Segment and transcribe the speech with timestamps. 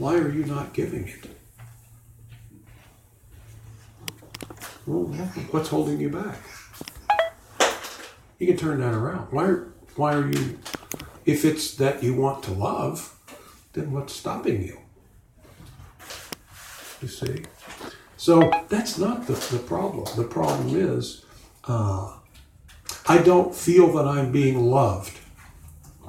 [0.00, 1.26] Why are you not giving it?
[4.86, 5.04] Well,
[5.50, 6.38] what's holding you back?
[8.38, 9.30] You can turn that around.
[9.30, 10.58] Why are, why are you,
[11.26, 13.14] if it's that you want to love,
[13.74, 14.78] then what's stopping you?
[17.02, 17.44] You see?
[18.16, 20.06] So that's not the, the problem.
[20.16, 21.26] The problem is
[21.64, 22.16] uh,
[23.06, 25.18] I don't feel that I'm being loved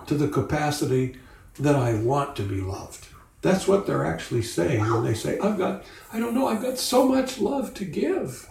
[0.07, 1.17] to the capacity
[1.59, 3.09] that I want to be loved.
[3.41, 6.77] That's what they're actually saying when they say, I've got, I don't know, I've got
[6.77, 8.47] so much love to give.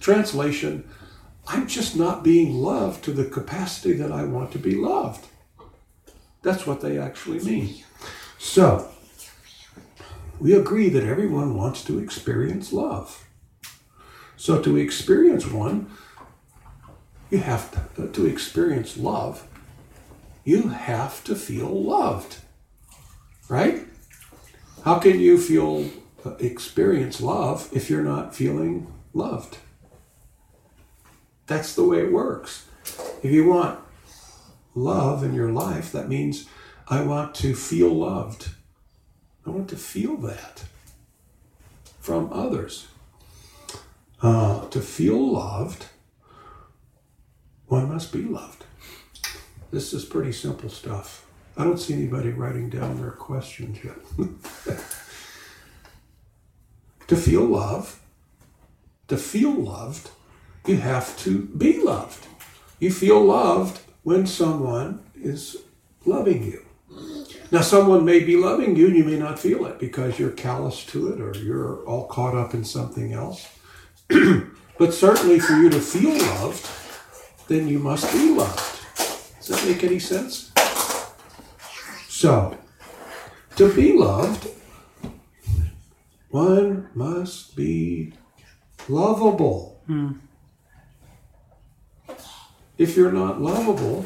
[0.00, 0.88] Translation,
[1.46, 5.26] I'm just not being loved to the capacity that I want to be loved.
[6.42, 7.82] That's what they actually mean.
[8.38, 8.90] So,
[10.40, 13.26] we agree that everyone wants to experience love.
[14.36, 15.90] So, to experience one,
[17.30, 19.46] you have to, to experience love,
[20.44, 22.38] you have to feel loved.
[23.48, 23.86] Right?
[24.84, 25.90] How can you feel,
[26.24, 29.58] uh, experience love if you're not feeling loved?
[31.46, 32.66] That's the way it works.
[33.22, 33.80] If you want
[34.74, 36.46] love in your life, that means
[36.88, 38.50] I want to feel loved.
[39.46, 40.64] I want to feel that
[42.00, 42.86] from others.
[44.20, 45.86] Uh, to feel loved,
[47.66, 48.64] one must be loved.
[49.70, 51.27] This is pretty simple stuff.
[51.58, 53.96] I don't see anybody writing down their questions yet.
[57.08, 58.00] to feel love,
[59.08, 60.10] to feel loved,
[60.66, 62.28] you have to be loved.
[62.78, 65.56] You feel loved when someone is
[66.06, 66.64] loving you.
[67.50, 70.86] Now, someone may be loving you and you may not feel it because you're callous
[70.86, 73.48] to it or you're all caught up in something else.
[74.78, 76.68] but certainly, for you to feel loved,
[77.48, 78.78] then you must be loved.
[79.38, 80.47] Does that make any sense?
[82.18, 82.58] So,
[83.54, 84.48] to be loved,
[86.30, 88.12] one must be
[88.88, 89.80] lovable.
[89.86, 90.14] Hmm.
[92.76, 94.04] If you're not lovable,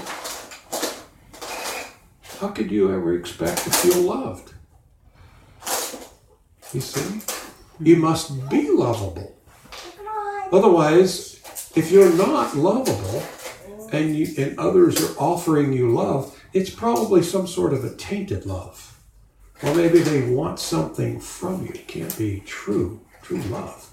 [2.38, 4.53] how could you ever expect to feel loved?
[6.75, 7.22] You see?
[7.81, 9.34] You must be lovable.
[10.53, 11.41] Otherwise,
[11.75, 13.22] if you're not lovable
[13.91, 18.46] and you, and others are offering you love, it's probably some sort of a tainted
[18.46, 18.98] love.
[19.62, 21.72] Or maybe they want something from you.
[21.72, 23.90] It can't be true, true love.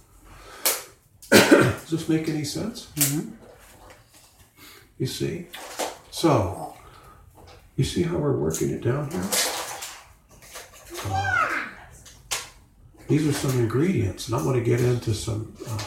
[1.32, 2.88] Does this make any sense?
[2.96, 3.30] Mm-hmm.
[4.98, 5.48] You see?
[6.12, 6.76] So,
[7.76, 9.30] you see how we're working it down here?
[11.06, 11.50] Uh,
[13.08, 15.84] these are some ingredients, and I'm going to get into some uh,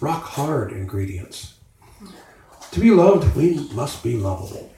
[0.00, 1.54] rock hard ingredients.
[2.72, 4.70] To be loved, we must be lovable.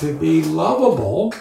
[0.00, 1.32] To be lovable,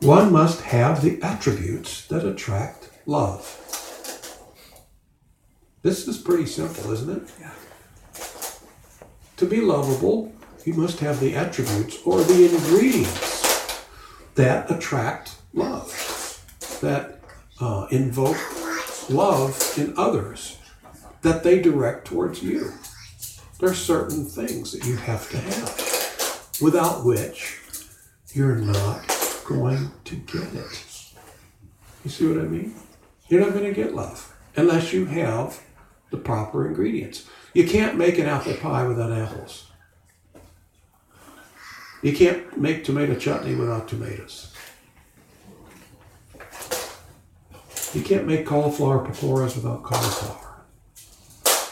[0.00, 3.42] one must have the attributes that attract love.
[5.82, 7.30] This is pretty simple, isn't it?
[7.38, 7.50] Yeah.
[9.36, 10.32] To be lovable,
[10.64, 13.84] you must have the attributes or the ingredients
[14.34, 15.92] that attract love,
[16.80, 17.20] that
[17.60, 18.38] uh, invoke
[19.10, 20.56] love in others,
[21.20, 22.72] that they direct towards you.
[23.60, 25.87] There are certain things that you have to have,
[26.60, 27.60] without which
[28.32, 29.06] you're not
[29.46, 31.12] going to get it.
[32.04, 32.74] You see what I mean?
[33.28, 35.62] You're not going to get love unless you have
[36.10, 37.28] the proper ingredients.
[37.54, 39.70] You can't make an apple pie without apples.
[42.02, 44.54] You can't make tomato chutney without tomatoes.
[47.94, 50.62] You can't make cauliflower pakoras without cauliflower.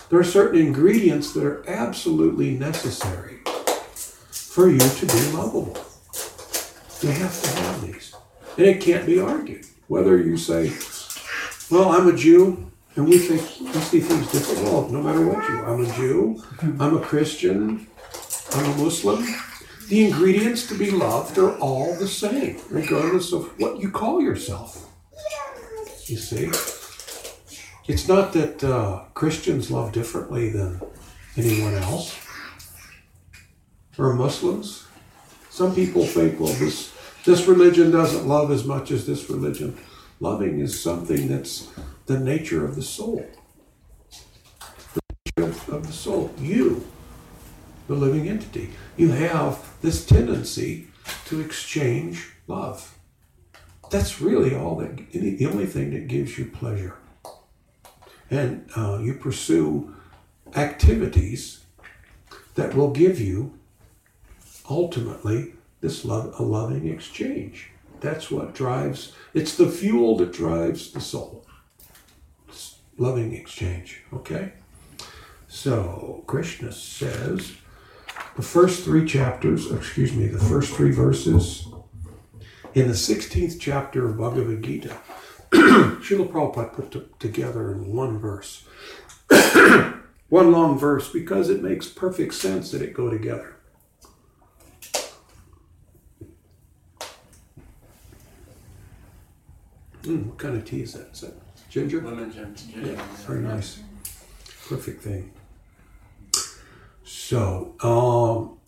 [0.09, 3.36] There are certain ingredients that are absolutely necessary
[4.57, 5.77] for you to be lovable.
[7.03, 8.17] You have to have these.
[8.57, 9.67] And it can't be argued.
[9.87, 10.73] Whether you say,
[11.71, 14.63] well, I'm a Jew, and we think we see things different.
[14.63, 16.43] Well, no matter what you, I'm a Jew,
[16.81, 17.87] I'm a Christian,
[18.53, 19.27] I'm a Muslim.
[19.91, 24.89] The ingredients to be loved are all the same, regardless of what you call yourself.
[26.07, 26.47] You see,
[27.87, 30.81] it's not that uh, Christians love differently than
[31.37, 32.17] anyone else,
[33.99, 34.87] or Muslims.
[35.51, 36.93] Some people think, well, this
[37.25, 39.77] this religion doesn't love as much as this religion.
[40.21, 41.69] Loving is something that's
[42.07, 43.29] the nature of the soul.
[44.95, 46.33] The nature of, of the soul.
[46.39, 46.87] You,
[47.89, 50.87] the living entity, you have this tendency
[51.27, 52.97] to exchange love.
[53.91, 56.97] That's really all that, the only thing that gives you pleasure.
[58.31, 59.95] And uh, you pursue
[60.55, 61.65] activities
[62.55, 63.56] that will give you
[64.69, 67.71] ultimately this love, a loving exchange.
[68.01, 71.47] That's what drives, it's the fuel that drives the soul.
[72.49, 74.53] It's loving exchange, okay?
[75.49, 77.57] So, Krishna says,
[78.37, 81.67] the first three chapters, excuse me, the first three verses
[82.75, 84.97] in the 16th chapter of Bhagavad Gita,
[85.51, 88.65] Srila Prabhupada put together in one verse.
[90.29, 93.56] one long verse because it makes perfect sense that it go together.
[100.07, 101.13] Mm, what kind of tea is that?
[101.13, 101.35] Is that
[101.69, 102.01] ginger?
[102.01, 102.93] Lemon ginger.
[102.93, 103.81] Yeah, very nice.
[104.69, 105.33] Perfect thing.
[107.05, 108.59] So, um,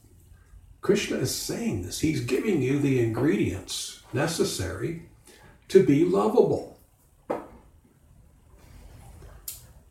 [0.80, 2.00] Krishna is saying this.
[2.00, 5.08] He's giving you the ingredients necessary
[5.68, 6.78] to be lovable.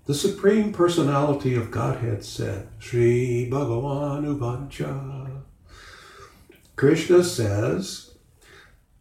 [0.06, 5.42] The Supreme Personality of Godhead said, Sri Bhagavan Uvacha.
[6.78, 8.12] Krishna says,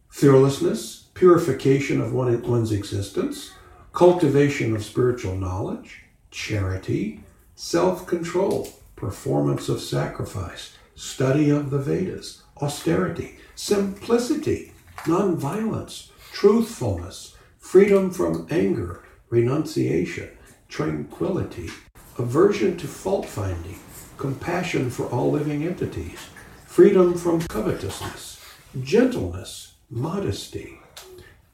[0.09, 3.51] fearlessness, purification of one, one's existence,
[3.91, 7.23] cultivation of spiritual knowledge, charity,
[7.55, 14.73] self control, performance of sacrifice, study of the Vedas, austerity, simplicity,
[15.05, 20.29] nonviolence, truthfulness, freedom from anger, renunciation,
[20.69, 21.69] tranquility,
[22.19, 23.79] aversion to fault finding,
[24.17, 26.19] compassion for all living entities,
[26.67, 28.39] freedom from covetousness,
[28.83, 30.77] gentleness, modesty,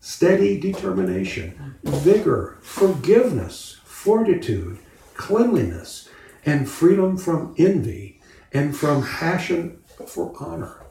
[0.03, 4.77] steady determination, vigor, forgiveness, fortitude,
[5.13, 6.09] cleanliness,
[6.45, 8.19] and freedom from envy
[8.51, 10.83] and from passion for honor.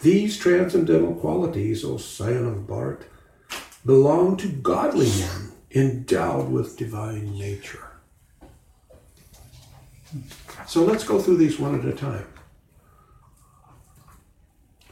[0.00, 3.06] These transcendental qualities, O scion of Bharata,
[3.84, 7.98] belong to godly men endowed with divine nature.
[10.68, 12.28] So let's go through these one at a time.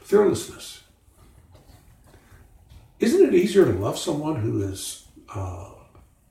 [0.01, 0.83] Fearlessness.
[2.99, 5.69] Isn't it easier to love someone who is uh,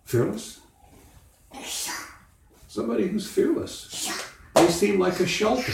[0.04, 0.60] fearless?
[2.66, 4.24] Somebody who's fearless.
[4.54, 5.72] They seem like a shelter.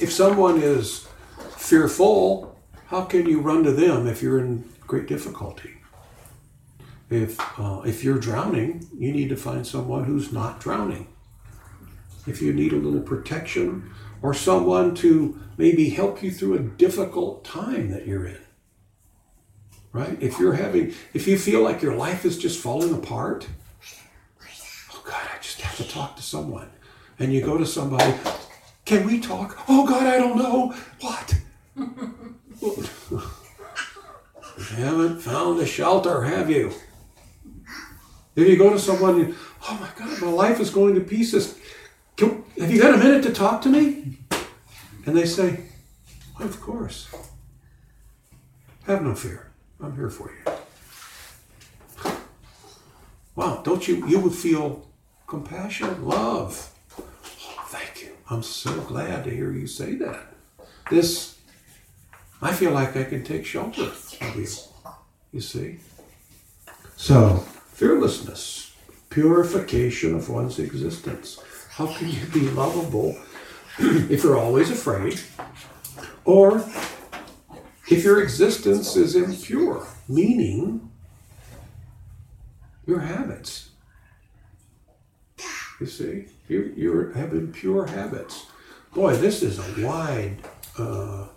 [0.00, 1.08] If someone is
[1.56, 2.56] fearful,
[2.86, 5.78] how can you run to them if you're in great difficulty?
[7.08, 11.08] If uh, if you're drowning, you need to find someone who's not drowning.
[12.26, 13.90] If you need a little protection
[14.20, 18.40] or someone to maybe help you through a difficult time that you're in.
[19.92, 20.16] Right?
[20.20, 23.48] If you're having if you feel like your life is just falling apart,
[24.92, 26.70] oh God, I just have to talk to someone.
[27.18, 28.14] And you go to somebody,
[28.84, 29.58] can we talk?
[29.68, 30.74] Oh God, I don't know.
[31.00, 31.34] What?
[31.76, 33.22] you
[34.76, 36.72] haven't found a shelter, have you?
[38.36, 39.34] If you go to someone,
[39.68, 41.58] oh my God, my life is going to pieces.
[42.16, 44.18] Can, have you got a minute to talk to me?
[45.06, 45.64] And they say,
[46.38, 47.08] of course.
[48.86, 49.47] Have no fear.
[49.80, 52.12] I'm here for you.
[53.36, 54.84] Wow, don't you, you would feel
[55.28, 56.74] compassion, love.
[56.98, 57.04] Oh,
[57.66, 58.10] thank you.
[58.28, 60.34] I'm so glad to hear you say that.
[60.90, 61.38] This,
[62.42, 64.46] I feel like I can take shelter of you.
[65.32, 65.78] You see?
[66.96, 67.36] So,
[67.74, 68.74] fearlessness,
[69.10, 71.38] purification of one's existence.
[71.70, 73.16] How can you be lovable
[73.78, 75.20] if you're always afraid?
[76.24, 76.64] Or
[77.90, 80.90] if your existence is impure, meaning
[82.86, 83.70] your habits.
[85.80, 88.46] You see, you, you have impure habits.
[88.94, 90.38] Boy, this is a wide
[90.76, 91.28] uh,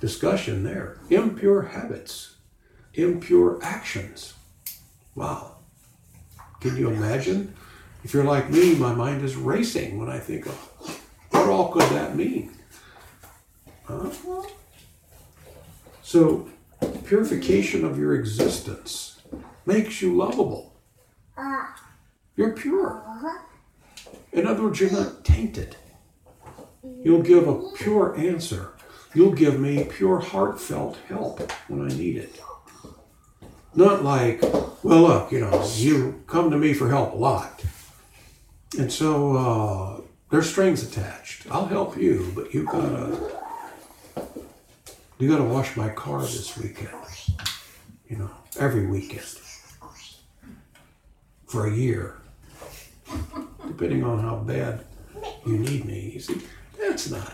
[0.00, 0.98] discussion there.
[1.10, 2.36] Impure habits,
[2.94, 4.34] impure actions.
[5.14, 5.56] Wow.
[6.60, 7.54] Can you imagine?
[8.04, 10.54] If you're like me, my mind is racing when I think of
[11.30, 12.52] what all could that mean?
[13.84, 14.10] Huh?
[16.08, 16.48] So,
[17.04, 19.20] purification of your existence
[19.66, 20.74] makes you lovable.
[22.34, 23.04] You're pure.
[24.32, 25.76] In other words, you're not tainted.
[27.04, 28.72] You'll give a pure answer.
[29.12, 32.40] You'll give me pure, heartfelt help when I need it.
[33.74, 34.40] Not like,
[34.82, 37.62] well, look, you know, you come to me for help a lot.
[38.78, 40.00] And so uh,
[40.30, 41.46] there's strings attached.
[41.50, 43.37] I'll help you, but you've gotta
[45.18, 46.90] you gotta wash my car this weekend.
[48.08, 49.26] You know, every weekend.
[51.46, 52.16] For a year.
[53.66, 54.84] Depending on how bad
[55.46, 56.10] you need me.
[56.14, 56.40] You see,
[56.78, 57.32] that's not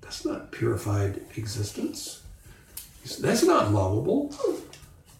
[0.00, 2.22] that's not purified existence.
[3.20, 4.34] That's not lovable.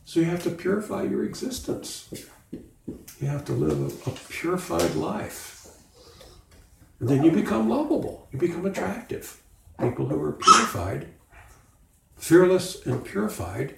[0.04, 2.08] So you have to purify your existence.
[2.52, 5.66] You have to live a, a purified life.
[7.00, 8.28] And then you become lovable.
[8.32, 9.40] You become attractive.
[9.80, 11.08] people who are purified,
[12.16, 13.74] fearless and purified,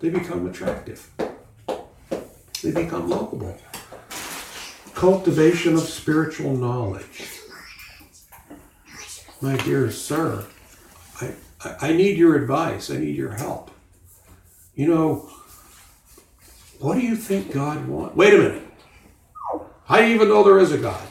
[0.00, 1.10] they become attractive.
[2.62, 3.58] They become lovable.
[4.94, 7.28] Cultivation of spiritual knowledge.
[9.40, 10.44] My dear sir,
[11.20, 11.34] I,
[11.80, 12.90] I need your advice.
[12.90, 13.70] I need your help.
[14.74, 15.30] You know,
[16.80, 18.16] what do you think God wants?
[18.16, 18.62] Wait a minute.
[19.84, 21.06] How do you even know there is a God?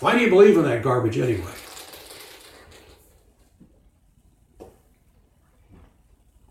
[0.00, 1.52] Why do you believe in that garbage anyway?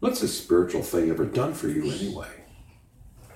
[0.05, 2.29] What's this spiritual thing ever done for you anyway?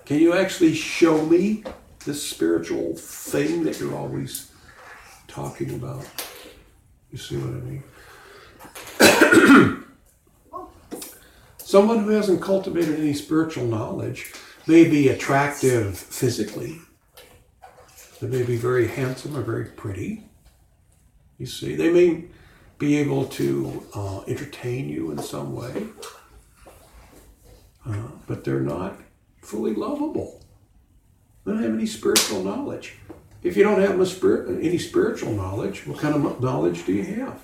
[0.06, 1.64] Can you actually show me
[2.06, 4.52] this spiritual thing that you're always
[5.28, 6.06] talking about?
[7.12, 7.82] You see what
[9.02, 9.10] I
[9.72, 9.86] mean?
[11.58, 14.32] Someone who hasn't cultivated any spiritual knowledge
[14.68, 16.78] may be attractive physically.
[18.22, 20.24] They may be very handsome or very pretty.
[21.40, 22.26] You see, they may
[22.78, 25.88] be able to uh, entertain you in some way,
[27.86, 29.00] uh, but they're not
[29.42, 30.42] fully lovable.
[31.44, 32.96] They don't have any spiritual knowledge.
[33.42, 34.00] If you don't have
[34.62, 37.42] any spiritual knowledge, what kind of knowledge do you have?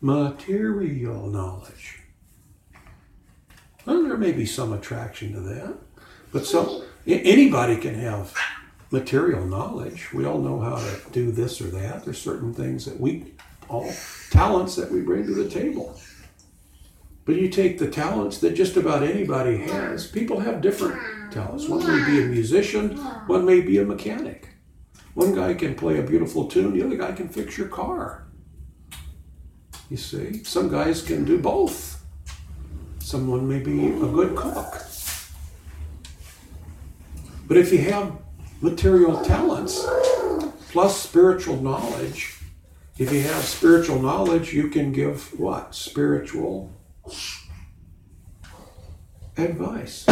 [0.00, 2.00] Material knowledge.
[3.86, 5.74] Well, there may be some attraction to that,
[6.32, 8.34] but so anybody can have
[8.90, 10.12] material knowledge.
[10.12, 12.04] We all know how to do this or that.
[12.04, 13.34] There's certain things that we
[13.68, 13.90] all
[14.30, 15.98] talents that we bring to the table.
[17.24, 20.06] But you take the talents that just about anybody has.
[20.06, 21.68] People have different talents.
[21.68, 24.48] One may be a musician, one may be a mechanic.
[25.14, 28.26] One guy can play a beautiful tune, the other guy can fix your car.
[29.88, 32.02] You see, some guys can do both.
[32.98, 34.82] Someone may be a good cook.
[37.46, 38.16] But if you have
[38.60, 39.86] material talents
[40.70, 42.38] plus spiritual knowledge,
[42.98, 45.74] if you have spiritual knowledge, you can give what?
[45.74, 46.72] Spiritual
[49.36, 50.06] advice,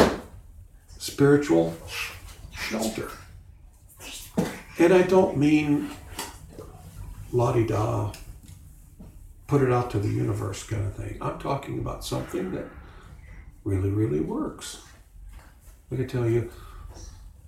[0.98, 1.74] spiritual
[2.52, 3.10] shelter.
[4.78, 5.90] And I don't mean
[7.32, 8.12] la di da,
[9.46, 11.18] put it out to the universe kind of thing.
[11.20, 12.66] I'm talking about something that
[13.64, 14.82] really, really works.
[15.90, 16.50] I can tell you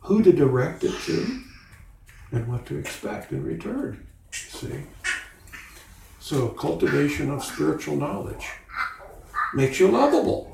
[0.01, 1.41] who to direct it to
[2.31, 4.07] and what to expect in return.
[4.31, 4.85] See?
[6.21, 8.51] So, cultivation of spiritual knowledge
[9.55, 10.51] makes you lovable.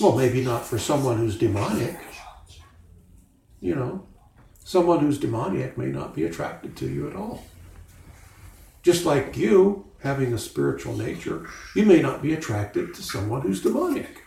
[0.00, 1.96] Well, maybe not for someone who's demonic.
[3.60, 4.06] You know,
[4.64, 7.44] someone who's demoniac may not be attracted to you at all.
[8.82, 11.46] Just like you, having a spiritual nature,
[11.76, 14.22] you may not be attracted to someone who's demonic.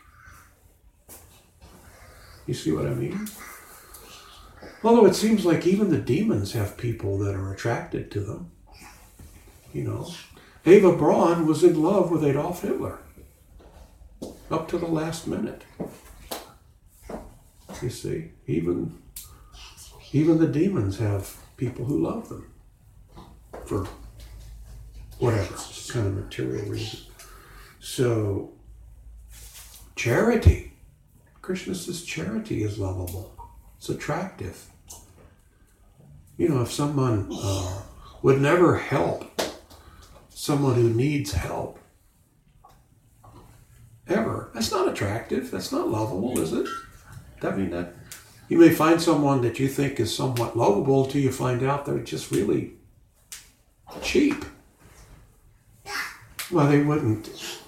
[2.46, 3.28] You see what I mean?
[4.84, 8.52] Although it seems like even the demons have people that are attracted to them.
[9.74, 10.14] You know,
[10.68, 12.98] Eva Braun was in love with Adolf Hitler
[14.50, 15.64] up to the last minute.
[17.82, 18.98] You see, even
[20.12, 22.52] even the demons have people who love them
[23.66, 23.88] for
[25.20, 25.56] whatever
[25.90, 27.00] kind of material reason.
[27.80, 28.54] So,
[29.96, 30.74] charity.
[31.42, 33.36] Krishna says charity is lovable.
[33.78, 34.66] It's attractive.
[36.38, 37.82] You know, if someone uh,
[38.24, 39.35] would never help
[40.46, 41.80] someone who needs help,
[44.08, 45.50] ever, that's not attractive.
[45.50, 46.68] That's not lovable, is it?
[47.42, 47.96] That mean, that
[48.48, 52.00] you may find someone that you think is somewhat lovable until you find out they're
[52.00, 52.74] just really
[54.04, 54.46] cheap.
[56.52, 57.60] Well, they wouldn't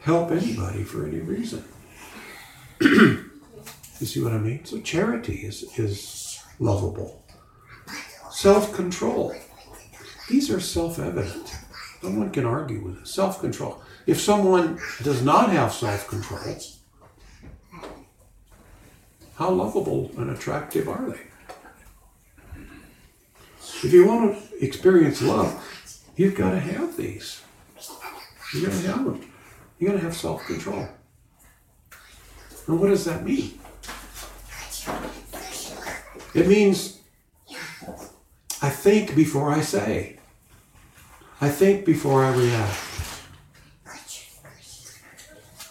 [0.00, 1.62] help anybody for any reason.
[2.80, 3.30] you
[4.00, 4.64] see what I mean?
[4.64, 7.24] So charity is, is lovable.
[8.32, 9.32] Self control.
[10.28, 11.55] These are self evident.
[12.02, 13.08] No one can argue with it.
[13.08, 13.82] Self control.
[14.06, 16.40] If someone does not have self control,
[19.36, 21.20] how lovable and attractive are they?
[23.82, 25.62] If you want to experience love,
[26.16, 27.42] you've got to have these.
[28.54, 29.32] You're going to have them.
[29.78, 30.88] You're going to have self control.
[32.66, 33.58] And what does that mean?
[36.34, 36.96] It means
[38.62, 40.15] I think before I say,
[41.40, 42.80] I think before I react.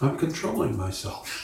[0.00, 1.42] I'm controlling myself.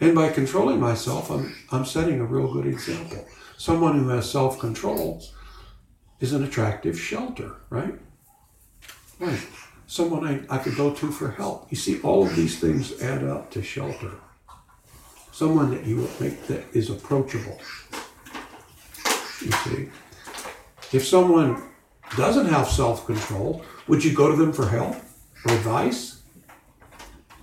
[0.00, 3.24] And by controlling myself, I'm, I'm setting a real good example.
[3.56, 5.22] Someone who has self control
[6.20, 7.94] is an attractive shelter, right?
[9.18, 9.46] Right.
[9.86, 11.70] Someone I, I could go to for help.
[11.70, 14.12] You see, all of these things add up to shelter.
[15.32, 17.58] Someone that you would make that is approachable.
[19.40, 19.88] You see,
[20.92, 21.69] if someone
[22.16, 24.96] doesn't have self control, would you go to them for help
[25.44, 26.22] or advice?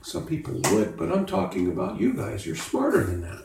[0.02, 2.46] Some people would, but I'm talking about you guys.
[2.46, 3.44] You're smarter than that.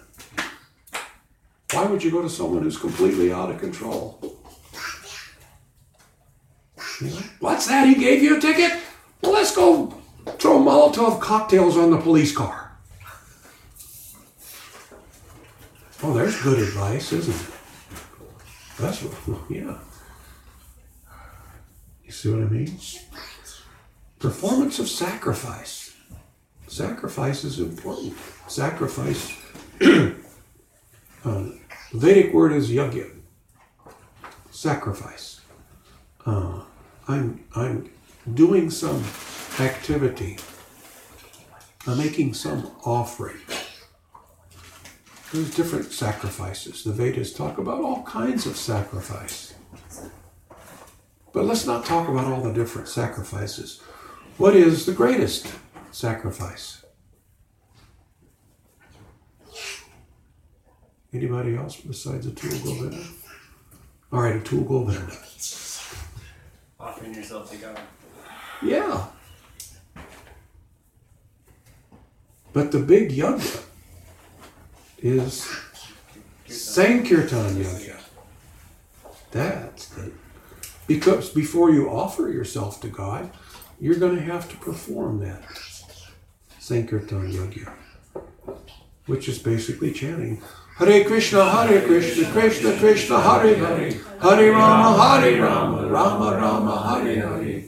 [1.73, 4.19] Why would you go to someone who's completely out of control?
[7.41, 7.89] What's that?
[7.89, 8.79] He gave you a ticket?
[9.23, 9.93] Well, let's go
[10.39, 12.77] throw Molotov cocktails on the police car.
[16.05, 17.55] Oh, there's good advice, isn't it?
[18.79, 19.79] That's what, yeah.
[22.13, 22.79] You see what I mean?
[24.19, 25.97] Performance of sacrifice.
[26.69, 28.13] Sacrifice is important.
[28.49, 29.35] Sacrifice,
[31.25, 31.45] uh,
[31.95, 33.11] Vedic word is yagya.
[34.51, 35.41] Sacrifice.
[36.27, 36.61] Uh,
[37.09, 37.91] I'm, I'm
[38.35, 39.03] doing some
[39.59, 40.39] activity.
[41.87, 43.41] I'm making some offering.
[45.33, 46.85] There's different sacrifices.
[46.85, 49.55] The Vedas talk about all kinds of sacrifice.
[51.33, 53.81] But let's not talk about all the different sacrifices.
[54.37, 55.47] What is the greatest
[55.91, 56.85] sacrifice?
[61.13, 63.05] Anybody else besides Atul Govinda?
[64.13, 65.17] All right, Atul Govinda.
[66.81, 67.81] Offering yourself to God.
[68.63, 69.07] Yeah.
[72.53, 73.63] But the big yajna
[74.99, 75.49] is
[76.47, 78.01] Sankirtan Yajna.
[79.31, 80.13] That's the
[80.93, 83.31] because before you offer yourself to God,
[83.81, 85.43] you're going to have to perform that
[86.59, 87.73] Sankirtan Yajna,
[89.07, 90.43] which is basically chanting
[90.77, 97.27] Hare Krishna, Hare Krishna, Krishna Krishna, Hare Hare, Hare Rama, Hare Rama, Rama Rama, Hare
[97.27, 97.65] Hare.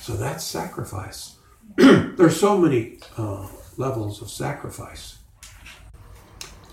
[0.00, 1.36] So that's sacrifice.
[1.76, 5.18] There's so many uh, levels of sacrifice.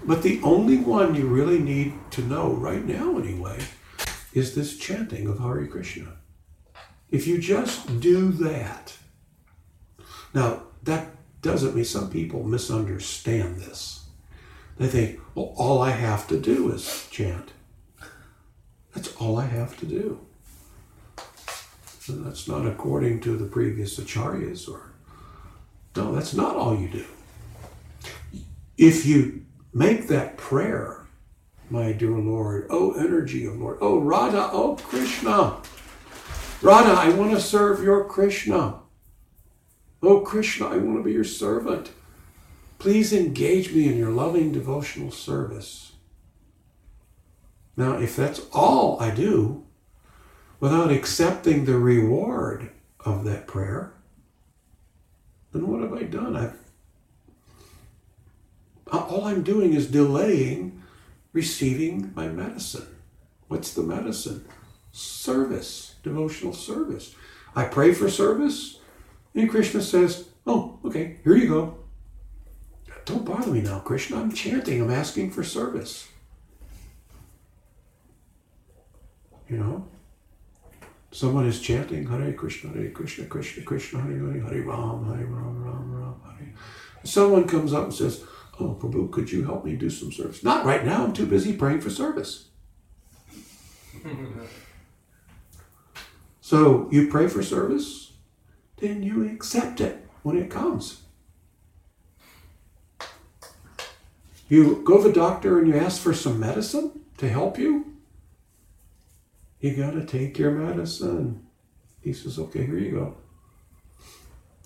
[0.06, 3.58] But the only one you really need to know right now, anyway,
[4.38, 6.14] is this chanting of Hare Krishna.
[7.10, 8.96] If you just do that,
[10.34, 11.08] now that
[11.42, 14.06] doesn't mean some people misunderstand this.
[14.78, 17.52] They think, well, all I have to do is chant.
[18.94, 20.20] That's all I have to do.
[22.08, 24.94] And that's not according to the previous acharyas or
[25.96, 27.06] no, that's not all you do.
[28.78, 30.97] If you make that prayer,
[31.70, 35.58] my dear Lord, oh energy of Lord, oh Radha, oh Krishna,
[36.62, 38.80] Radha, I want to serve your Krishna.
[40.02, 41.92] Oh Krishna, I want to be your servant.
[42.80, 45.94] Please engage me in your loving devotional service.
[47.76, 49.66] Now, if that's all I do,
[50.60, 52.72] without accepting the reward
[53.06, 53.94] of that prayer,
[55.52, 56.36] then what have I done?
[56.36, 56.60] I've,
[58.92, 60.82] all I'm doing is delaying
[61.34, 62.88] receiving my medicine.
[63.48, 64.46] What's the medicine?
[64.92, 67.16] Service, devotional service.
[67.56, 68.80] I pray for service,
[69.34, 71.78] and Krishna says, Oh, okay, here you go.
[73.06, 74.18] Don't bother me now, Krishna.
[74.18, 76.08] I'm chanting, I'm asking for service.
[79.48, 79.88] You know?
[81.12, 85.64] Someone is chanting Hare Krishna, Hare Krishna, Krishna Krishna, Hare Hare, Hare Ram, Hare Ram,
[85.64, 86.54] Ram Ram, Hare.
[87.04, 88.24] Someone comes up and says,
[88.60, 90.44] Oh, Prabhu, could you help me do some service?
[90.44, 91.04] Not right now.
[91.04, 92.50] I'm too busy praying for service.
[96.42, 98.14] so you pray for service,
[98.78, 101.04] then you accept it when it comes.
[104.50, 107.94] You go to the doctor and you ask for some medicine to help you.
[109.60, 111.46] You got to take your medicine.
[112.02, 113.18] He says, okay, here you go.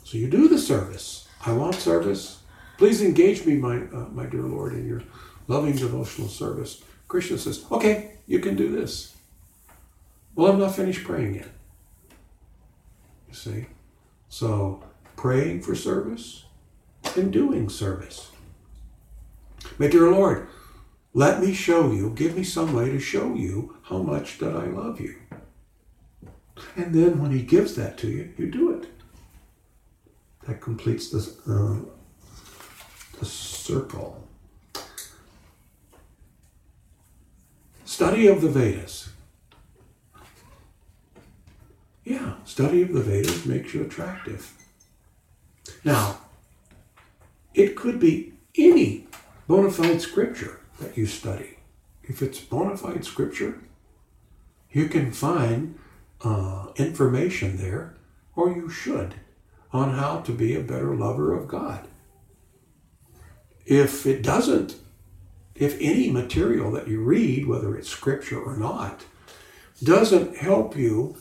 [0.03, 1.27] So you do the service.
[1.45, 2.40] I want service.
[2.81, 5.03] Please engage me, my, uh, my dear Lord, in your
[5.47, 6.81] loving devotional service.
[7.07, 9.15] Krishna says, okay, you can do this.
[10.33, 11.49] Well, I'm not finished praying yet.
[13.27, 13.65] You see?
[14.29, 14.83] So,
[15.15, 16.45] praying for service
[17.15, 18.31] and doing service.
[19.77, 20.47] My dear Lord,
[21.13, 24.65] let me show you, give me some way to show you how much that I
[24.65, 25.17] love you.
[26.75, 28.89] And then when he gives that to you, you do it.
[30.47, 31.21] That completes the,
[31.87, 32.00] uh,
[33.21, 34.27] the circle.
[37.85, 39.09] Study of the Vedas.
[42.03, 44.51] Yeah, study of the Vedas makes you attractive.
[45.83, 46.21] Now,
[47.53, 49.05] it could be any
[49.47, 51.59] bona fide scripture that you study.
[52.03, 53.61] If it's bona fide scripture,
[54.71, 55.77] you can find
[56.21, 57.93] uh, information there,
[58.35, 59.13] or you should,
[59.71, 61.87] on how to be a better lover of God.
[63.65, 64.75] If it doesn't,
[65.55, 69.05] if any material that you read, whether it's scripture or not,
[69.83, 71.17] doesn't help you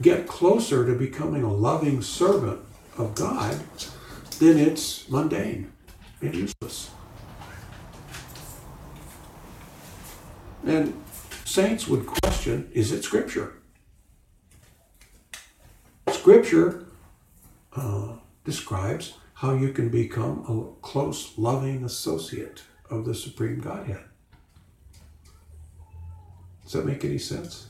[0.00, 2.60] get closer to becoming a loving servant
[2.96, 3.58] of God,
[4.38, 5.72] then it's mundane
[6.20, 6.90] and useless.
[10.64, 10.94] And
[11.44, 13.54] saints would question is it scripture?
[16.12, 16.86] Scripture
[17.74, 24.02] uh, describes how you can become a close, loving associate of the Supreme Godhead.
[26.64, 27.68] Does that make any sense?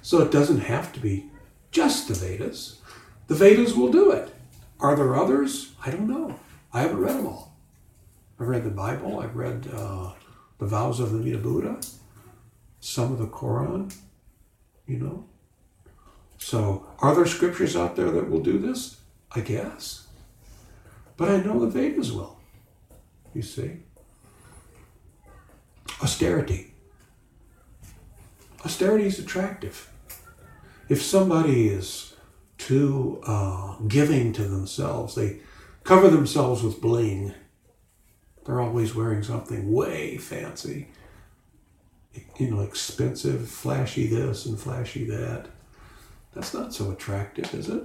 [0.00, 1.28] So it doesn't have to be
[1.72, 2.80] just the Vedas.
[3.26, 4.32] The Vedas will do it.
[4.78, 5.72] Are there others?
[5.84, 6.38] I don't know.
[6.72, 7.56] I haven't read them all.
[8.38, 9.18] I've read the Bible.
[9.18, 10.12] I've read uh,
[10.58, 11.80] the vows of the Amida Buddha,
[12.78, 13.92] some of the Quran,
[14.86, 15.24] you know.
[16.38, 19.00] So, are there scriptures out there that will do this?
[19.32, 20.07] I guess.
[21.18, 22.38] But I know the Vedas will.
[23.34, 23.72] You see?
[26.00, 26.72] Austerity.
[28.64, 29.90] Austerity is attractive.
[30.88, 32.14] If somebody is
[32.56, 35.40] too uh, giving to themselves, they
[35.82, 37.34] cover themselves with bling.
[38.46, 40.88] They're always wearing something way fancy,
[42.38, 45.46] you know, expensive, flashy this and flashy that.
[46.32, 47.82] That's not so attractive, is it?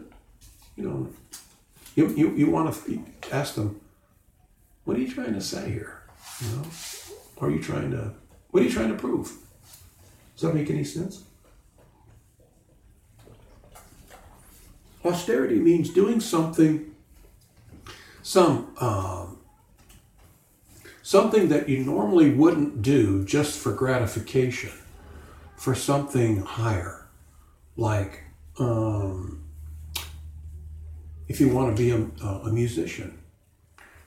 [0.75, 1.09] You know,
[1.95, 3.79] you, you, you want to ask them,
[4.84, 6.03] what are you trying to say here?
[6.41, 6.63] You know,
[7.39, 8.13] are you trying to,
[8.51, 9.34] what are you trying to prove?
[10.36, 11.23] Does that make any sense?
[15.06, 16.95] Austerity means doing something,
[18.21, 19.38] some um,
[21.01, 24.71] something that you normally wouldn't do just for gratification,
[25.58, 27.06] for something higher,
[27.75, 28.23] like
[28.58, 29.42] um,
[31.27, 33.19] if you want to be a, a musician,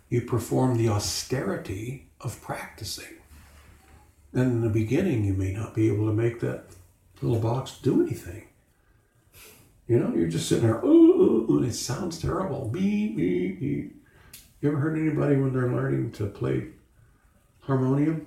[0.08, 3.16] you perform the austerity of practicing.
[4.32, 6.64] And in the beginning, you may not be able to make that
[7.22, 8.48] little box do anything.
[9.88, 12.68] You know, you're just sitting there, ooh, ooh, and it sounds terrible.
[12.68, 13.96] Beep, beep, beep.
[14.60, 16.68] You ever heard anybody when they're learning to play
[17.60, 18.26] harmonium?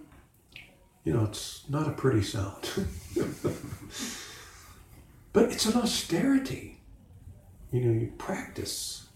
[1.04, 2.70] You know, it's not a pretty sound.
[5.34, 6.69] but it's an austerity.
[7.72, 9.08] You know, you practice.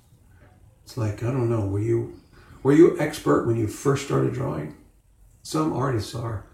[0.84, 2.20] It's like, I don't know, were you
[2.62, 4.76] were you expert when you first started drawing?
[5.42, 6.46] Some artists are.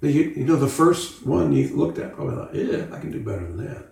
[0.00, 3.20] You, you know, the first one you looked at probably thought, yeah, I can do
[3.20, 3.88] better than that.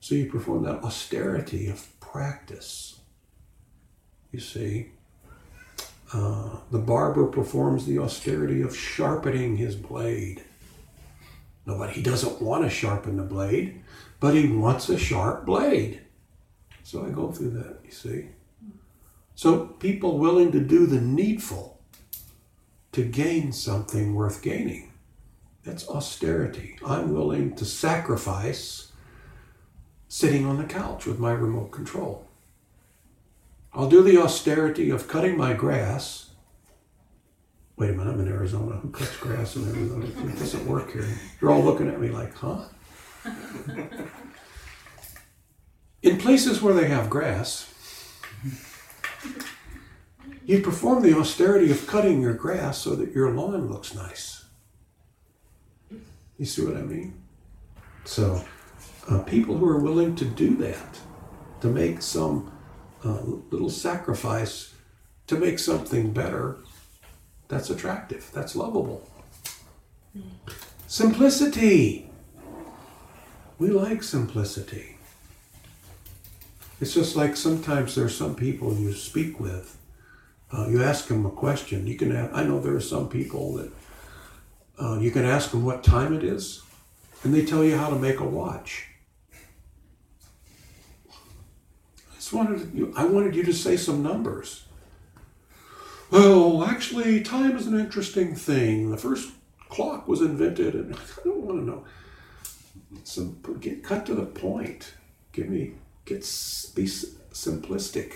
[0.00, 3.00] So you perform that austerity of practice.
[4.30, 4.90] You see,
[6.12, 10.44] uh, the barber performs the austerity of sharpening his blade.
[11.66, 13.82] No, but he doesn't want to sharpen the blade,
[14.20, 16.03] but he wants a sharp blade.
[16.84, 18.28] So I go through that, you see.
[19.34, 21.80] So people willing to do the needful
[22.92, 24.92] to gain something worth gaining.
[25.64, 26.78] That's austerity.
[26.86, 28.92] I'm willing to sacrifice
[30.08, 32.28] sitting on the couch with my remote control.
[33.72, 36.30] I'll do the austerity of cutting my grass.
[37.76, 38.76] Wait a minute, I'm in Arizona.
[38.76, 40.04] Who cuts grass in Arizona?
[40.04, 41.08] It doesn't work here.
[41.40, 42.66] You're all looking at me like, huh?
[46.04, 47.72] In places where they have grass,
[50.44, 54.44] you perform the austerity of cutting your grass so that your lawn looks nice.
[56.38, 57.22] You see what I mean?
[58.04, 58.44] So,
[59.08, 60.98] uh, people who are willing to do that,
[61.62, 62.52] to make some
[63.02, 64.74] uh, little sacrifice
[65.26, 66.58] to make something better,
[67.48, 69.08] that's attractive, that's lovable.
[70.86, 72.10] Simplicity.
[73.58, 74.93] We like simplicity.
[76.84, 79.78] It's just like sometimes there's some people you speak with.
[80.52, 81.86] Uh, you ask them a question.
[81.86, 82.14] You can.
[82.14, 83.72] I know there are some people that
[84.78, 86.60] uh, you can ask them what time it is,
[87.22, 88.84] and they tell you how to make a watch.
[91.08, 94.66] I just wanted you, I wanted you to say some numbers.
[96.10, 98.90] Well, actually, time is an interesting thing.
[98.90, 99.32] The first
[99.70, 101.84] clock was invented, and I don't want to know.
[103.04, 104.92] Some get cut to the point.
[105.32, 106.20] Give me get
[106.74, 108.12] be simplistic.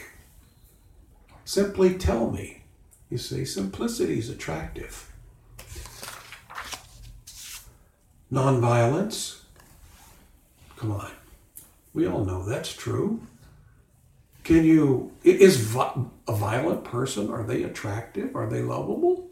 [1.45, 2.63] Simply tell me.
[3.11, 5.11] You see, simplicity is attractive.
[8.31, 9.41] Nonviolence.
[10.77, 11.11] Come on.
[11.95, 13.23] We all know that's true.
[14.45, 18.37] Can you, is a violent person, are they attractive?
[18.37, 19.29] Are they lovable?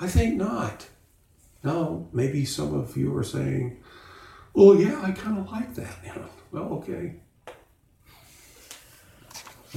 [0.00, 0.88] I think not.
[1.62, 3.78] Now, maybe some of you are saying,
[4.54, 5.96] well, yeah, I kind of like that.
[6.04, 7.16] You know, well, okay.
[7.48, 7.52] I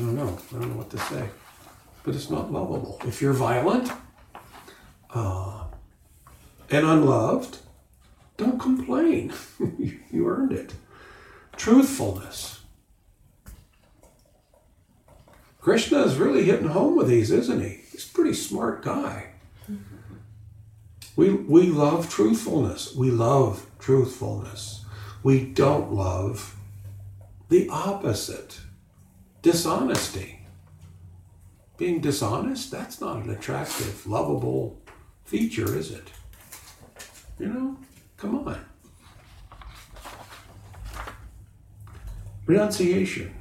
[0.01, 0.37] don't know.
[0.49, 1.27] I don't know what to say.
[2.03, 3.01] But it's not lovable.
[3.05, 3.91] If you're violent
[5.13, 5.63] uh,
[6.69, 7.57] and unloved,
[8.37, 9.33] Don't complain.
[10.11, 10.75] you earned it.
[11.55, 12.59] Truthfulness.
[15.59, 17.81] Krishna is really hitting home with these, isn't he?
[17.91, 19.31] He's a pretty smart guy.
[21.17, 22.95] We, we love truthfulness.
[22.95, 24.85] We love truthfulness.
[25.23, 26.55] We don't love
[27.49, 28.59] the opposite
[29.41, 30.45] dishonesty.
[31.77, 34.79] Being dishonest, that's not an attractive, lovable
[35.25, 36.07] feature, is it?
[37.39, 37.77] You know,
[38.17, 38.63] come on.
[42.45, 43.33] Renunciation.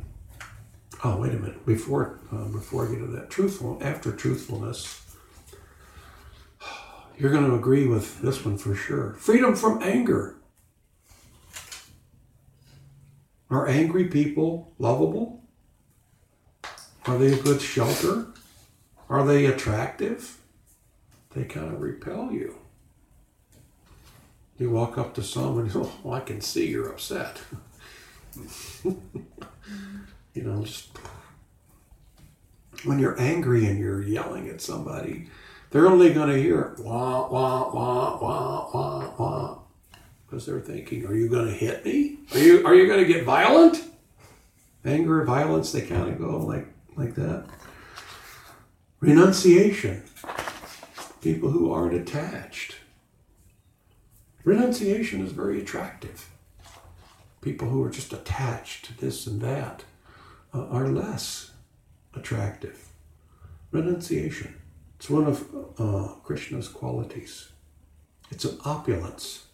[1.05, 1.65] Oh, wait a minute.
[1.67, 5.06] Before uh, before I get to that, truthful after truthfulness,
[7.19, 9.15] you're going to agree with this one for sure.
[9.15, 10.37] Freedom from anger.
[13.49, 15.43] Are angry people lovable?
[17.07, 18.27] Are they a good shelter?
[19.09, 20.39] Are they attractive?
[21.35, 22.57] They kind of repel you.
[24.59, 27.41] You walk up to someone, oh, I can see you're upset.
[28.85, 28.97] you
[30.35, 30.89] know, just
[32.85, 35.29] when you're angry and you're yelling at somebody,
[35.71, 39.59] they're only going to hear wah, wah, wah, wah, wah, wah.
[40.27, 42.19] Because they're thinking, are you going to hit me?
[42.33, 43.83] Are you, are you going to get violent?
[44.85, 47.47] Anger, violence, they kind of go like, like that.
[49.01, 50.03] Renunciation.
[51.21, 52.77] People who aren't attached.
[54.45, 56.29] Renunciation is very attractive.
[57.41, 59.85] People who are just attached to this and that
[60.55, 61.53] uh, are less
[62.15, 62.89] attractive.
[63.71, 64.56] Renunciation.
[64.99, 65.47] It's one of
[65.79, 67.51] uh, Krishna's qualities.
[68.31, 69.47] It's an opulence.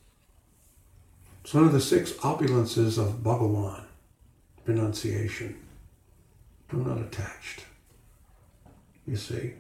[1.43, 3.85] It's one of the six opulences of Bhagawan.
[4.65, 5.57] Renunciation.
[6.71, 7.65] I'm not attached.
[9.07, 9.55] You see?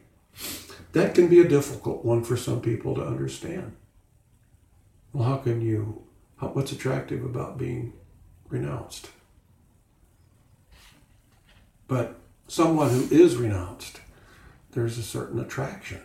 [0.93, 3.77] That can be a difficult one for some people to understand.
[5.13, 6.03] Well, how can you,
[6.37, 7.93] how, what's attractive about being
[8.49, 9.11] renounced?
[11.89, 12.15] But
[12.47, 14.01] someone who is renounced,
[14.73, 16.01] there's a certain attraction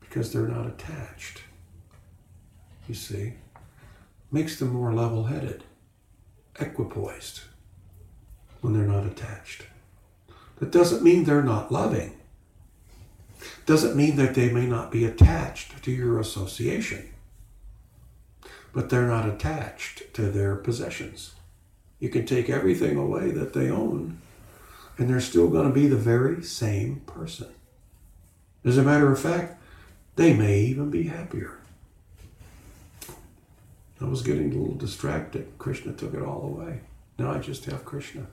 [0.00, 1.42] because they're not attached.
[2.88, 3.34] You see?
[4.30, 5.64] Makes them more level headed,
[6.56, 7.42] equipoised
[8.60, 9.64] when they're not attached.
[10.58, 12.14] That doesn't mean they're not loving.
[13.66, 17.10] Doesn't mean that they may not be attached to your association,
[18.72, 21.34] but they're not attached to their possessions.
[22.00, 24.20] You can take everything away that they own,
[24.96, 27.48] and they're still going to be the very same person.
[28.64, 29.60] As a matter of fact,
[30.16, 31.58] they may even be happier.
[34.00, 35.52] I was getting a little distracted.
[35.58, 36.80] Krishna took it all away.
[37.18, 38.26] Now I just have Krishna.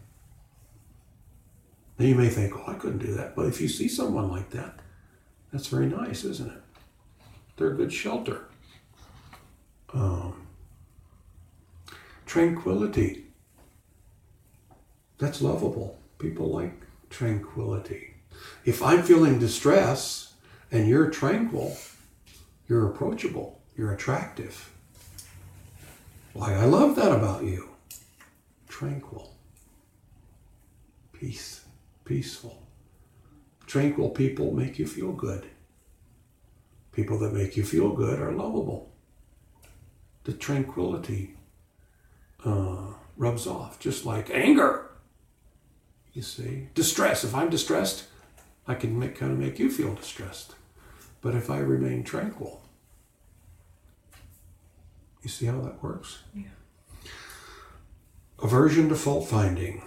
[1.98, 3.36] Now you may think, oh, I couldn't do that.
[3.36, 4.80] But if you see someone like that,
[5.52, 6.62] that's very nice, isn't it?
[7.56, 8.46] They're a good shelter.
[9.94, 10.48] Um,
[12.26, 13.28] tranquility.
[15.18, 15.98] That's lovable.
[16.20, 16.74] People like
[17.10, 18.15] tranquility.
[18.64, 20.34] If I'm feeling distress
[20.72, 21.78] and you're tranquil,
[22.68, 24.72] you're approachable, you're attractive.
[26.34, 27.70] Why, I love that about you.
[28.68, 29.34] Tranquil.
[31.14, 31.64] Peace.
[32.04, 32.62] Peaceful.
[33.68, 35.46] Tranquil people make you feel good.
[36.92, 38.92] People that make you feel good are lovable.
[40.24, 41.36] The tranquility
[42.44, 44.90] uh, rubs off, just like anger.
[46.14, 47.24] You see, distress.
[47.24, 48.06] If I'm distressed,
[48.68, 50.56] I can make, kind of make you feel distressed.
[51.22, 52.62] But if I remain tranquil,
[55.22, 56.20] you see how that works?
[56.34, 56.44] Yeah.
[58.42, 59.82] Aversion to fault finding.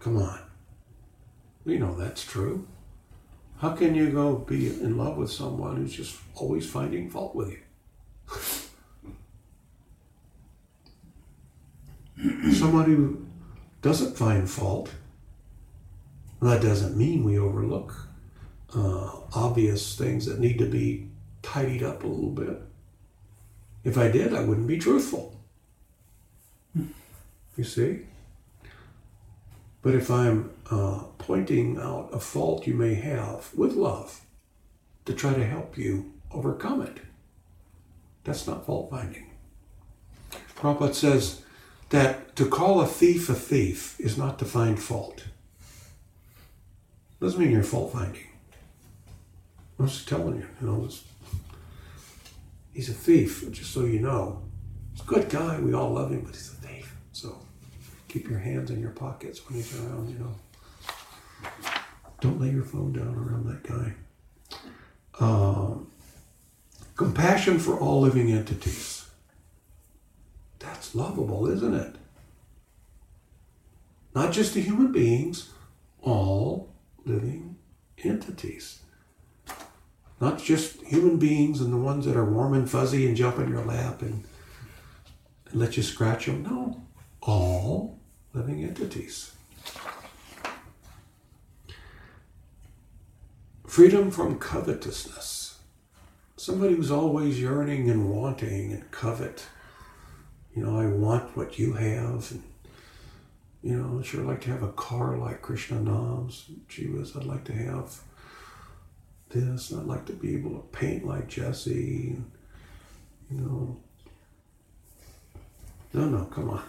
[0.00, 0.40] Come on.
[1.64, 2.66] We know that's true.
[3.58, 7.50] How can you go be in love with someone who's just always finding fault with
[7.50, 7.60] you?
[12.52, 13.24] Somebody who
[13.80, 14.90] doesn't find fault,
[16.50, 17.94] that doesn't mean we overlook
[18.74, 21.08] uh, obvious things that need to be
[21.42, 22.62] tidied up a little bit.
[23.84, 25.40] If I did, I wouldn't be truthful.
[27.56, 28.06] You see?
[29.82, 34.20] But if I'm uh, pointing out a fault you may have with love
[35.04, 36.98] to try to help you overcome it,
[38.24, 39.30] that's not fault finding.
[40.56, 41.42] Prabhupada says
[41.90, 45.24] that to call a thief a thief is not to find fault.
[47.22, 48.26] Doesn't mean you're fault finding.
[49.78, 50.88] I'm just telling you, you know,
[52.74, 54.42] he's a thief, just so you know.
[54.90, 56.96] He's a good guy, we all love him, but he's a thief.
[57.12, 57.38] So
[58.08, 60.34] keep your hands in your pockets when he's around, you know.
[62.20, 63.94] Don't lay your phone down around that guy.
[65.20, 65.92] Um,
[66.96, 69.08] compassion for all living entities.
[70.58, 71.94] That's lovable, isn't it?
[74.12, 75.50] Not just the human beings,
[76.00, 76.71] all
[77.04, 77.56] living
[77.98, 78.80] entities.
[80.20, 83.48] Not just human beings and the ones that are warm and fuzzy and jump in
[83.48, 84.24] your lap and,
[85.50, 86.44] and let you scratch them.
[86.44, 86.82] No,
[87.20, 87.98] all
[88.32, 89.32] living entities.
[93.66, 95.58] Freedom from covetousness.
[96.36, 99.46] Somebody who's always yearning and wanting and covet.
[100.54, 102.30] You know, I want what you have.
[102.32, 102.42] And,
[103.62, 106.50] you know, I'd sure like to have a car like Krishna Nam's.
[106.68, 108.00] Gee whiz, I'd like to have
[109.30, 109.72] this.
[109.72, 112.16] I'd like to be able to paint like Jesse.
[113.30, 113.76] You know.
[115.94, 116.62] No, no, come on.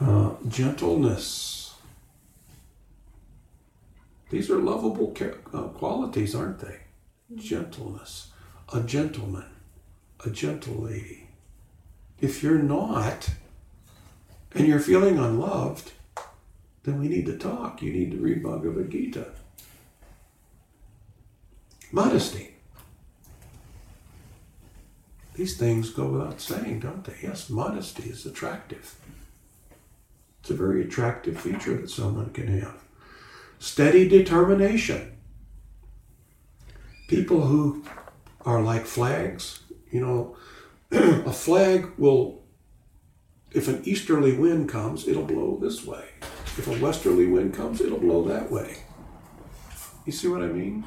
[0.00, 1.74] Uh, gentleness.
[4.30, 5.14] These are lovable
[5.52, 6.78] uh, qualities, aren't they?
[7.34, 8.32] Gentleness.
[8.72, 9.44] A gentleman.
[10.24, 11.28] A gentle lady.
[12.20, 13.30] If you're not,
[14.56, 15.92] and you're feeling unloved,
[16.84, 17.82] then we need to talk.
[17.82, 19.26] You need to read Bhagavad Gita.
[21.92, 22.54] Modesty.
[25.34, 27.14] These things go without saying, don't they?
[27.22, 28.94] Yes, modesty is attractive.
[30.40, 32.82] It's a very attractive feature that someone can have.
[33.58, 35.12] Steady determination.
[37.08, 37.84] People who
[38.46, 40.36] are like flags, you know,
[40.90, 42.42] a flag will,
[43.56, 46.04] if an easterly wind comes, it'll blow this way.
[46.20, 48.76] If a westerly wind comes, it'll blow that way.
[50.04, 50.84] You see what I mean?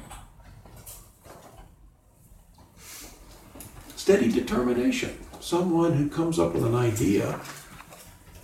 [3.96, 5.18] Steady determination.
[5.40, 7.40] Someone who comes up with an idea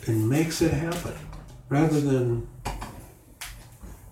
[0.07, 1.15] and makes it happen
[1.69, 2.49] rather than,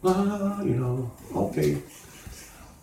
[0.04, 1.82] ah, you know, okay.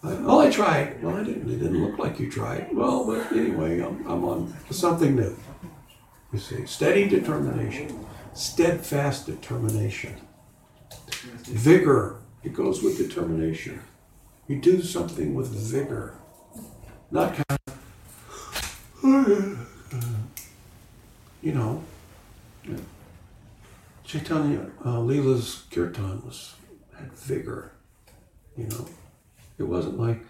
[0.03, 1.01] I, oh, I tried.
[1.01, 1.49] Well, I didn't.
[1.49, 2.67] It didn't look like you tried.
[2.73, 5.37] Well, but anyway, I'm, I'm on something new.
[6.33, 10.15] You see, steady determination, steadfast determination,
[11.43, 12.17] vigor.
[12.43, 13.81] It goes with determination.
[14.47, 16.15] You do something with vigor,
[17.11, 17.77] not kind of,
[21.41, 21.83] you know.
[24.05, 26.55] Chaitanya uh, Leela's kirtan was
[26.97, 27.71] had vigor,
[28.57, 28.87] you know.
[29.57, 30.23] It wasn't like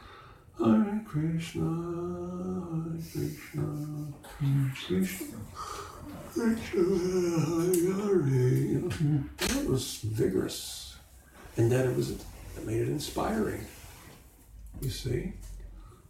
[0.59, 1.63] Hare Krishna,
[2.93, 5.27] Hare Krishna, Krishna,
[9.37, 10.95] That was vigorous,
[11.57, 12.21] and then it was it
[12.65, 13.65] made it inspiring.
[14.81, 15.33] You see,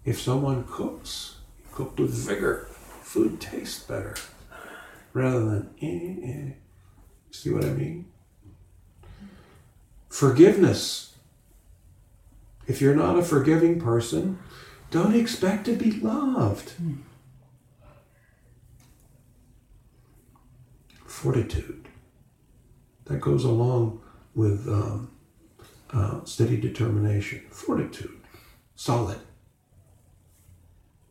[0.05, 1.37] if someone cooks,
[1.71, 2.67] cook with vigor,
[3.01, 4.15] food tastes better,
[5.13, 6.53] rather than eh, eh.
[7.31, 8.05] See what I mean?
[10.09, 11.11] Forgiveness
[12.67, 14.39] if you're not a forgiving person,
[14.91, 16.73] don't expect to be loved.
[21.21, 21.87] Fortitude.
[23.05, 24.01] That goes along
[24.33, 25.11] with um,
[25.93, 27.41] uh, steady determination.
[27.49, 28.19] Fortitude.
[28.75, 29.19] Solid.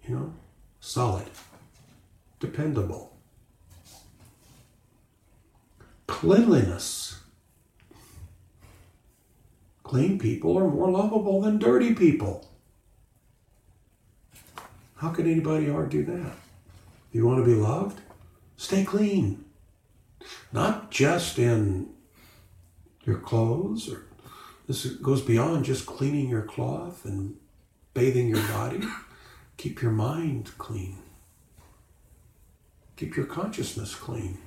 [0.06, 0.34] You know?
[0.80, 1.28] Solid.
[2.40, 3.16] Dependable.
[6.06, 7.10] Cleanliness
[9.90, 12.48] Clean people are more lovable than dirty people.
[14.94, 16.36] How can anybody argue that?
[17.10, 18.00] You want to be loved?
[18.56, 19.44] Stay clean.
[20.52, 21.90] Not just in
[23.04, 24.06] your clothes or
[24.66, 27.36] this goes beyond just cleaning your cloth and
[27.92, 28.80] bathing your body.
[29.56, 30.98] Keep your mind clean.
[32.96, 34.38] Keep your consciousness clean.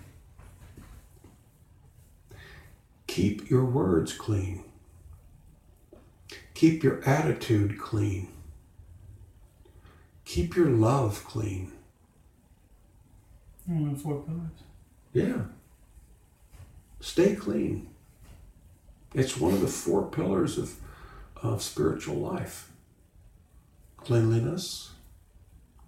[3.07, 4.63] Keep your words clean.
[6.53, 8.29] Keep your attitude clean.
[10.25, 11.73] Keep your love clean.
[13.65, 14.63] One of four pillars.
[15.13, 15.41] Yeah.
[17.03, 17.89] Stay clean.
[19.13, 20.75] It's one of the four pillars of,
[21.35, 22.71] of spiritual life
[23.97, 24.91] cleanliness,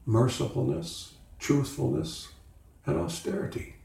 [0.05, 2.33] mercifulness, truthfulness,
[2.85, 3.75] and austerity.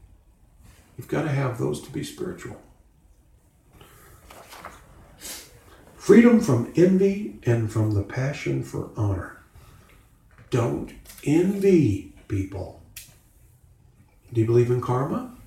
[0.97, 2.61] You've got to have those to be spiritual.
[5.95, 9.37] freedom from envy and from the passion for honor.
[10.49, 10.91] Don't
[11.23, 12.81] envy people.
[14.33, 15.37] Do you believe in karma?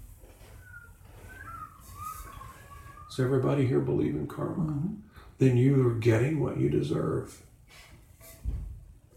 [3.14, 4.72] Does everybody here believe in karma?
[4.72, 4.94] Mm-hmm.
[5.38, 7.44] Then you are getting what you deserve.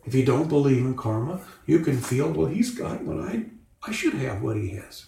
[0.05, 3.45] If you don't believe in karma, you can feel, well, he's got what I,
[3.81, 5.07] I should have what he has.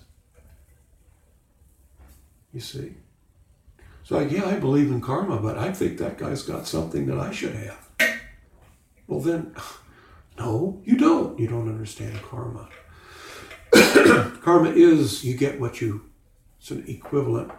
[2.51, 2.95] You see?
[4.03, 7.19] So, like, yeah, I believe in karma, but I think that guy's got something that
[7.19, 8.17] I should have.
[9.05, 9.55] Well, then,
[10.39, 11.37] no, you don't.
[11.37, 12.67] You don't understand karma.
[14.41, 16.09] Karma is you get what you,
[16.59, 17.51] it's an equivalent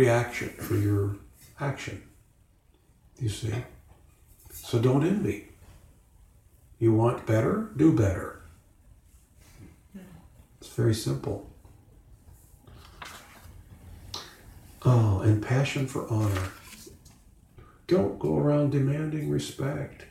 [0.00, 1.16] reaction for your
[1.60, 2.02] action.
[3.18, 3.52] You see?
[4.50, 5.48] So don't envy.
[6.78, 7.70] You want better?
[7.76, 8.40] Do better.
[10.58, 11.50] It's very simple.
[14.82, 16.48] Oh, and passion for honor.
[17.86, 20.06] Don't go around demanding respect.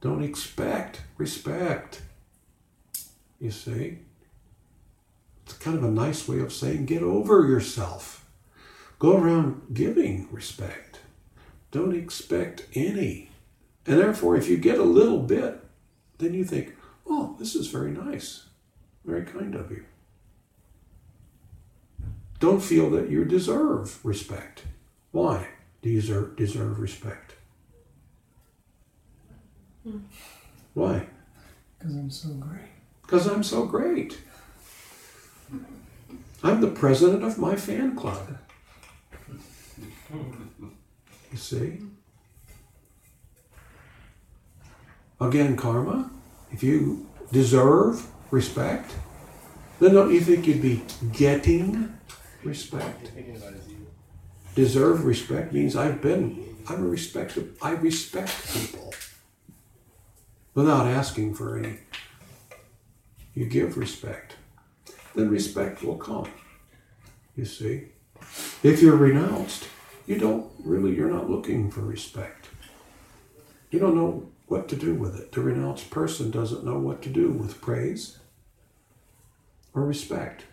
[0.00, 2.02] Don't expect respect.
[3.40, 4.05] You see?
[5.46, 8.26] It's kind of a nice way of saying get over yourself.
[8.98, 11.00] Go around giving respect.
[11.70, 13.30] Don't expect any.
[13.86, 15.64] And therefore, if you get a little bit,
[16.18, 16.74] then you think,
[17.06, 18.46] oh, this is very nice,
[19.04, 19.84] very kind of you.
[22.40, 24.64] Don't feel that you deserve respect.
[25.12, 25.48] Why
[25.80, 27.34] do you deserve, deserve respect?
[29.84, 29.98] Hmm.
[30.74, 31.06] Why?
[31.78, 32.70] Because I'm so great.
[33.02, 34.18] Because I'm so great.
[36.42, 38.38] I'm the president of my fan club.
[41.32, 41.78] You see?
[45.20, 46.10] Again, karma,
[46.52, 48.92] if you deserve respect,
[49.80, 50.82] then don't you think you'd be
[51.12, 51.98] getting
[52.44, 53.10] respect?
[54.54, 58.94] Deserve respect means I've been, I'm a respect, I respect people
[60.54, 61.78] without asking for any.
[63.34, 64.35] You give respect,
[65.16, 66.28] then respect will come.
[67.34, 67.88] You see?
[68.62, 69.68] If you're renounced,
[70.06, 72.46] you don't really, you're not looking for respect.
[73.70, 75.32] You don't know what to do with it.
[75.32, 78.18] The renounced person doesn't know what to do with praise
[79.74, 80.44] or respect.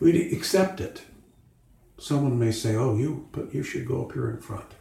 [0.00, 1.02] We accept it.
[1.98, 4.74] Someone may say, "Oh, you, but you should go up here in front."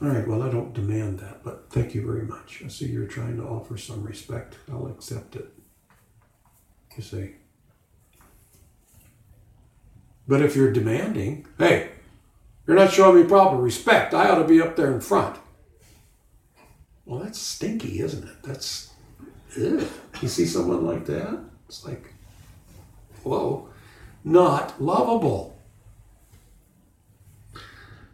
[0.00, 0.26] All right.
[0.28, 2.62] Well, I don't demand that, but thank you very much.
[2.64, 4.56] I see you're trying to offer some respect.
[4.70, 5.52] I'll accept it.
[6.96, 7.30] You see.
[10.28, 11.90] But if you're demanding, hey,
[12.66, 14.14] you're not showing me proper respect.
[14.14, 15.36] I ought to be up there in front.
[17.04, 18.42] Well, that's stinky, isn't it?
[18.42, 18.92] That's,
[19.56, 21.40] you see someone like that?
[21.66, 22.14] It's like,
[23.24, 23.68] whoa,
[24.24, 25.58] not lovable.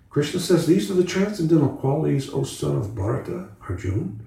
[0.08, 4.26] Krishna says these are the transcendental qualities, O son of Bharata, Arjun,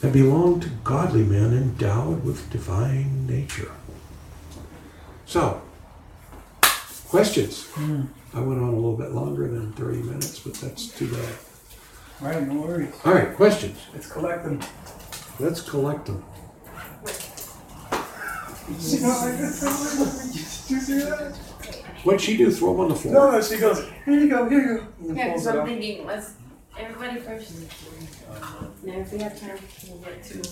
[0.00, 3.72] that belong to godly men endowed with divine nature.
[5.26, 5.60] So,
[7.08, 7.64] questions?
[7.72, 8.04] Hmm.
[8.34, 11.34] I went on a little bit longer than 30 minutes, but that's too bad.
[12.20, 12.94] All right, no worries.
[13.04, 13.78] All right, questions.
[13.92, 14.60] Let's collect them.
[15.40, 16.24] Let's collect them.
[18.80, 19.60] She goes like this.
[20.68, 21.36] Did you see that?
[22.04, 22.50] What'd she do?
[22.50, 23.14] Throw them on the floor?
[23.14, 25.14] no, no, she goes, here you go, here you go.
[25.14, 26.34] Yeah, because I'm thinking, let's,
[26.78, 27.52] everybody first.
[28.84, 29.58] Now, if we have time,
[29.88, 30.42] we'll get to,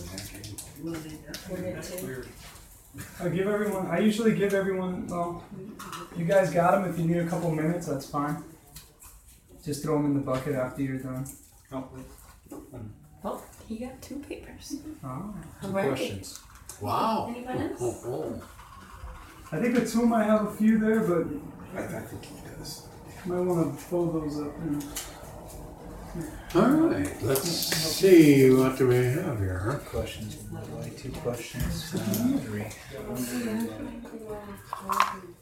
[0.82, 2.24] we'll get to.
[3.20, 5.44] I give everyone, I usually give everyone, well,
[6.16, 6.90] you guys got them.
[6.90, 8.42] If you need a couple minutes, that's fine.
[9.64, 11.26] Just throw them in the bucket after you're done.
[11.72, 14.76] Oh, he got two papers.
[15.04, 15.34] Oh.
[15.62, 15.88] All right.
[15.88, 16.40] Questions.
[16.80, 17.26] Wow.
[17.34, 17.80] Anyone else?
[17.80, 18.48] Oh, oh, oh.
[19.52, 21.26] I think the two might have a few there, but
[21.74, 22.86] I, I think he does.
[23.26, 24.56] might want to fold those up.
[24.58, 24.84] And
[26.54, 29.80] All right, let's see what do we have here.
[29.86, 30.38] Questions.
[30.76, 31.94] Like two questions.
[31.94, 32.66] Uh, three.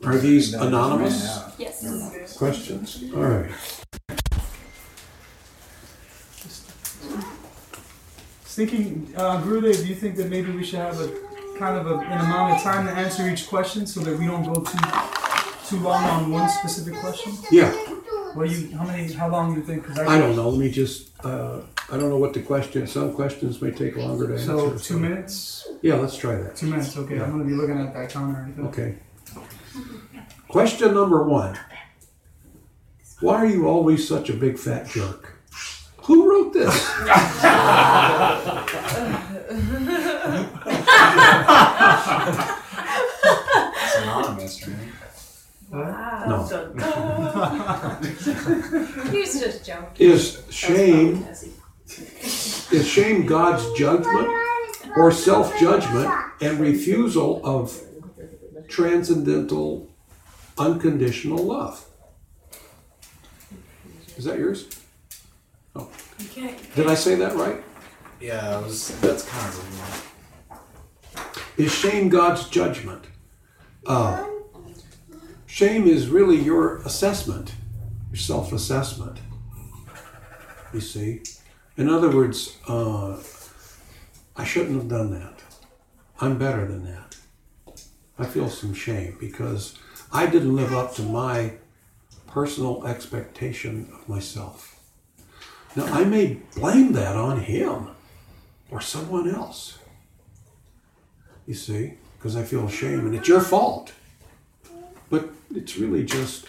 [0.04, 1.54] Are these No, just ran anonymous out.
[1.58, 2.36] Yes.
[2.36, 3.04] questions?
[3.14, 3.50] All right.
[8.54, 11.08] thinking, uh, Gurudev, do you think that maybe we should have a
[11.58, 14.44] kind of a, an amount of time to answer each question so that we don't
[14.44, 15.23] go too
[15.64, 17.32] too long on one specific question?
[17.50, 17.70] Yeah,
[18.34, 18.76] What do you?
[18.76, 19.12] How many?
[19.12, 19.84] How long do you think?
[19.86, 20.48] Cause I don't know.
[20.48, 21.60] Let me just, uh,
[21.90, 24.84] I don't know what the question, some questions may take longer to So answer.
[24.84, 25.68] two minutes.
[25.82, 26.56] Yeah, let's try that.
[26.56, 26.96] Two minutes.
[26.96, 28.48] Okay, I'm gonna be looking at that counter.
[28.68, 28.96] Okay.
[30.48, 31.58] Question number one.
[33.20, 35.30] Why are you always such a big fat jerk?
[36.02, 36.74] Who wrote this?
[43.86, 44.76] It's anonymous, right?
[45.74, 46.24] Wow.
[46.28, 46.48] No.
[46.48, 48.02] Dun, dun.
[49.10, 50.06] He's just joking.
[50.10, 51.26] Is shame
[51.88, 54.28] is shame God's judgment
[54.96, 56.08] or self-judgment
[56.40, 57.76] and refusal of
[58.68, 59.90] transcendental
[60.56, 61.84] unconditional love?
[64.16, 64.68] Is that yours?
[65.76, 65.88] You
[66.32, 66.74] can't.
[66.76, 67.60] Did I say that right?
[68.20, 68.96] Yeah, it was.
[69.00, 70.12] That's kind of.
[71.56, 73.06] Is shame God's judgment?
[73.86, 74.24] Uh,
[75.54, 77.54] shame is really your assessment,
[78.10, 79.20] your self assessment.
[80.72, 81.22] You see?
[81.76, 83.16] In other words, uh,
[84.34, 85.44] I shouldn't have done that.
[86.20, 87.16] I'm better than that.
[88.18, 89.78] I feel some shame because
[90.10, 91.52] I didn't live up to my
[92.26, 94.80] personal expectation of myself.
[95.76, 97.90] Now, I may blame that on him
[98.72, 99.78] or someone else.
[101.46, 103.92] You see, because I feel shame and it's your fault.
[105.10, 106.46] But it's really just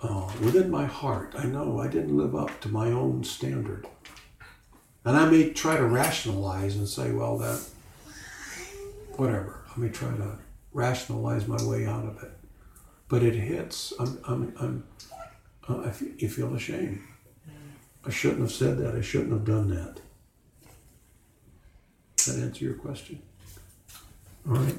[0.00, 1.34] uh, within my heart.
[1.36, 3.86] I know I didn't live up to my own standard.
[5.04, 7.60] And I may try to rationalize and say, well, that,
[9.16, 9.64] whatever.
[9.74, 10.38] I may try to
[10.72, 12.32] rationalize my way out of it.
[13.08, 13.92] But it hits.
[13.98, 14.84] I'm, I'm, I'm,
[15.68, 17.00] uh, I f- you feel ashamed.
[18.04, 18.94] I shouldn't have said that.
[18.94, 20.00] I shouldn't have done that.
[22.26, 23.22] That answer your question?
[24.46, 24.76] All right.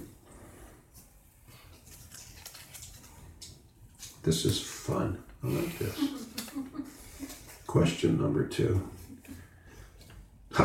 [4.29, 5.17] This is fun.
[5.43, 5.97] I like this.
[7.65, 8.87] Question number two.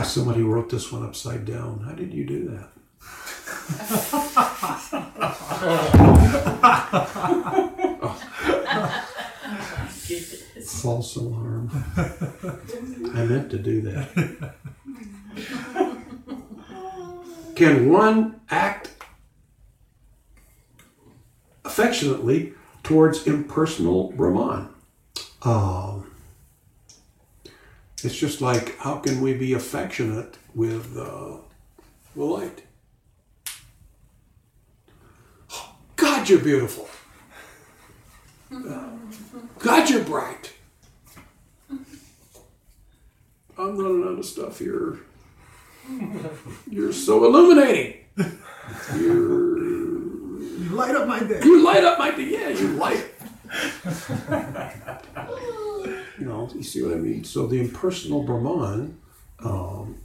[0.03, 1.81] Somebody wrote this one upside down.
[1.81, 2.69] How did you do that?
[10.67, 11.71] False alarm.
[13.15, 14.55] I meant to do that.
[17.57, 18.91] Can one act
[21.65, 22.53] affectionately
[22.85, 24.69] towards impersonal Brahman?
[25.43, 26.13] Um,
[28.05, 31.39] it's just like, how can we be affectionate with uh,
[32.15, 32.63] the light?
[35.97, 36.89] God, you're beautiful.
[39.59, 40.53] God, you're bright.
[43.57, 45.01] I'm running out of stuff here.
[46.71, 48.05] You're so illuminating.
[48.97, 50.04] You're, You
[50.75, 51.41] light up my day.
[51.45, 52.25] you light up my day.
[52.25, 53.15] Yeah, you light it.
[56.19, 57.25] you know, you see what I mean?
[57.25, 58.99] So the impersonal Brahman,
[59.41, 59.99] um,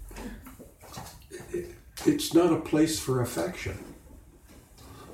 [1.51, 1.73] it,
[2.05, 3.77] it's not a place for affection.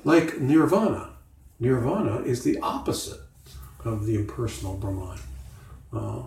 [0.03, 1.12] Like nirvana.
[1.60, 3.22] Nirvana is the opposite
[3.84, 5.20] of the impersonal Brahman.
[5.93, 6.24] Uh,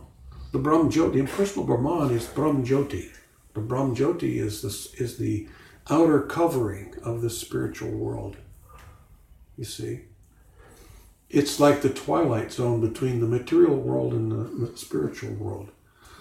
[0.52, 3.10] the Brahm Jyoti, the impersonal Brahman is Brahm Jyoti.
[3.54, 5.46] The Brahm Jyoti is this is the
[5.90, 8.36] outer covering of the spiritual world.
[9.58, 10.02] You see,
[11.28, 15.70] it's like the twilight zone between the material world and the spiritual world.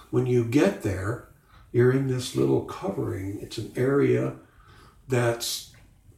[0.10, 1.28] When you get there,
[1.72, 3.38] you're in this little covering.
[3.40, 4.34] It's an area
[5.08, 5.72] that's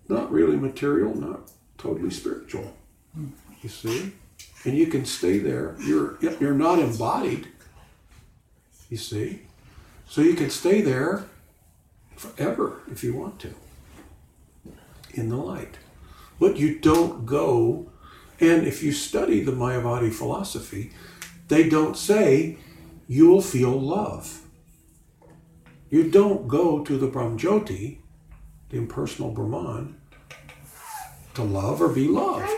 [0.07, 2.74] not really material, not totally spiritual.
[3.61, 4.13] You see,
[4.63, 5.76] and you can stay there.
[5.86, 7.49] You're you're not embodied.
[8.89, 9.41] You see,
[10.07, 11.26] so you can stay there
[12.15, 13.53] forever if you want to
[15.13, 15.78] in the light.
[16.39, 17.91] But you don't go,
[18.39, 20.91] and if you study the Mayavadi philosophy,
[21.49, 22.57] they don't say
[23.07, 24.41] you'll feel love.
[25.89, 27.97] You don't go to the Brahmjoti,
[28.69, 29.99] the impersonal Brahman,
[31.33, 32.49] to love or be loved.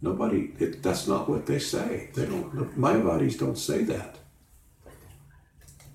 [0.00, 2.10] Nobody, it, that's not what they say.
[2.14, 4.18] They don't, the Mayavadis don't say that.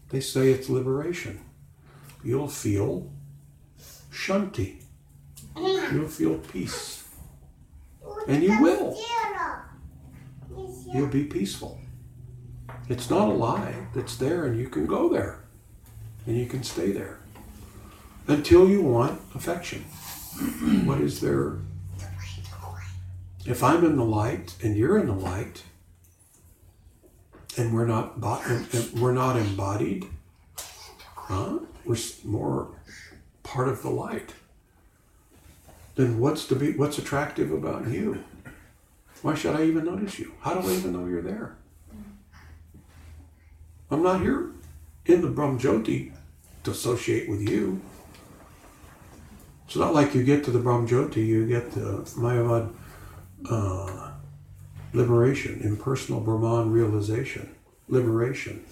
[0.10, 1.40] They say it's liberation.
[2.24, 3.13] You'll feel
[4.14, 4.82] shanti.
[5.58, 7.04] You'll feel peace.
[8.28, 8.98] And you will.
[10.94, 11.80] You'll be peaceful.
[12.90, 13.74] It's not a lie.
[13.96, 15.44] It's there and you can go there.
[16.26, 17.20] And you can stay there.
[18.28, 19.82] Until you want affection.
[20.86, 21.58] what is there?
[23.46, 25.64] If I'm in the light and you're in the light,
[27.58, 30.08] and we're not bo- and- and we're not embodied,
[31.16, 31.60] huh?
[31.86, 32.72] We're more
[33.54, 34.34] part of the light.
[35.96, 36.76] Then what's to be?
[36.76, 38.24] What's attractive about you?
[39.22, 40.34] Why should I even notice you?
[40.42, 41.56] How do I even know you're there?
[43.92, 44.50] I'm not here
[45.06, 46.12] in the Brahmjoti
[46.64, 47.80] to associate with you.
[49.68, 52.74] It's not like you get to the Brahmjoti, you get the Mayavad
[53.50, 54.12] uh,
[54.94, 57.56] liberation, impersonal Brahman realization,
[57.88, 58.66] liberation.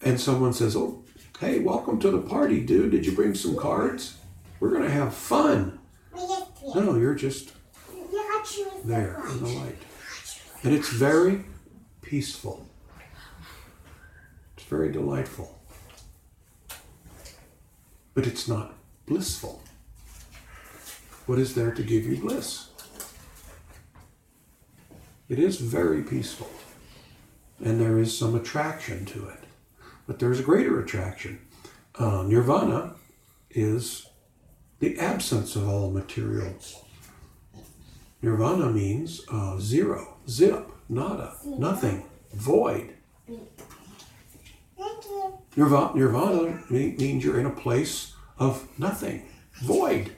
[0.00, 1.04] And someone says, Oh,
[1.40, 2.92] hey, welcome to the party, dude.
[2.92, 4.16] Did you bring some cards?
[4.58, 5.78] We're going to have fun.
[6.74, 7.52] No, you're just
[8.84, 9.76] there in the light.
[10.62, 11.44] And it's very
[12.00, 12.66] peaceful,
[14.56, 15.58] it's very delightful.
[18.14, 18.74] But it's not
[19.04, 19.62] blissful.
[21.26, 22.70] What is there to give you bliss?
[25.28, 26.48] It is very peaceful.
[27.62, 29.45] And there is some attraction to it.
[30.06, 31.40] But there's a greater attraction.
[31.98, 32.94] Uh, nirvana
[33.50, 34.08] is
[34.78, 36.82] the absence of all materials.
[38.22, 42.04] Nirvana means uh, zero, zip, nada, nothing,
[42.34, 42.94] void.
[45.56, 49.26] Nirvana, nirvana means you're in a place of nothing,
[49.62, 50.12] void.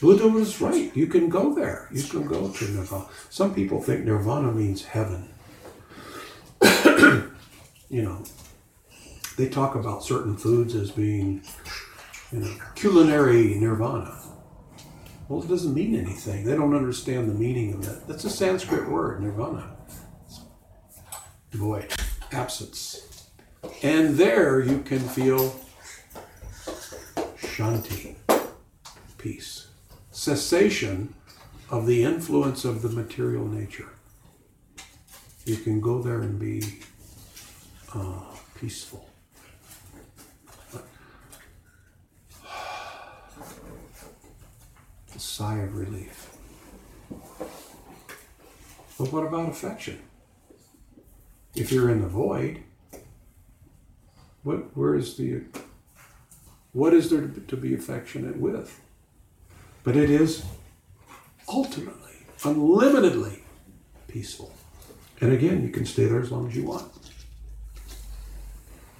[0.00, 0.94] Buddha was right.
[0.96, 1.88] You can go there.
[1.90, 3.06] You can go to nirvana.
[3.30, 5.28] Some people think nirvana means heaven.
[7.90, 8.22] you know,
[9.36, 11.42] they talk about certain foods as being,
[12.32, 14.14] you know, culinary nirvana.
[15.28, 16.44] Well, it doesn't mean anything.
[16.44, 18.08] They don't understand the meaning of that.
[18.08, 19.76] That's a Sanskrit word, nirvana.
[21.52, 21.92] Void,
[22.32, 23.30] absence.
[23.82, 25.54] And there you can feel
[27.40, 28.16] shanti,
[29.18, 29.68] peace,
[30.10, 31.14] cessation
[31.70, 33.90] of the influence of the material nature.
[35.44, 36.62] You can go there and be
[37.94, 38.20] uh,
[38.58, 39.08] peaceful.
[45.14, 46.36] A sigh of relief.
[48.98, 50.00] But what about affection?
[51.54, 52.62] If you're in the void,
[54.42, 55.42] what where is the
[56.72, 58.80] what is there to be affectionate with?
[59.82, 60.44] But it is
[61.48, 63.42] ultimately, unlimitedly
[64.06, 64.52] peaceful.
[65.20, 66.92] And again, you can stay there as long as you want.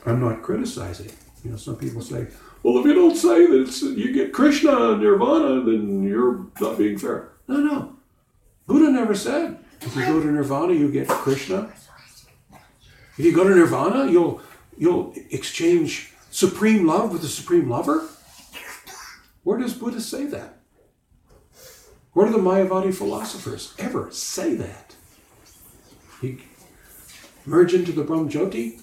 [0.09, 1.11] I'm not criticizing.
[1.45, 2.27] You know, some people say,
[2.63, 6.99] well, if you don't say that you get Krishna and Nirvana, then you're not being
[6.99, 7.33] fair.
[7.47, 7.97] No, no.
[8.67, 11.73] Buddha never said if you go to Nirvana, you get Krishna.
[13.17, 14.41] If you go to Nirvana, you'll
[14.77, 18.09] you'll exchange supreme love with the supreme lover.
[19.45, 20.59] Where does Buddha say that?
[22.13, 24.95] Where do the Mayavadi philosophers ever say that?
[26.21, 26.39] You
[27.47, 28.81] merge into the Brahmjyoti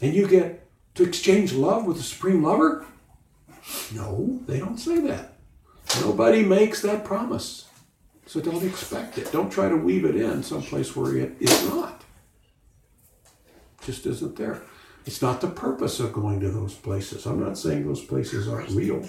[0.00, 2.86] and you get to exchange love with the supreme lover?
[3.94, 5.34] No, they don't say that.
[6.00, 7.68] Nobody makes that promise.
[8.26, 9.32] So don't expect it.
[9.32, 12.04] Don't try to weave it in someplace where it is not.
[13.82, 14.60] Just isn't there.
[15.06, 17.24] It's not the purpose of going to those places.
[17.24, 19.08] I'm not saying those places aren't real.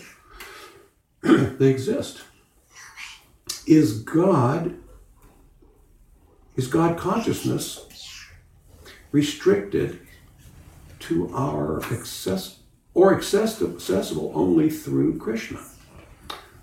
[1.22, 2.22] they exist.
[3.68, 4.76] Is God
[6.56, 7.86] is God consciousness
[9.12, 10.00] restricted
[11.00, 12.60] to our access
[12.94, 15.60] or accessible, only through Krishna?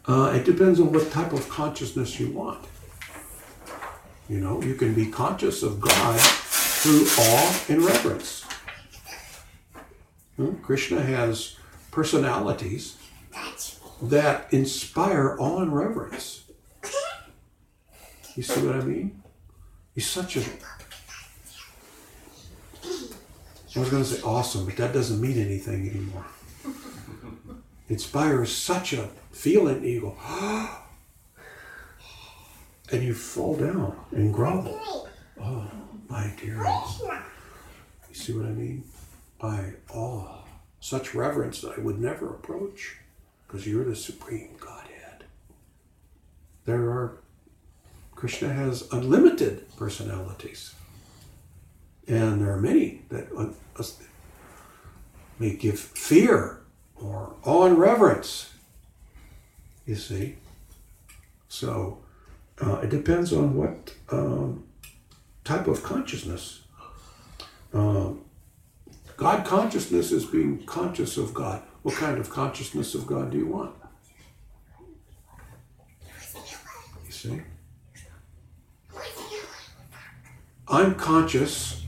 [0.07, 2.65] Uh, it depends on what type of consciousness you want.
[4.29, 8.45] You know, you can be conscious of God through awe and reverence.
[10.37, 10.55] Hmm?
[10.57, 11.57] Krishna has
[11.91, 12.97] personalities
[14.03, 16.45] that inspire awe and reverence.
[18.35, 19.23] You see what I mean?
[19.95, 20.45] He's such a.
[23.77, 26.25] I was going to say awesome, but that doesn't mean anything anymore.
[27.91, 30.17] Inspires such a feeling, you go,
[32.91, 35.11] and you fall down and grovel.
[35.39, 35.71] Oh,
[36.09, 36.65] my dear.
[38.09, 38.85] You see what I mean?
[39.43, 40.39] I awe,
[40.81, 42.97] such reverence that I would never approach
[43.47, 45.25] because you're the supreme Godhead.
[46.65, 47.19] There are,
[48.15, 50.76] Krishna has unlimited personalities.
[52.09, 53.49] And there are many that uh,
[55.39, 56.61] may give fear
[56.95, 58.53] or awe and reverence.
[59.87, 60.37] You see?
[61.49, 61.99] So
[62.61, 64.65] uh, it depends on what um,
[65.45, 66.63] type of consciousness.
[67.73, 68.23] Um,
[69.17, 71.63] God consciousness is being conscious of God.
[71.83, 73.75] What kind of consciousness of God do you want?
[77.07, 77.43] You see?
[80.69, 81.86] I'm conscious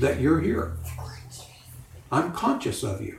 [0.00, 0.76] that you're here.
[2.10, 3.18] I'm conscious of you.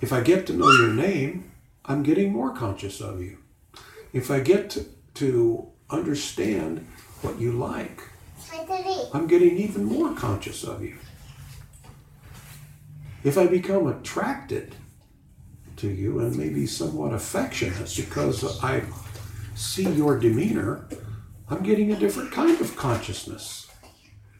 [0.00, 1.52] If I get to know your name,
[1.84, 3.38] I'm getting more conscious of you.
[4.12, 6.86] If I get to, to understand
[7.22, 8.02] what you like,
[9.12, 10.96] I'm getting even more conscious of you.
[13.22, 14.74] If I become attracted
[15.76, 18.82] to you and maybe somewhat affectionate because I
[19.54, 20.86] see your demeanor,
[21.48, 23.63] I'm getting a different kind of consciousness.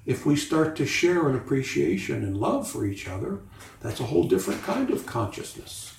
[0.06, 3.40] If we start to share an appreciation and love for each other,
[3.80, 5.94] that's a whole different kind of consciousness.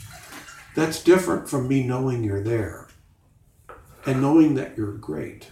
[0.76, 2.88] That's different from me knowing you're there
[4.06, 5.50] and knowing that you're great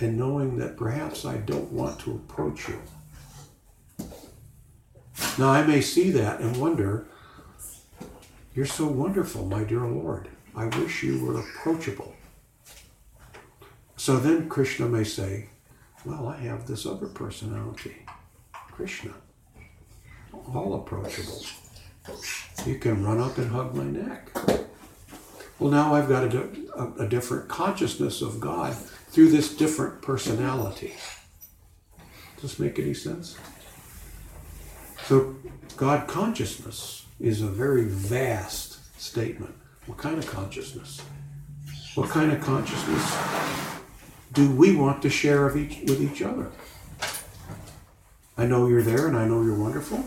[0.00, 2.82] and knowing that perhaps I don't want to approach you.
[5.38, 7.06] Now, I may see that and wonder,
[8.54, 10.28] You're so wonderful, my dear Lord.
[10.54, 12.14] I wish you were approachable.
[13.96, 15.48] So then Krishna may say,
[16.06, 17.96] Well, I have this other personality,
[18.70, 19.12] Krishna,
[20.54, 21.44] all approachable.
[22.64, 24.30] You can run up and hug my neck.
[25.58, 30.94] Well, now I've got a, a, a different consciousness of God through this different personality.
[32.36, 33.36] Does this make any sense?
[35.06, 35.34] So,
[35.76, 39.56] God consciousness is a very vast statement.
[39.86, 41.02] What kind of consciousness?
[41.96, 43.76] What kind of consciousness
[44.32, 46.50] do we want to share of each, with each other?
[48.36, 50.04] I know you're there and I know you're wonderful.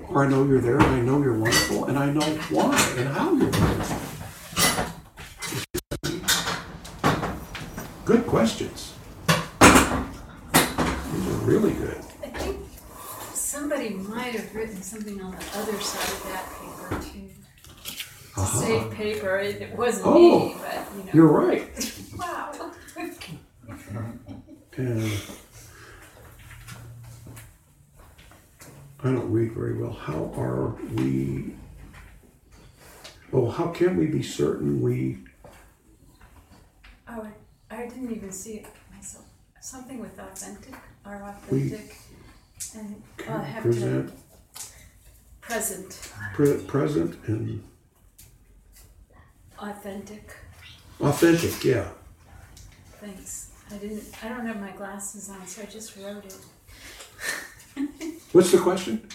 [0.00, 2.20] Or I know you're there and I know you're wonderful and I know
[2.50, 3.96] why and how you're wonderful.
[8.04, 8.94] Good questions.
[9.28, 11.98] These are really good.
[12.22, 12.58] I think
[13.34, 17.28] somebody might have written something on the other side of that paper too.
[18.40, 18.60] Uh-huh.
[18.60, 21.10] save paper, it, it wasn't Oh, me, but you know.
[21.12, 21.87] You're right.
[24.78, 25.10] And
[29.02, 29.92] I don't read very well.
[29.92, 31.56] How are we?
[33.32, 35.18] Oh, how can we be certain we?
[37.08, 37.26] Oh,
[37.70, 39.24] I, I didn't even see it myself.
[39.60, 40.74] Something with authentic,
[41.04, 41.96] are We authentic,
[42.76, 44.12] and I'll have present
[44.54, 44.62] to
[45.40, 47.64] present, pre- present and
[49.58, 50.36] authentic.
[51.00, 51.64] authentic.
[51.64, 51.88] Yeah.
[53.00, 53.47] Thanks.
[53.70, 54.04] I didn't.
[54.24, 56.36] I don't have my glasses on, so I just wrote it.
[58.32, 59.06] What's the question?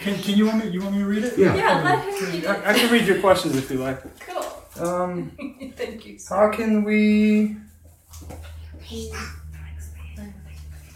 [0.00, 0.70] Can, can you want me?
[0.70, 1.38] You want me to read it?
[1.38, 1.54] Yeah.
[1.54, 2.76] Yeah, let him read I, I it.
[2.80, 4.02] can read your questions if you like.
[4.20, 4.86] Cool.
[4.86, 5.32] Um,
[5.76, 6.18] Thank you.
[6.28, 7.56] how can we?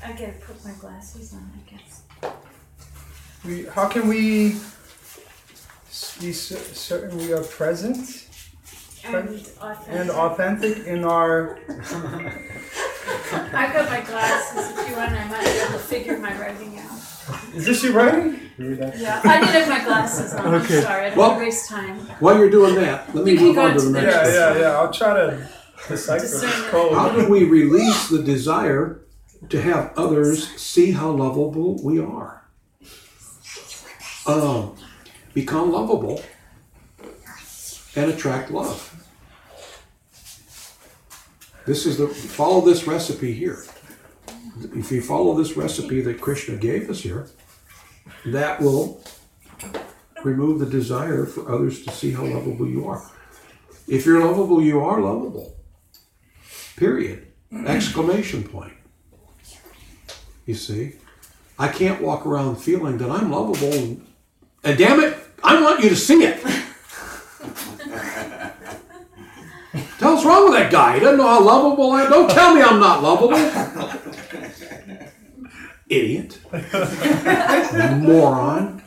[0.04, 2.02] I gotta put my glasses on, I guess.
[3.44, 4.52] We how can we
[5.88, 8.23] s- be cer- certain we are present
[9.06, 9.28] And
[9.60, 9.88] authentic.
[9.88, 11.58] and authentic in our?
[11.68, 11.82] I've
[13.74, 14.78] got my glasses.
[14.78, 16.90] If you want, I might be able to figure my writing out.
[17.54, 18.40] Is this your writing?
[18.58, 18.98] Read that.
[18.98, 20.54] Yeah, I did have my glasses on.
[20.54, 20.76] Okay.
[20.78, 21.06] I'm sorry.
[21.06, 21.98] I don't Well- waste time.
[22.20, 24.14] While you're doing that, let me You move go on to to the the next.
[24.14, 24.78] Yeah, yeah, yeah.
[24.78, 25.48] I'll try to
[25.88, 29.00] decipher How do we release the desire
[29.50, 32.42] to have others see how lovable we are?
[34.26, 34.76] Um,
[35.34, 36.22] become lovable
[37.96, 38.93] and attract love.
[41.66, 43.64] This is the follow this recipe here.
[44.74, 47.28] If you follow this recipe that Krishna gave us here,
[48.26, 49.02] that will
[50.22, 53.02] remove the desire for others to see how lovable you are.
[53.88, 55.56] If you're lovable, you are lovable.
[56.76, 57.28] Period.
[57.66, 58.72] Exclamation point.
[60.46, 60.94] You see?
[61.58, 64.06] I can't walk around feeling that I'm lovable and,
[64.64, 66.63] and damn it, I want you to see it.
[70.04, 70.94] What's wrong with that guy.
[70.94, 72.10] He doesn't know how lovable I am.
[72.10, 73.36] Don't tell me I'm not lovable.
[75.88, 76.38] Idiot.
[78.02, 78.82] Moron.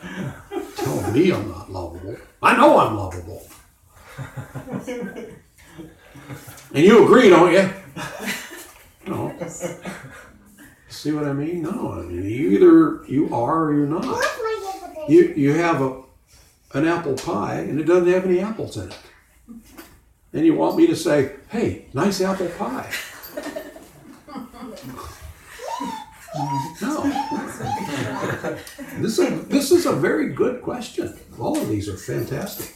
[0.76, 2.16] Tell me I'm not lovable.
[2.42, 3.42] I know I'm lovable.
[6.74, 7.70] And you agree, don't you?
[9.06, 9.34] No.
[10.88, 11.62] See what I mean?
[11.62, 11.92] No.
[11.92, 14.04] I mean, you either you are or you're not.
[15.08, 16.02] You you have a
[16.74, 18.98] an apple pie and it doesn't have any apples in it.
[20.32, 22.90] And you want me to say, "Hey, nice apple pie."
[26.80, 27.02] No.
[28.98, 31.18] This is a, this is a very good question.
[31.38, 32.74] All of these are fantastic.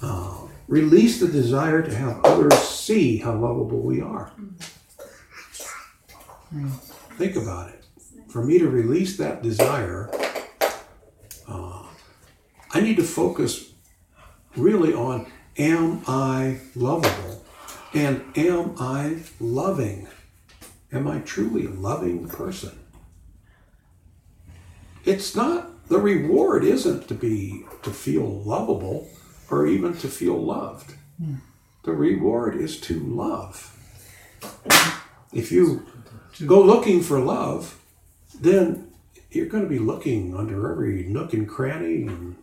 [0.00, 4.32] Uh, release the desire to have others see how lovable we are.
[7.16, 7.84] Think about it.
[8.28, 10.10] For me to release that desire,
[11.48, 11.86] uh,
[12.72, 13.72] I need to focus
[14.56, 15.26] really on
[15.56, 17.44] am I lovable?
[17.92, 20.08] And am I loving?
[20.92, 22.78] Am I truly a loving person?
[25.04, 29.08] It's not, the reward isn't to be, to feel lovable
[29.50, 30.94] or even to feel loved.
[31.84, 33.70] The reward is to love.
[35.32, 35.86] If you
[36.46, 37.78] go looking for love,
[38.34, 38.88] then
[39.30, 42.36] you're going to be looking under every nook and cranny and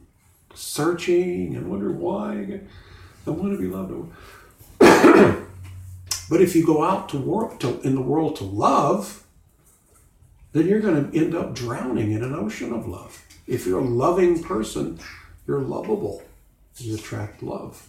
[0.54, 2.62] searching and wonder why
[3.26, 4.12] I want to be loved.
[6.30, 9.24] but if you go out to work to, in the world to love,
[10.54, 13.24] then you're going to end up drowning in an ocean of love.
[13.48, 15.00] If you're a loving person,
[15.48, 16.24] you're lovable.
[16.78, 17.88] You attract love.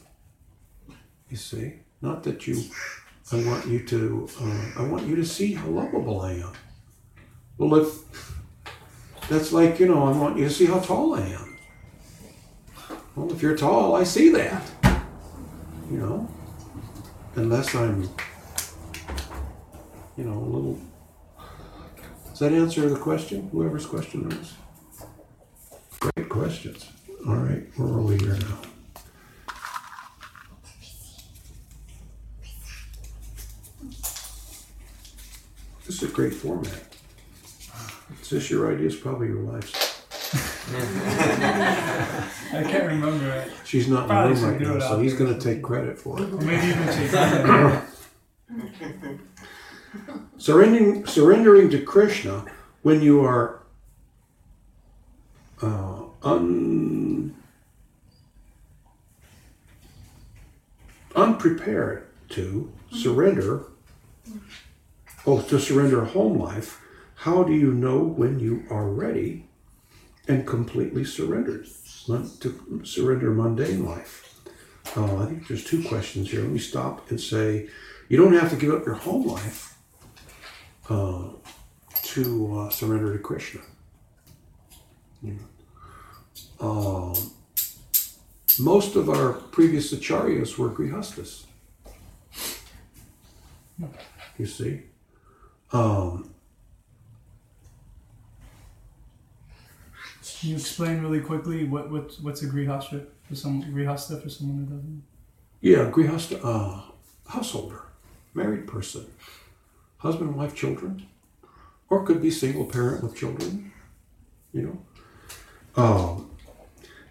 [1.29, 2.63] You see, not that you.
[3.31, 4.29] I want you to.
[4.41, 6.53] Uh, I want you to see how lovable I am.
[7.57, 8.33] Well, if
[9.29, 11.59] that's like you know, I want you to see how tall I am.
[13.15, 14.72] Well, if you're tall, I see that.
[15.93, 16.29] You know,
[17.35, 18.09] unless I'm,
[20.17, 20.79] you know, a little.
[22.31, 23.51] Does that answer the question?
[23.53, 24.55] Whoever's question it is.
[26.01, 26.89] Great questions.
[27.29, 28.59] All right, where are we here now?
[35.85, 36.97] This is a great format.
[38.19, 38.87] It's this your idea?
[38.87, 39.92] It's probably your wife's.
[40.75, 43.53] I can't remember it.
[43.65, 45.41] She's not in the Probably room should right do now, it so he's going to
[45.41, 46.33] take credit for it.
[46.33, 47.11] Or maybe even take
[50.39, 52.45] Surrendering, surrendering to Krishna
[52.83, 53.63] when you are
[55.61, 57.35] uh, un,
[61.15, 63.67] unprepared to surrender,
[65.27, 66.81] oh, to surrender home life,
[67.17, 69.47] how do you know when you are ready
[70.29, 71.67] and completely surrendered
[72.41, 74.41] to surrender mundane life?
[74.97, 76.43] Uh, I think there's two questions here.
[76.43, 77.69] Let me stop and say,
[78.09, 79.79] you don't have to give up your home life
[80.89, 81.29] uh,
[82.03, 83.61] to uh, surrender to Krishna.
[86.61, 87.15] Um,
[88.59, 91.45] most of our previous acharyas were grihastas.
[94.39, 94.83] You see,
[95.73, 96.32] um,
[100.43, 104.67] Can you explain really quickly what, what what's a grihasta for some grihasta for someone
[104.67, 105.03] who doesn't?
[105.61, 106.83] yeah, grihasta, uh,
[107.29, 107.83] householder,
[108.35, 109.07] married person,
[109.99, 111.07] husband, wife, children,
[111.89, 113.71] or could be single parent with children.
[114.53, 114.63] You
[115.77, 116.31] know, um,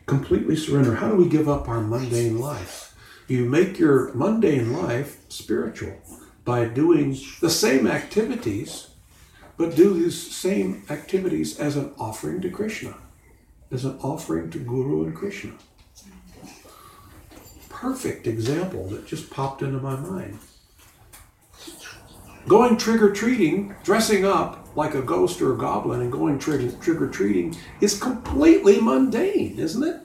[0.07, 0.95] completely surrender.
[0.95, 2.93] How do we give up our mundane life?
[3.29, 6.01] You make your mundane life spiritual
[6.43, 8.89] by doing the same activities,
[9.55, 12.95] but do these same activities as an offering to Krishna,
[13.72, 15.53] as an offering to Guru and Krishna.
[17.69, 20.38] Perfect example that just popped into my mind.
[22.47, 27.01] Going trick or treating, dressing up like a ghost or a goblin and going trick
[27.01, 30.01] or treating is completely mundane, isn't it?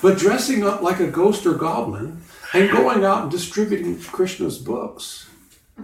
[0.00, 2.22] But dressing up like a ghost or goblin
[2.54, 5.28] and going out and distributing Krishna's books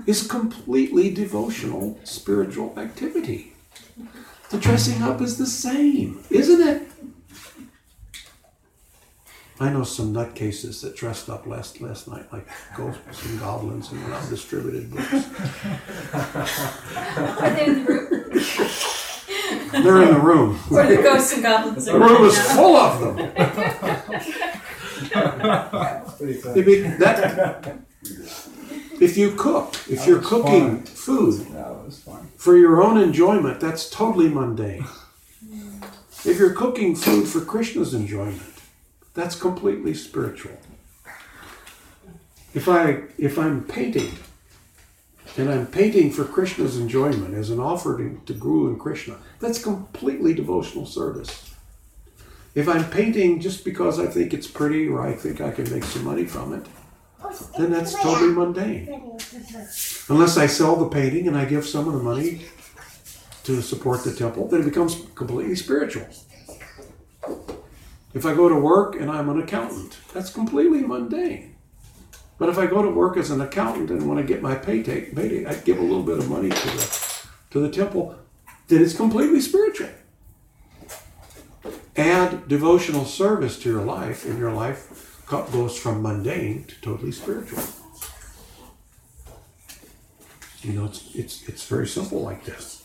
[0.07, 3.55] is completely devotional, spiritual activity.
[4.51, 6.83] The dressing up is the same, isn't it?
[9.61, 12.47] I know some nutcases that dressed up last last night like
[12.77, 15.13] ghosts and goblins and went out distributed books.
[16.15, 19.83] Are they in the room?
[19.83, 20.59] They're in the room.
[20.71, 23.17] Or the ghosts and goblins The room is full of them.
[26.19, 27.79] Pretty If it- that-
[29.01, 32.29] if you cook, if you're cooking food That was fun.
[32.37, 34.85] for your own enjoyment, that's totally mundane.
[36.25, 38.43] If you're cooking food for Krishna's enjoyment,
[39.15, 40.59] that's completely spiritual.
[42.55, 44.11] If I if I'm painting
[45.37, 50.35] and I'm painting for Krishna's enjoyment as an offering to Guru and Krishna, that's completely
[50.35, 51.55] devotional service.
[52.57, 55.85] If I'm painting just because I think it's pretty or I think I can make
[55.85, 56.67] some money from it,
[57.59, 59.19] then that's totally mundane.
[60.09, 62.43] Unless I sell the painting and I give some of the money
[63.45, 66.07] to support the temple, then it becomes completely spiritual.
[68.15, 71.57] If I go to work and I'm an accountant, that's completely mundane.
[72.39, 75.13] But if I go to work as an accountant and when I get my payday,
[75.13, 77.09] payday I give a little bit of money to the
[77.51, 78.15] to the temple,
[78.69, 79.89] then it's completely spiritual.
[81.97, 84.98] Add devotional service to your life, and your life
[85.29, 87.63] co- goes from mundane to totally spiritual.
[90.63, 92.83] You know, it's it's it's very simple like this.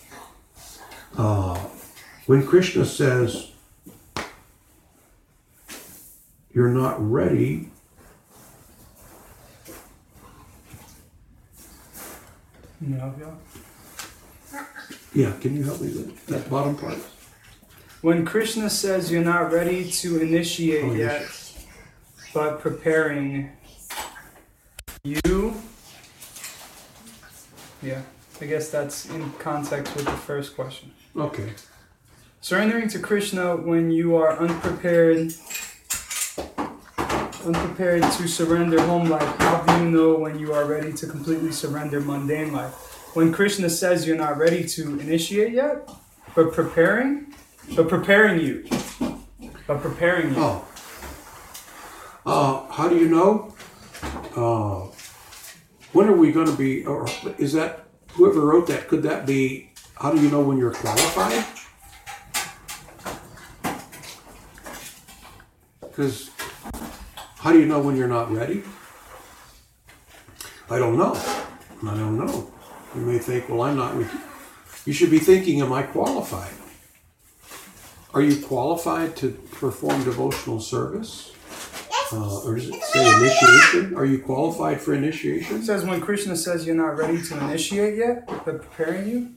[1.18, 1.56] Uh,
[2.28, 3.52] when Krishna says
[6.54, 7.70] you're not ready,
[12.80, 13.38] Can you help you?
[15.14, 16.98] yeah, can you help me with that bottom part?
[18.02, 21.22] When Krishna says you're not ready to initiate Oh, yet.
[22.34, 23.52] But preparing
[25.04, 25.54] you.
[27.82, 28.02] Yeah,
[28.42, 30.92] I guess that's in context with the first question.
[31.16, 31.54] Okay.
[32.42, 35.34] Surrendering to Krishna when you are unprepared
[37.46, 41.52] unprepared to surrender home life, how do you know when you are ready to completely
[41.52, 42.74] surrender mundane life?
[43.16, 45.90] When Krishna says you're not ready to initiate yet,
[46.36, 47.34] but preparing,
[47.76, 48.66] but preparing you,
[49.68, 50.40] but preparing you.
[50.40, 50.68] Oh.
[52.26, 53.54] Uh, how do you know?
[54.36, 54.88] Uh,
[55.92, 57.06] when are we going to be, or
[57.38, 61.46] is that, whoever wrote that, could that be, how do you know when you're qualified?
[65.82, 66.32] Because
[67.38, 68.64] how do you know when you're not ready?
[70.70, 71.14] I don't know.
[71.86, 72.52] I don't know.
[72.96, 73.96] You may think, well, I'm not.
[74.86, 76.54] You should be thinking, am I qualified?
[78.14, 81.33] Are you qualified to perform devotional service?
[82.12, 83.96] Uh, or does it say initiation?
[83.96, 85.56] Are you qualified for initiation?
[85.56, 85.64] It initiation?
[85.64, 89.30] says when Krishna says you're not ready to initiate yet, but preparing you.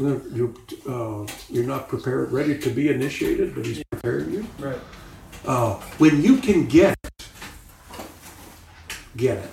[0.00, 0.54] You,
[0.88, 4.46] uh, you're not prepared, ready to be initiated, but he's preparing you.
[4.58, 4.78] Right.
[5.46, 7.28] Uh, when you can get it,
[9.16, 9.50] get it.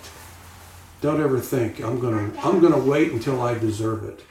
[1.02, 4.24] Don't ever think I'm gonna I'm gonna wait until I deserve it.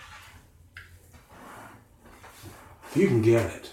[2.91, 3.71] If you can get it,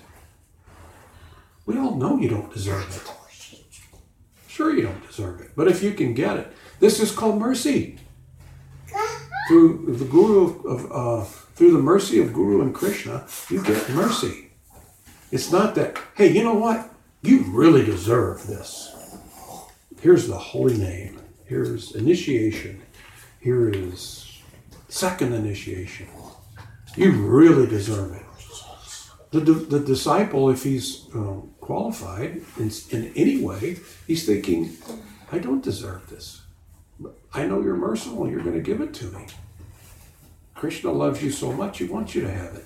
[1.65, 3.16] we all know you don't deserve it.
[4.57, 7.99] Sure, you don't deserve it, but if you can get it, this is called mercy.
[9.47, 13.87] Through the Guru of, of uh, through the mercy of Guru and Krishna, you get
[13.91, 14.49] mercy.
[15.31, 16.89] It's not that, hey, you know what?
[17.21, 18.95] You really deserve this.
[20.01, 21.21] Here's the holy name.
[21.45, 22.81] Here's initiation.
[23.39, 24.41] Here is
[24.87, 26.07] second initiation.
[26.95, 28.26] You really deserve it.
[29.31, 34.77] The, the disciple, if he's um, qualified in, in any way, he's thinking,
[35.31, 36.43] I don't deserve this.
[37.33, 38.29] I know you're merciful.
[38.29, 39.27] You're going to give it to me.
[40.55, 42.65] Krishna loves you so much, he wants you to have it.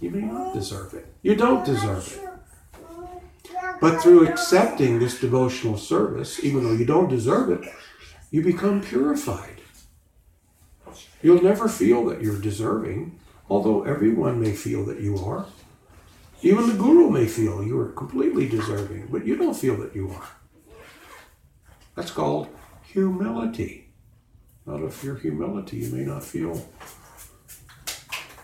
[0.00, 1.06] You may not deserve it.
[1.22, 2.28] You don't deserve it.
[3.80, 7.72] But through accepting this devotional service, even though you don't deserve it,
[8.30, 9.60] you become purified.
[11.22, 15.46] You'll never feel that you're deserving, although everyone may feel that you are.
[16.42, 20.10] Even the guru may feel you are completely deserving, but you don't feel that you
[20.10, 20.28] are.
[21.94, 22.48] That's called
[22.82, 23.92] humility.
[24.68, 26.66] Out of your humility, you may not feel,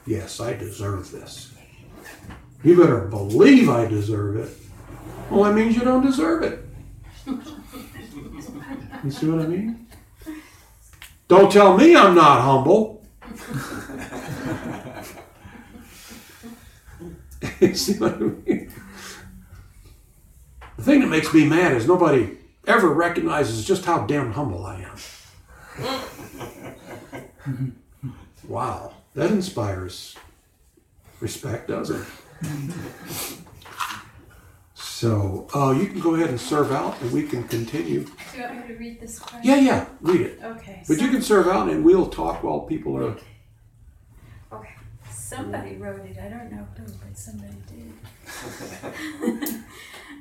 [0.06, 1.54] yes, I deserve this.
[2.62, 4.50] You better believe I deserve it.
[5.30, 6.64] Well, that means you don't deserve it.
[9.04, 9.86] You see what I mean?
[11.28, 13.04] Don't tell me I'm not humble.
[17.60, 18.72] You see what I mean?
[20.76, 22.36] The thing that makes me mad is nobody
[22.66, 24.96] ever recognizes just how damn humble I am.
[28.48, 30.16] wow, that inspires
[31.20, 32.06] respect, doesn't it?
[34.74, 38.04] So, uh, you can go ahead and serve out, and we can continue.
[38.04, 39.40] Do you want me to read this question?
[39.42, 40.40] Yeah, yeah, read it.
[40.42, 40.82] Okay.
[40.88, 43.02] But you can serve out, and we'll talk while people are.
[43.02, 43.35] Okay.
[45.26, 46.16] Somebody wrote it.
[46.22, 47.92] I don't know who, but somebody did.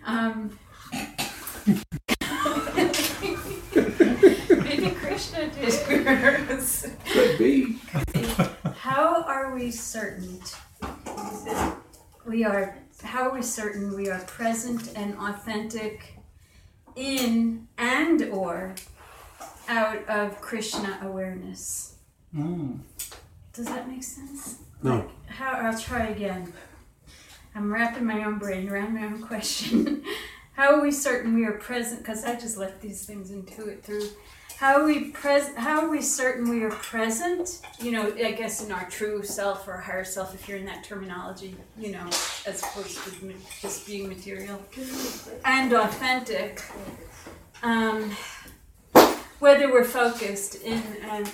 [0.07, 0.57] um,
[4.63, 5.85] maybe Krishna did.
[7.11, 7.77] Could be.
[8.77, 10.41] How are we certain
[12.25, 16.17] we are how are we certain we are present and authentic
[16.95, 18.73] in and or
[19.67, 21.97] out of Krishna awareness?
[23.53, 24.64] Does that make sense?
[24.84, 25.09] No.
[25.28, 26.53] How I'll try again.
[27.55, 30.03] I'm wrapping my own brain around my own question.
[30.53, 31.99] how are we certain we are present?
[31.99, 34.09] Because I just let these things intuit through.
[34.57, 35.57] How are we present?
[35.57, 37.61] How are we certain we are present?
[37.80, 40.84] You know, I guess in our true self or higher self, if you're in that
[40.84, 42.05] terminology, you know,
[42.45, 44.61] as opposed to just being material
[45.43, 46.63] and authentic.
[47.63, 48.11] Um,
[49.39, 51.30] whether we're focused in and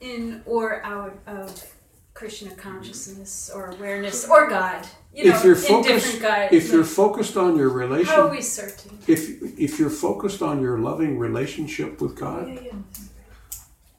[0.00, 1.72] in or out of
[2.16, 2.56] Krishna mhm.
[2.56, 6.54] consciousness or awareness or God, you know, if you're in focused, different guides.
[6.54, 7.70] if you're focused on your
[8.04, 8.98] how are we certain?
[9.06, 9.20] if
[9.58, 12.58] if you're focused on your loving relationship with God,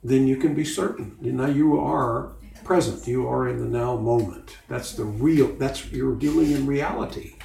[0.03, 1.15] then you can be certain.
[1.21, 2.31] You know, you are
[2.63, 3.07] present.
[3.07, 4.57] You are in the now moment.
[4.67, 5.49] That's the real.
[5.53, 7.35] That's you're dealing in reality.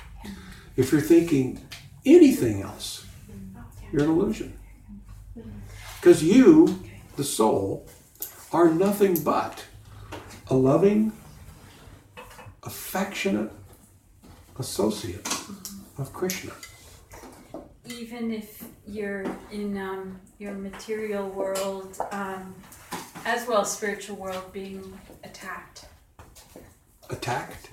[0.75, 1.61] If you're thinking
[2.07, 3.05] anything else,
[3.93, 4.59] you're an illusion.
[6.01, 6.83] Because you,
[7.17, 7.87] the soul,
[8.53, 9.67] are nothing but
[10.53, 11.11] a loving,
[12.65, 13.51] affectionate
[14.59, 15.27] associate
[15.97, 16.53] of Krishna.
[17.89, 22.55] even if you're in um, your material world um,
[23.25, 24.83] as well as spiritual world being
[25.25, 25.87] attacked
[27.09, 27.71] Attacked.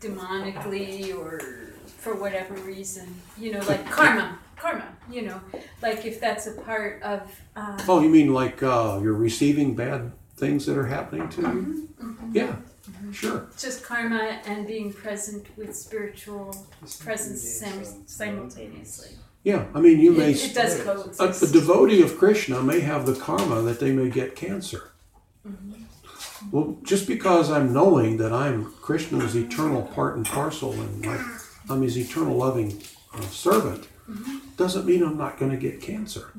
[0.00, 1.40] demonically or
[1.86, 3.06] for whatever reason
[3.38, 5.40] you know like karma karma you know
[5.82, 7.20] like if that's a part of
[7.54, 11.46] um, Oh, you mean like uh, you're receiving bad things that are happening to you?
[11.48, 12.36] Mm-hmm, mm-hmm.
[12.36, 12.56] Yeah,
[13.12, 13.48] sure.
[13.58, 16.54] just karma and being present with spiritual
[17.00, 19.12] presence sim- simultaneously
[19.44, 20.32] Yeah, I mean, you may.
[20.32, 24.10] it does A, a coexist devotee of Krishna may have the karma that they may
[24.10, 24.92] get cancer.
[25.46, 25.82] Mm-hmm.
[26.52, 31.20] Well, just because I'm knowing that I'm Krishna's eternal part and parcel and like
[31.68, 32.82] I'm his eternal loving
[33.14, 33.88] uh, servant,
[34.56, 36.32] doesn't mean I'm not going to get cancer.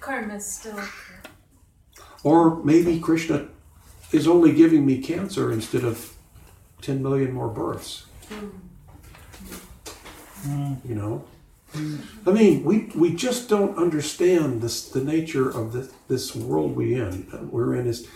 [0.00, 0.80] karma is still
[2.24, 3.48] Or maybe Krishna
[4.12, 6.14] is only giving me cancer instead of
[6.82, 8.06] 10 million more births.
[10.84, 11.24] You know?
[12.26, 16.94] I mean, we, we just don't understand this, the nature of this, this world we
[16.94, 18.06] in we're in is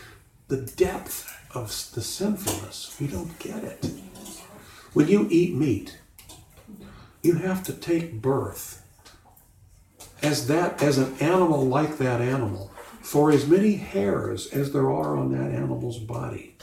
[0.49, 2.97] the depth of the sinfulness.
[3.01, 3.87] We don't get it.
[4.93, 5.99] When you eat meat,
[7.23, 8.83] you have to take birth
[10.23, 12.71] as that as an animal like that animal
[13.07, 16.57] for as many hairs as there are on that animal's body.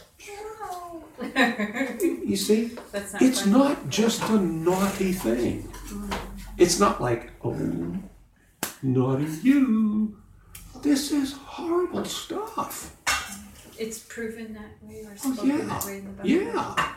[1.22, 3.52] You see, That's not it's fun.
[3.52, 5.70] not just a naughty thing.
[5.88, 6.14] Mm.
[6.58, 7.96] It's not like, oh,
[8.82, 10.18] naughty you.
[10.82, 12.96] This is horrible stuff.
[13.80, 15.58] It's proven that way or Oh, yeah.
[15.66, 16.30] that way in the Bible.
[16.30, 16.94] Yeah.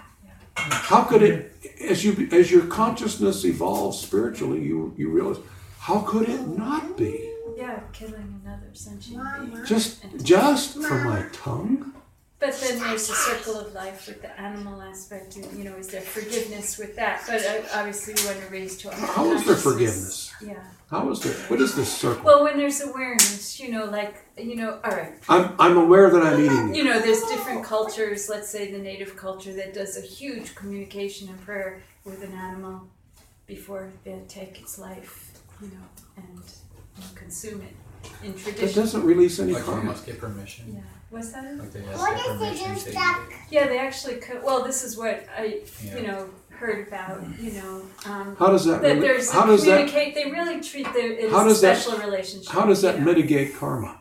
[0.57, 5.37] How could it, as you as your consciousness evolves spiritually, you you realize,
[5.79, 7.31] how could it not be?
[7.57, 9.65] Yeah, killing another sentient being.
[9.65, 11.93] Just just for my tongue?
[12.39, 15.89] But then there's the circle of life with the animal aspect, and you know, is
[15.89, 17.23] there forgiveness with that?
[17.27, 20.35] But uh, obviously, you want to raise to How is there forgiveness?
[20.45, 20.63] Yeah.
[20.91, 21.33] How is there?
[21.49, 22.23] What is this circle?
[22.25, 26.23] Well, when there's awareness, you know, like you know, all right, I'm I'm aware that
[26.23, 26.83] I'm eating you.
[26.83, 28.29] you know, there's different cultures.
[28.29, 32.83] Let's say the native culture that does a huge communication and prayer with an animal
[33.47, 35.33] before they take its life,
[35.63, 35.87] you know,
[36.19, 36.45] and, and
[37.15, 37.75] consume it
[38.25, 38.81] in That tradition.
[38.83, 39.85] doesn't release any Like they karma.
[39.85, 40.75] must get permission.
[40.75, 40.81] Yeah.
[41.11, 41.57] What's that?
[41.59, 43.33] Like they ask What if they permission just stuck?
[43.51, 44.43] Yeah, they actually could.
[44.43, 45.97] Well, this is what I, Yeah.
[45.99, 47.23] you know, heard about.
[47.41, 48.83] You know, um, How does that?
[48.83, 49.89] that rela- there's how does that?
[49.89, 50.15] communicate.
[50.15, 52.51] They really treat the How as a does that- special relationship.
[52.53, 53.13] How does that you know.
[53.13, 54.01] mitigate karma?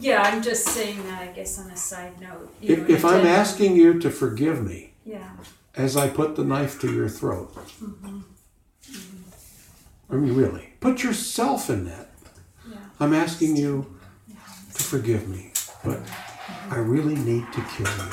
[0.00, 1.22] Yeah, I'm just saying that.
[1.22, 2.54] I guess on a side note.
[2.60, 3.32] You know, If, if I'm addendum.
[3.32, 5.28] asking you to forgive me Yeah.
[5.74, 8.20] as I put the knife to your throat, Mm-hmm.
[10.10, 12.08] I mean, really, put yourself in that.
[12.68, 12.76] Yeah.
[13.00, 13.98] I'm asking you
[14.74, 15.52] to forgive me,
[15.84, 16.00] but
[16.70, 18.12] I really need to kill you.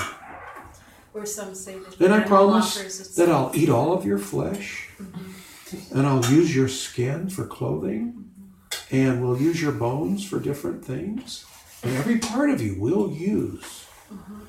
[1.14, 1.98] Or some say that.
[1.98, 5.98] Then I promise that I'll eat all of your flesh, mm-hmm.
[5.98, 8.26] and I'll use your skin for clothing,
[8.70, 8.96] mm-hmm.
[8.96, 11.46] and we'll use your bones for different things,
[11.84, 13.86] and every part of you we'll use.
[14.14, 14.42] Mm-hmm.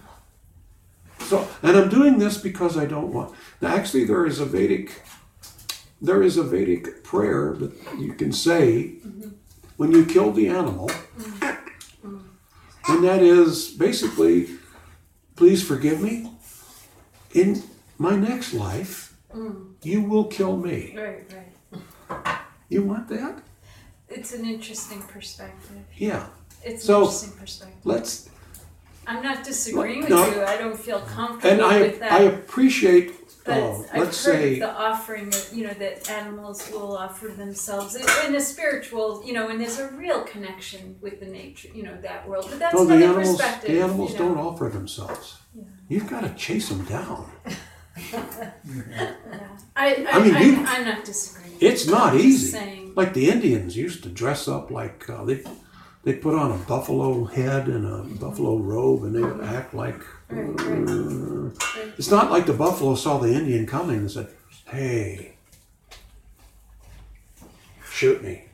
[1.20, 3.34] So, and I'm doing this because I don't want.
[3.60, 5.02] Now, actually, there is a Vedic,
[6.01, 8.94] there is a Vedic prayer that you can say
[9.76, 10.90] when you kill the animal,
[12.88, 14.49] and that is basically,
[15.36, 16.30] please forgive me.
[17.34, 17.62] In
[17.99, 19.14] my next life,
[19.82, 20.94] you will kill me.
[20.97, 21.32] Right,
[22.11, 22.38] right.
[22.68, 23.42] You want that?
[24.09, 25.76] It's an interesting perspective.
[25.97, 26.26] Yeah.
[26.64, 27.78] It's So- an interesting perspective.
[27.84, 28.28] Let's.
[29.09, 30.26] I'm not disagreeing with No.
[30.26, 30.42] you.
[30.42, 32.12] I don't feel comfortable And I with that.
[32.12, 33.14] I appreciate.
[33.47, 37.94] But oh, I've heard say the offering that you know that animals will offer themselves
[37.94, 41.84] in, in a spiritual, you know, and there's a real connection with the nature, you
[41.84, 42.47] know, that world.
[42.51, 43.36] But that's no, the animals.
[43.36, 43.70] perspective.
[43.70, 44.28] The animals you know.
[44.34, 45.38] don't offer themselves.
[45.55, 45.62] Yeah.
[45.88, 47.30] You've got to chase them down.
[47.97, 49.14] Yeah.
[49.74, 51.57] I, I, I mean, I, you- I'm not disagreeing.
[51.61, 52.51] It's not I'm just easy.
[52.51, 55.42] Saying, Like the Indians used to dress up like uh, they
[56.03, 60.03] they put on a buffalo head and a buffalo robe, and they would act like.
[60.29, 61.53] Right, right.
[61.77, 61.95] Right.
[61.99, 64.29] It's not like the buffalo saw the Indian coming and said,
[64.66, 65.37] "Hey,
[67.85, 68.47] shoot me."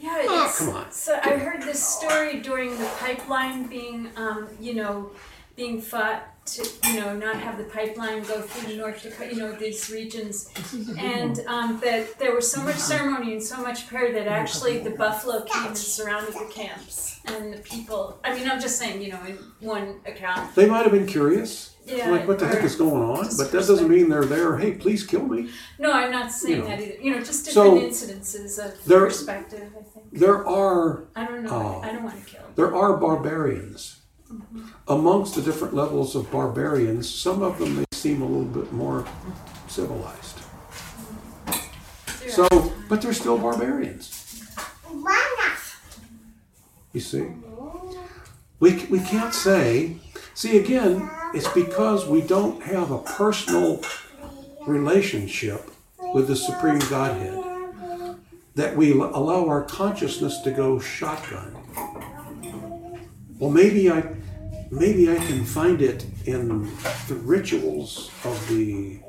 [0.00, 0.90] yeah, it's, come on.
[0.92, 5.10] So I heard this story during the pipeline being, um, you know,
[5.56, 6.22] being fought
[6.56, 10.50] to, you know, not have the pipeline go through North Dakota, you know, these regions,
[10.98, 14.90] and um, that there was so much ceremony and so much prayer that actually the
[14.90, 18.18] buffalo came and surrounded the camps and the people.
[18.24, 21.76] I mean, I'm just saying, you know, in one account, They might have been curious,
[21.86, 22.10] yeah.
[22.10, 24.56] like what the heck is going on, but that doesn't mean they're there.
[24.56, 25.50] Hey, please kill me.
[25.78, 26.68] No, I'm not saying you know.
[26.68, 27.02] that either.
[27.02, 29.70] You know, just So, different incidences of there- perspective.
[29.78, 30.06] I think.
[30.12, 31.50] There are I don't know.
[31.50, 31.80] Oh.
[31.86, 32.42] I don't want to kill.
[32.56, 33.97] there are barbarians.
[34.88, 39.06] Amongst the different levels of barbarians, some of them may seem a little bit more
[39.68, 40.40] civilized.
[42.28, 42.46] So,
[42.88, 44.44] but they're still barbarians.
[46.92, 47.26] You see,
[48.60, 49.96] we we can't say.
[50.34, 53.82] See again, it's because we don't have a personal
[54.66, 55.68] relationship
[56.14, 57.44] with the Supreme Godhead
[58.54, 61.57] that we allow our consciousness to go shotgun.
[63.38, 64.14] Well, maybe I,
[64.70, 66.48] maybe I can find it in
[67.08, 69.00] the rituals of the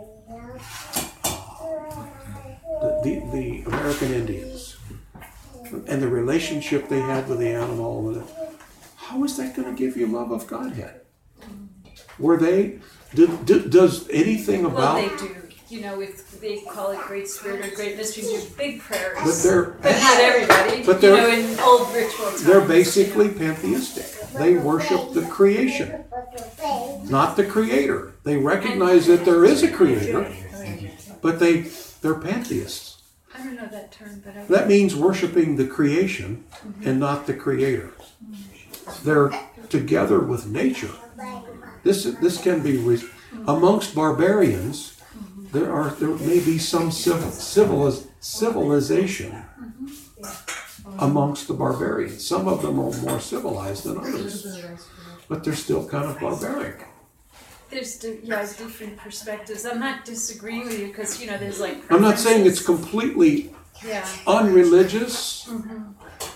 [2.81, 4.77] the, the, the American Indians
[5.88, 8.10] and the relationship they had with the animal.
[8.15, 8.23] and
[8.95, 11.01] How is that going to give you love of Godhead?
[12.18, 12.80] Were they?
[13.14, 15.19] Did, did, does anything Well, about?
[15.19, 15.35] they do.
[15.69, 18.23] You know, with they call it great spirit or great mystery.
[18.23, 20.83] Do big prayers, But they're but not everybody.
[20.83, 22.43] But they're- know, in old ritual times.
[22.43, 24.05] they're basically pantheistic.
[24.33, 26.05] They worship the creation,
[27.07, 28.13] not the creator.
[28.23, 30.31] They recognize that there is a creator,
[31.21, 31.67] but they
[32.01, 32.97] they're pantheists.
[33.35, 34.45] I don't know that term, but I.
[34.45, 36.45] That means worshiping the creation
[36.83, 37.91] and not the creator.
[39.03, 39.31] They're
[39.69, 40.91] together with nature,
[41.83, 43.03] This this can be re-
[43.47, 44.95] amongst barbarians.
[45.51, 50.99] There are there may be some civil, civiliz, civilization mm-hmm.
[50.99, 52.26] amongst the barbarians.
[52.26, 54.63] Some of them are more civilized than others,
[55.27, 56.85] but they're still kind of barbaric.
[57.69, 59.65] There's yeah different perspectives.
[59.65, 61.77] I'm not disagreeing with you because you know there's like.
[61.91, 63.53] I'm not saying it's completely
[63.85, 64.05] Yeah.
[64.27, 65.93] unreligious mm-hmm.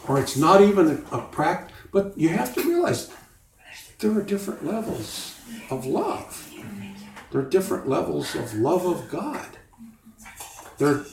[0.08, 3.10] or it's not even a, a prac but you have to realize
[4.00, 5.36] there are different levels
[5.70, 6.43] of love
[7.34, 9.58] there are different levels of love of god
[10.78, 11.04] there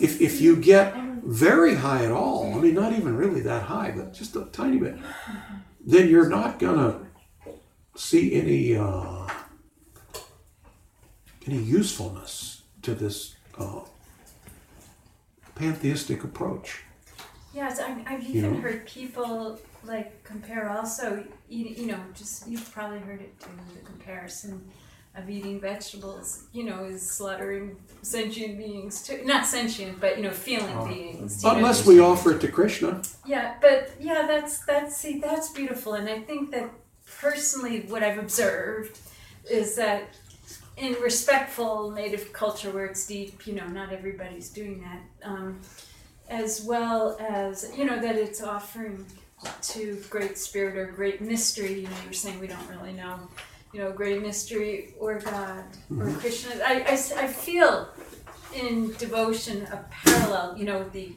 [0.00, 0.94] if, if you get
[1.24, 4.76] very high at all i mean not even really that high but just a tiny
[4.76, 4.96] bit
[5.86, 6.98] then you're not gonna
[7.94, 9.26] see any uh,
[11.46, 13.80] any usefulness to this uh,
[15.54, 16.82] pantheistic approach
[17.54, 18.60] Yes, I, I've You even know?
[18.60, 23.80] heard people like compare also, eating, you know, just you've probably heard it too, the
[23.80, 24.62] comparison
[25.16, 29.22] of eating vegetables, you know, is slaughtering sentient beings too.
[29.24, 31.42] Not sentient, but you know, feeling beings.
[31.42, 31.56] you know.
[31.56, 36.08] unless we offer it to krishna Yeah, but yeah, that's that's see, that's beautiful, and
[36.08, 36.70] I think that
[37.20, 38.98] personally, what I've observed
[39.50, 40.14] is that
[40.76, 45.60] in respectful native culture where it's deep, you know, not everybody's doing that, um,
[46.28, 49.06] as well as you know that it's offering
[49.62, 51.80] to great spirit or great mystery.
[51.80, 53.28] You know, you were saying we don't really know,
[53.76, 55.64] you know, great mystery or God
[55.98, 56.52] or Krishna.
[56.64, 56.96] I
[57.26, 57.90] feel
[58.54, 61.12] in devotion a parallel, you know, with the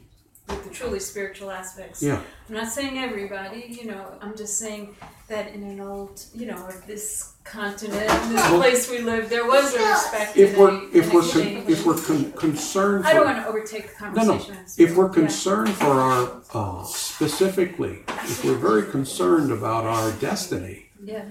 [0.46, 2.02] with the truly spiritual aspects.
[2.02, 2.20] Yeah.
[2.48, 4.94] I'm not saying everybody, you know, I'm just saying
[5.28, 9.46] that in an old, you know, of this continent, this Well- place we live, there
[9.46, 13.24] was a respect if we're a, if we're con- if we're con- concerned I don't
[13.24, 14.54] want to overtake the conversation.
[14.54, 15.14] no I'm if we're sorry.
[15.14, 21.24] concerned for our uh, specifically if we're very concerned about our destiny Yeah,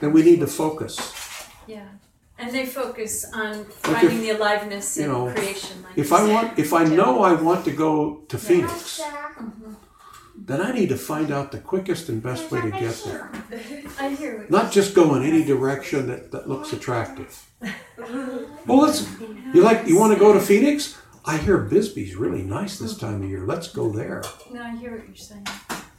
[0.00, 0.94] then we need to focus
[1.66, 1.88] yeah, yeah.
[2.38, 5.82] And they focus on Like finding if- the aliveness you in know, creation.
[5.82, 6.32] Like if I said.
[6.34, 7.92] want if I know I want to go
[8.28, 9.72] to Phoenix Mm-hmm.
[10.48, 13.30] then I need to find out the quickest and best way to get there
[14.04, 17.32] I hear not just go in any direction that, that looks attractive
[18.66, 19.00] well let's
[19.54, 23.22] you like you want to go to Phoenix I hear Bisbee's really nice this time
[23.22, 25.46] of year let's go there No, I hear what you're saying.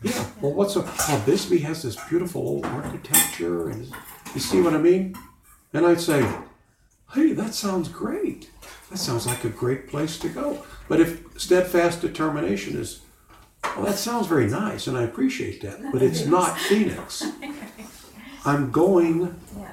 [0.04, 0.26] Yeah.
[0.42, 3.92] Well, what's a oh, Bisbee has this beautiful old architecture, and
[4.34, 5.16] you see what I mean?
[5.74, 6.22] And I'd say,
[7.14, 8.50] hey, that sounds great.
[8.90, 10.64] That sounds like a great place to go.
[10.88, 13.02] But if steadfast determination is,
[13.76, 17.26] well, that sounds very nice, and I appreciate that, but it's not Phoenix.
[18.46, 19.72] I'm going Yeah,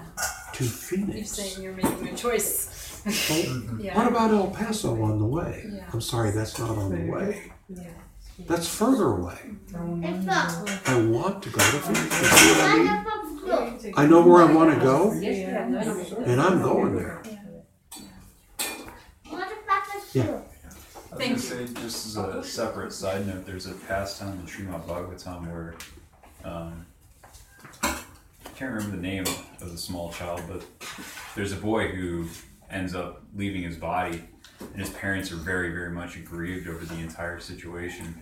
[0.55, 1.17] to Phoenix.
[1.17, 3.03] you're saying you're making a choice.
[3.31, 3.97] Oh, Yeah.
[3.97, 5.65] What about El Paso on the way?
[5.71, 5.85] Yeah.
[5.93, 7.53] I'm sorry, that's not on the way.
[8.41, 9.39] That's further away.
[9.75, 12.23] I want to go to Phoenix.
[12.23, 17.23] You see what I know where I want to go, and I'm going there.
[20.17, 24.47] I was Thank gonna say, just as a separate side note, there's a pastime in
[24.47, 25.75] Srimad Bhagavatam where,
[26.45, 26.87] um,
[27.83, 27.99] I
[28.57, 29.25] can't remember the name
[29.61, 30.65] of the small child, but
[31.37, 32.27] there's a boy who
[32.71, 34.25] ends up leaving his body,
[34.61, 38.15] and his parents are very, very much aggrieved over the entire situation.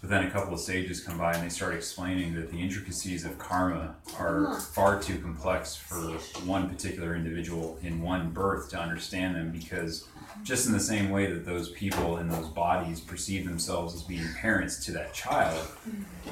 [0.00, 3.24] But then a couple of sages come by and they start explaining that the intricacies
[3.24, 5.96] of karma are far too complex for
[6.44, 10.06] one particular individual in one birth to understand them because
[10.42, 14.26] just in the same way that those people in those bodies perceive themselves as being
[14.34, 15.66] parents to that child,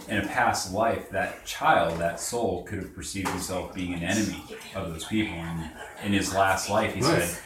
[0.07, 4.45] in a past life, that child, that soul, could have perceived himself being an enemy
[4.75, 5.33] of those people.
[5.33, 5.71] And
[6.05, 7.39] in his last life, he said,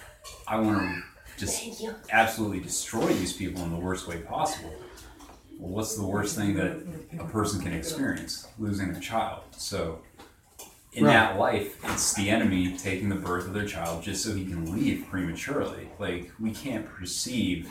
[0.49, 1.03] I want to
[1.37, 4.75] just absolutely destroy these people in the worst way possible.
[5.59, 6.77] Well, what's the worst thing that
[7.19, 8.47] a person can experience?
[8.59, 9.43] Losing a child.
[9.57, 10.01] So,
[10.93, 11.13] in Right.
[11.13, 14.71] that life, it's the enemy taking the birth of their child just so he can
[14.75, 15.89] leave prematurely.
[15.99, 17.71] Like, we can't perceive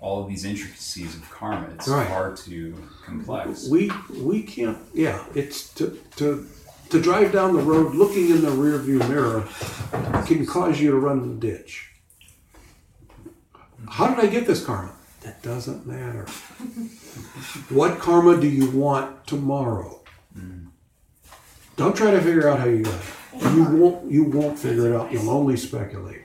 [0.00, 1.68] all of these intricacies of karma.
[1.74, 2.08] It's Right.
[2.08, 2.74] far too
[3.04, 3.68] complex.
[3.68, 3.90] We
[4.20, 4.78] we can't.
[4.92, 6.46] Yeah, it's to to
[6.90, 9.44] to drive down the road looking in the rearview mirror
[10.26, 11.91] can cause you to run in the ditch.
[13.88, 14.92] How did I get this karma?
[15.22, 16.26] That doesn't matter.
[17.70, 20.02] what karma do you want tomorrow?
[20.36, 20.68] Mm.
[21.76, 23.54] Don't try to figure out how you got it.
[23.54, 24.10] You won't.
[24.10, 25.12] You won't figure it out.
[25.12, 26.22] You'll only speculate.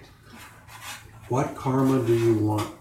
[1.29, 2.73] What karma do you want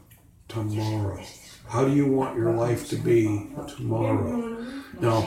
[0.49, 1.21] tomorrow?
[1.69, 4.65] How do you want your life to be tomorrow?
[5.01, 5.23] Now,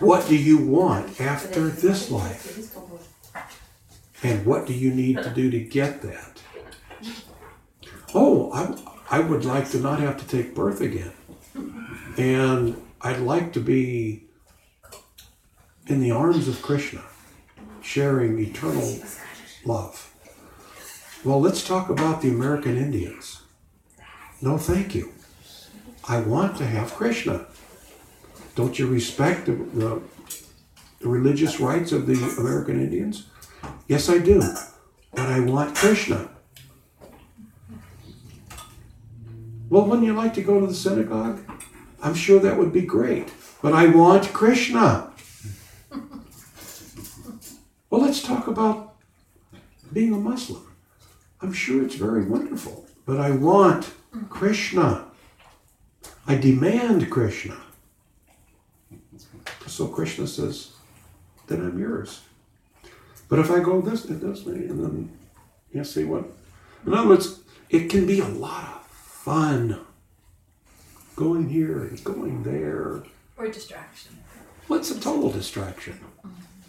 [0.00, 2.74] what do you want after this life?
[4.22, 6.40] And what do you need to do to get that?
[8.14, 11.12] Oh, I, I would like to not have to take birth again.
[12.16, 14.24] And I'd like to be
[15.86, 17.02] in the arms of Krishna.
[17.82, 19.00] sharing eternal
[19.66, 20.14] love.
[21.24, 23.42] Well, let's talk about the American Indians.
[24.40, 25.12] No, thank you.
[26.08, 27.46] I want to have Krishna.
[28.54, 30.02] Don't you respect the, the,
[31.00, 33.26] the religious rights of the American Indians?
[33.88, 34.40] Yes, I do.
[35.10, 36.30] But I want Krishna.
[39.72, 41.40] Well, wouldn't you like to go to the synagogue?
[42.02, 43.32] I'm sure that would be great.
[43.62, 45.10] But I want Krishna.
[47.88, 48.94] Well, let's talk about
[49.92, 50.66] being a Muslim.
[51.42, 53.92] I'm sure it's very wonderful, but I want
[54.30, 55.04] Krishna.
[56.26, 57.58] I demand Krishna.
[59.66, 60.72] So Krishna says,
[61.48, 62.22] then I'm yours.
[63.28, 65.18] But if I go this and this way, and then
[65.70, 66.24] you see what?
[66.86, 68.81] In other words, it can be a lot of
[69.22, 69.78] fun
[71.14, 73.04] going here and going there.
[73.36, 74.18] Or distraction.
[74.68, 76.00] Well, a total distraction,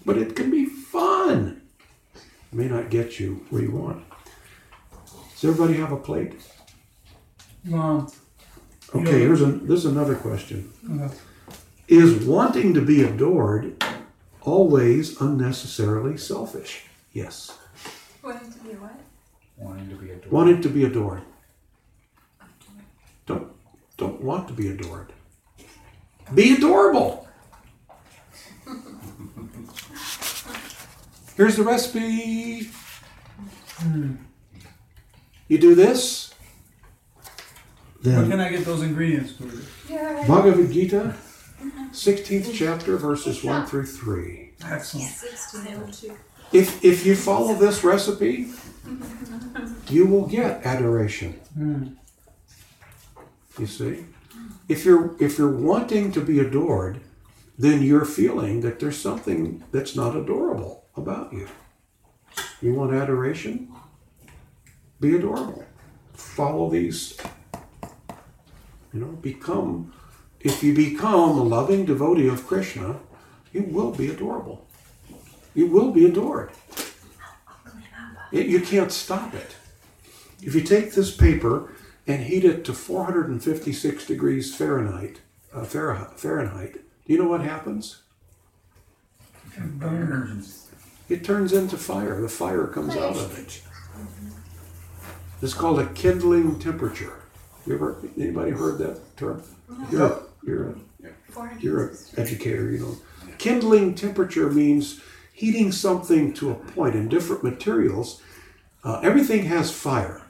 [0.05, 1.61] but it can be fun.
[2.15, 2.21] It
[2.51, 4.03] may not get you where you want.
[5.31, 6.33] Does everybody have a plate?
[7.63, 8.11] Mom.
[8.93, 10.71] Okay, here's a, this is another question.
[10.91, 11.13] Okay.
[11.87, 13.83] Is wanting to be adored
[14.41, 16.85] always unnecessarily selfish?
[17.13, 17.57] Yes.
[18.23, 18.99] Wanting to be what?
[19.57, 20.31] Wanting to be adored.
[20.31, 21.23] Wanting to be adored.
[23.97, 25.13] Don't don't want to be adored.
[26.33, 27.27] Be adorable.
[31.35, 32.69] Here's the recipe.
[35.47, 36.33] You do this,
[38.01, 39.61] Where can I get those ingredients, Guru?
[39.89, 40.25] Yeah.
[40.27, 41.15] Bhagavad Gita,
[41.91, 44.53] 16th chapter, verses 1 through 3.
[44.65, 45.11] Excellent.
[46.51, 48.51] If, if you follow this recipe,
[49.89, 51.33] you will get adoration.
[51.55, 51.87] Hmm.
[53.59, 54.05] You see?
[54.67, 57.01] If you're if you're wanting to be adored,
[57.57, 61.47] then you're feeling that there's something that's not adorable about you.
[62.61, 63.71] You want adoration?
[64.99, 65.65] Be adorable.
[66.13, 67.17] Follow these.
[68.93, 69.93] You know, become
[70.39, 72.99] if you become a loving devotee of Krishna,
[73.53, 74.67] you will be adorable.
[75.53, 76.51] You will be adored.
[78.31, 79.55] It- you can't stop it.
[80.41, 81.72] If you take this paper
[82.07, 85.21] and heat it to 456 degrees Fahrenheit,
[85.53, 86.73] uh, Fahrenheit,
[87.05, 88.01] do you know what happens?
[89.55, 90.69] It Burns.
[91.09, 92.19] It turns into fire.
[92.21, 93.61] The fire comes out of it.
[95.41, 97.23] It's called a kindling temperature.
[97.67, 99.43] You ever anybody heard that term?
[99.91, 100.75] You're a, you're a,
[101.59, 102.97] you're an educator, you know.
[103.37, 105.01] Kindling temperature means
[105.33, 108.21] heating something to a point in different materials.
[108.83, 110.22] Uh, everything has fire.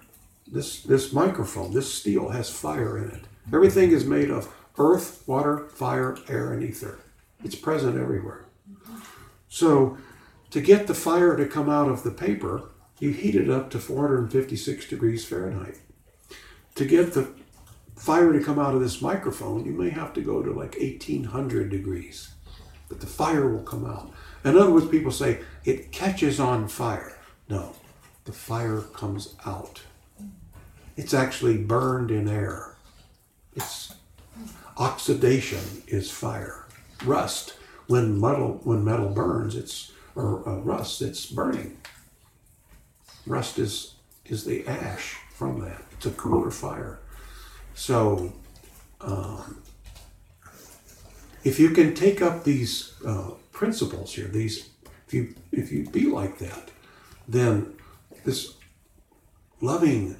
[0.53, 3.23] This this microphone, this steel has fire in it.
[3.51, 6.99] Everything is made of earth, water, fire, air, and ether.
[7.43, 8.45] It's present everywhere.
[9.49, 9.97] So,
[10.51, 12.69] to get the fire to come out of the paper,
[12.99, 15.77] you heat it up to 456 degrees Fahrenheit.
[16.75, 17.33] To get the
[17.95, 21.71] fire to come out of this microphone, you may have to go to like 1800
[21.71, 22.29] degrees.
[22.89, 24.11] But the fire will come out.
[24.45, 27.17] In other words, people say it catches on fire.
[27.49, 27.73] No,
[28.25, 29.81] the fire comes out.
[30.95, 32.75] It's actually burned in air.
[33.55, 33.93] It's
[34.77, 36.65] oxidation is fire.
[37.03, 37.55] Rust,
[37.87, 41.77] when metal when metal burns, it's or uh, rust, it's burning.
[43.25, 43.95] Rust is
[44.25, 45.81] is the ash from that.
[45.93, 46.99] It's a cooler fire.
[47.73, 48.33] So,
[49.01, 49.61] um,
[51.43, 54.69] if you can take up these uh, principles here, these
[55.07, 56.69] if you if you be like that,
[57.27, 57.73] then
[58.25, 58.53] this
[59.59, 60.17] loving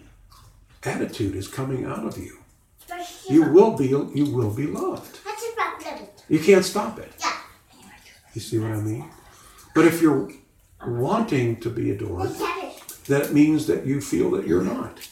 [0.86, 2.40] attitude is coming out of you.
[3.30, 5.20] You will be you will be loved.
[6.30, 7.12] You can't stop it.
[8.34, 9.10] You see what I mean?
[9.76, 10.32] But if you're
[10.86, 12.32] wanting to be adored,
[13.08, 15.08] that means that you feel that you're not.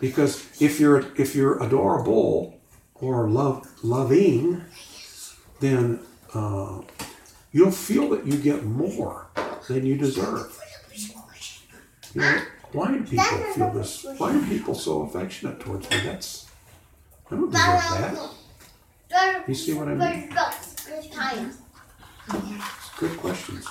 [0.00, 2.60] Because if you're if you're adorable
[2.94, 4.64] or love loving,
[5.60, 6.00] then
[6.34, 6.80] uh,
[7.52, 9.28] you'll feel that you get more
[9.68, 10.58] than you deserve.
[12.14, 14.06] You know, why do people feel this?
[14.18, 15.96] Why are people so affectionate towards me?
[16.04, 16.46] That's
[17.30, 18.30] I don't deserve
[19.10, 19.48] that.
[19.48, 20.28] You see what I mean?
[22.98, 23.66] Good questions.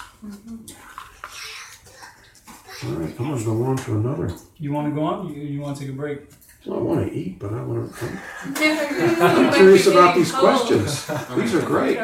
[2.83, 4.33] All right, I'm gonna go on to another.
[4.57, 5.33] You want to go on?
[5.33, 6.21] You, you want to take a break?
[6.65, 8.05] Well, I want to eat, but I want to.
[8.43, 11.07] I'm I'm curious about these questions.
[11.35, 11.99] These are great.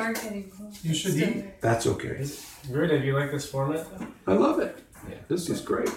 [0.83, 1.61] You should eat.
[1.61, 2.25] That's okay.
[2.71, 2.89] Great.
[2.89, 3.87] Do you like this format?
[4.27, 4.77] I love it.
[5.09, 5.15] Yeah.
[5.27, 5.89] This is great.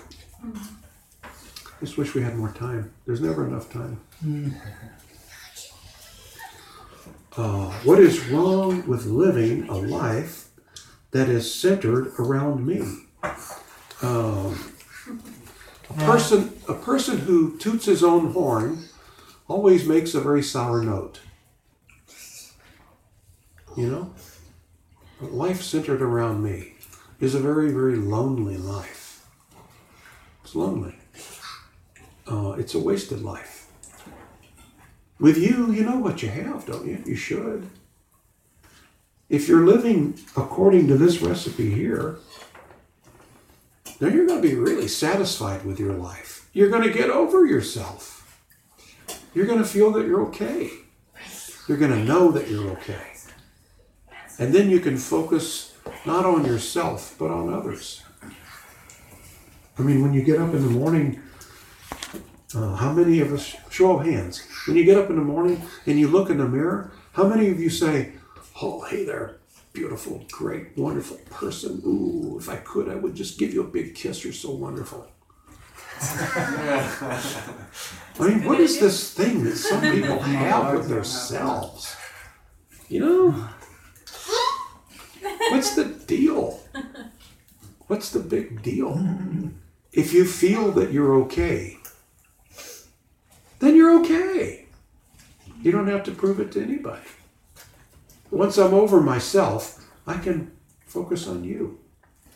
[0.43, 2.93] I just wish we had more time.
[3.07, 4.01] There's never enough time.
[4.25, 4.55] Mm.
[7.37, 10.49] Uh, what is wrong with living a life
[11.13, 12.81] that is centered around me?
[14.03, 14.59] Um,
[15.91, 18.85] a person, a person who toots his own horn
[19.49, 21.21] always makes a very sour note.
[23.77, 24.15] You know,
[25.23, 26.75] a life centered around me
[27.21, 29.00] is a very, very lonely life.
[30.51, 30.97] It's lonely.
[32.27, 33.69] Uh, it's a wasted life.
[35.21, 37.01] With you, you know what you have, don't you?
[37.07, 37.71] You should.
[39.29, 42.19] If you're living according to this recipe here,
[44.01, 46.49] then you're going to be really satisfied with your life.
[46.53, 48.43] You're going to get over yourself.
[49.33, 50.69] You're going to feel that you're okay.
[51.69, 53.13] You're going to know that you're okay.
[54.37, 58.03] And then you can focus not on yourself, but on others.
[59.81, 61.23] I mean, when you get up in the morning,
[62.55, 65.63] uh, how many of us, show of hands, when you get up in the morning
[65.87, 68.13] and you look in the mirror, how many of you say,
[68.61, 69.39] Oh, hey there,
[69.73, 71.81] beautiful, great, wonderful person.
[71.87, 74.23] Ooh, if I could, I would just give you a big kiss.
[74.23, 75.11] You're so wonderful.
[76.03, 77.17] I
[78.21, 81.97] mean, what is this thing that some people have with themselves?
[82.91, 83.49] You know?
[85.51, 86.61] What's the deal?
[87.87, 88.99] What's the big deal?
[89.93, 91.79] If you feel that you're okay,
[93.59, 94.67] then you're okay.
[95.63, 97.03] You don't have to prove it to anybody.
[98.31, 100.53] Once I'm over myself, I can
[100.87, 101.81] focus on you.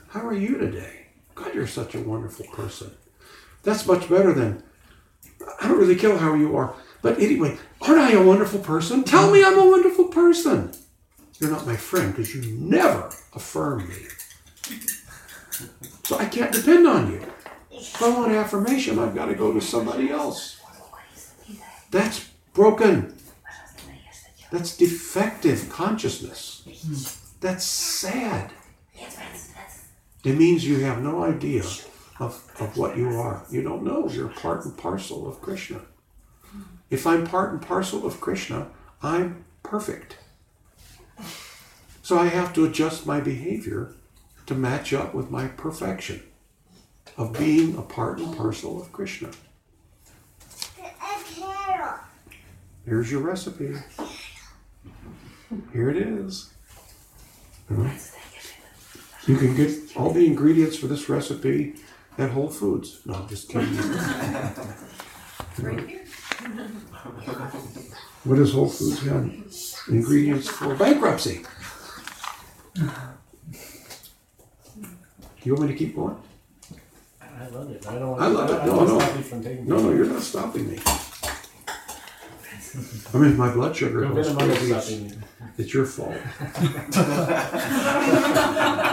[0.09, 1.07] How are you today?
[1.35, 2.91] God, you're such a wonderful person.
[3.63, 4.63] That's much better than,
[5.61, 6.75] I don't really care how you are.
[7.03, 9.05] But anyway, aren't I a wonderful person?
[9.05, 10.73] Tell me I'm a wonderful person.
[11.39, 13.97] You're not my friend because you never affirm me.
[16.05, 17.23] So I can't depend on you.
[17.77, 20.61] If I want affirmation, I've got to go to somebody else.
[21.91, 23.17] That's broken.
[24.53, 26.63] That's defective consciousness.
[27.41, 28.53] That's sad.
[30.23, 31.65] It means you have no idea
[32.21, 33.45] of, of what you are.
[33.51, 34.09] You don't know.
[34.09, 35.81] You're part and parcel of Krishna.
[36.91, 38.69] If I'm part and parcel of Krishna,
[39.03, 40.19] I'm perfect.
[42.03, 43.95] So I have to adjust my behavior
[44.47, 46.23] to match up with my perfection
[47.17, 49.31] of being a part and parcel of Krishna.
[52.87, 53.75] Here's your recipe.
[55.73, 56.51] Here it is.
[59.27, 61.77] You can get all the ingredients for this recipe
[62.19, 63.01] at Whole Foods.
[63.07, 63.79] No, I'm just kidding.
[65.63, 66.05] Right here.
[68.25, 69.31] What does Whole Foods have?
[69.89, 71.45] Ingredients for bankruptcy.
[72.75, 72.91] Do
[75.45, 76.17] You want me to keep going?
[77.45, 77.87] I love it.
[77.87, 78.55] I don't want I love it.
[78.55, 78.95] I No, don't no.
[78.97, 80.79] want to stop you from taking No, no, you're not stopping me.
[83.13, 84.73] I mean, if my blood sugar Go goes get him crazy.
[84.73, 85.17] stopping you.
[85.59, 86.11] It's your fault.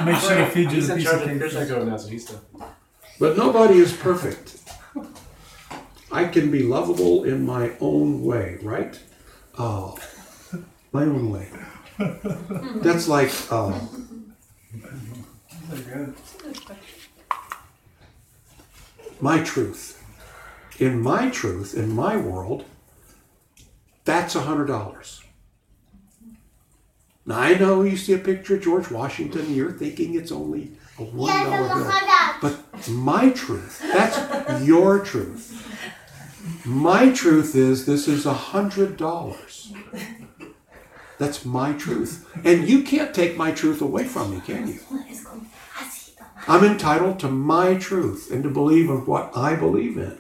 [0.06, 1.40] Make sure to feed you He's the in piece charge of of cake.
[1.40, 2.36] Krishna Go now, so he's the.
[3.20, 4.58] But nobody is perfect.
[6.12, 9.00] I can be lovable in my own way, right?
[9.58, 9.98] Oh,
[10.92, 11.48] my own way.
[12.84, 13.80] That's like, uh,
[19.22, 19.98] my truth.
[20.80, 22.66] In my truth, in my world,
[24.04, 25.22] that's a hundred dollars.
[27.26, 30.72] Now I know you see a picture of George Washington, and you're thinking it's only
[30.98, 31.92] a one dollar bill.
[32.42, 35.68] But my truth, that's your truth.
[36.66, 39.72] My truth is this is a hundred dollars.
[41.20, 42.28] That's my truth.
[42.44, 44.80] And you can't take my truth away from me, can you?
[46.48, 50.18] I'm entitled to my truth and to believe in what I believe in.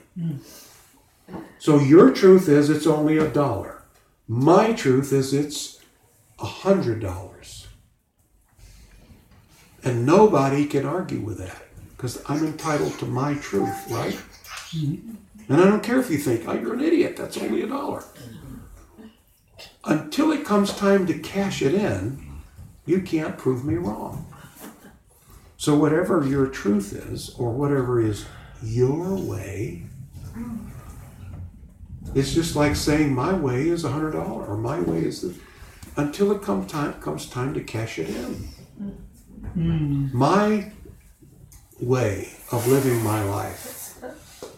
[1.59, 3.83] So your truth is it's only a dollar.
[4.27, 5.79] My truth is it's
[6.39, 7.67] a hundred dollars.
[9.83, 11.63] And nobody can argue with that
[11.95, 14.19] because I'm entitled to my truth, right?
[15.49, 18.03] And I don't care if you think, oh, you're an idiot, that's only a dollar.
[19.83, 22.41] Until it comes time to cash it in,
[22.85, 24.30] you can't prove me wrong.
[25.61, 28.25] So, whatever your truth is, or whatever is
[28.63, 29.83] your way,
[32.15, 35.35] it's just like saying my way is a hundred dollar, or my way is the,
[35.97, 38.33] until it come time comes time to cash it in.
[39.53, 40.07] Hmm.
[40.11, 40.71] My
[41.79, 44.01] way of living my life.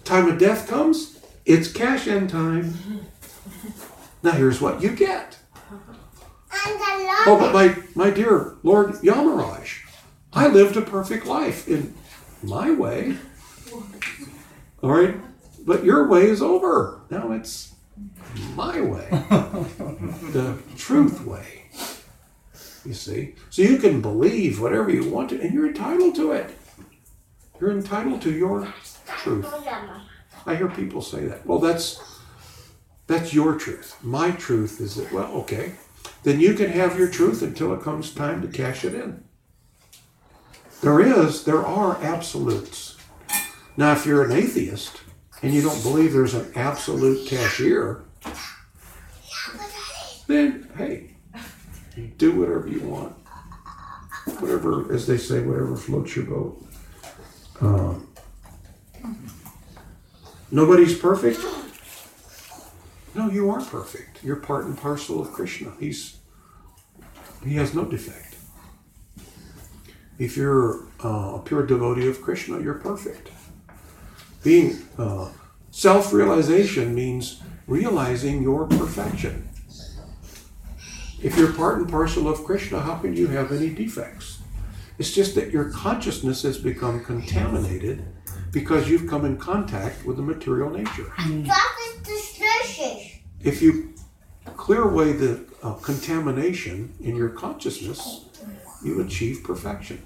[0.06, 2.76] Time of death comes, it's cash in time.
[4.24, 5.38] Now here's what you get.
[7.26, 9.82] Oh, but my, my dear Lord Yamaraj,
[10.35, 11.93] I lived a perfect life in
[12.41, 13.18] my way.
[14.81, 15.15] All right?
[15.65, 17.01] But your way is over.
[17.10, 17.73] Now it's
[18.55, 19.07] my way.
[19.10, 21.65] the truth way.
[22.85, 23.35] You see?
[23.49, 26.49] So you can believe whatever you want to, and you're entitled to it.
[27.61, 28.73] You're entitled to your
[29.05, 29.47] truth.
[30.45, 31.45] I hear people say that.
[31.45, 32.01] Well, that's
[33.07, 33.97] that's your truth.
[34.01, 35.73] My truth is that, well, okay.
[36.23, 39.23] Then you can have your truth until it comes time to cash it in.
[40.84, 42.97] There is, there are absolutes.
[43.77, 45.01] Now, if you're an atheist
[45.41, 48.03] and you don't believe there's an absolute cashier,
[50.27, 51.15] then hey,
[52.18, 53.15] do whatever you want.
[54.41, 56.65] Whatever, as they say, whatever floats your boat.
[57.61, 58.10] Um,
[60.51, 61.39] nobody's perfect.
[63.15, 64.22] No, you are perfect.
[64.22, 65.72] You're part and parcel of Krishna.
[65.80, 66.18] He's
[67.41, 68.32] he has no defect.
[70.24, 73.30] If you're uh, a pure devotee of Krishna, you're perfect.
[74.41, 75.28] Being uh,
[75.72, 79.50] self-realization means realizing your perfection.
[81.22, 84.40] If you're part and parcel of Krishna, how can you have any defects?
[84.98, 88.06] It's just that your consciousness has become contaminated
[88.52, 91.12] because you've come in contact with the material nature.
[93.41, 93.94] If you
[94.56, 98.26] clear away the uh, contamination in your consciousness,
[98.84, 100.06] you achieve perfection.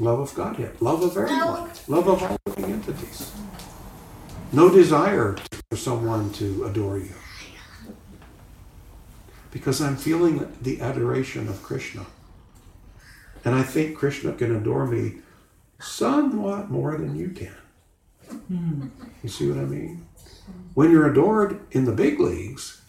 [0.00, 3.32] Love of Godhead, love of everyone, love of all living entities.
[4.52, 5.36] No desire
[5.70, 7.14] for someone to adore you.
[9.50, 12.06] Because I'm feeling the adoration of Krishna.
[13.44, 15.16] And I think Krishna can adore me
[15.80, 17.54] somewhat more than you can.
[18.30, 18.88] Hmm.
[19.24, 20.06] You see what I mean?
[20.74, 22.82] When you're adored in the big leagues,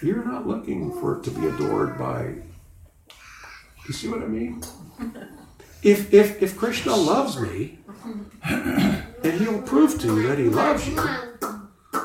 [0.00, 2.36] you're not looking for it to be adored by.
[3.86, 4.62] You see what I mean?
[5.82, 7.78] If if if Krishna loves me,
[8.44, 10.96] and he'll prove to you that he loves you,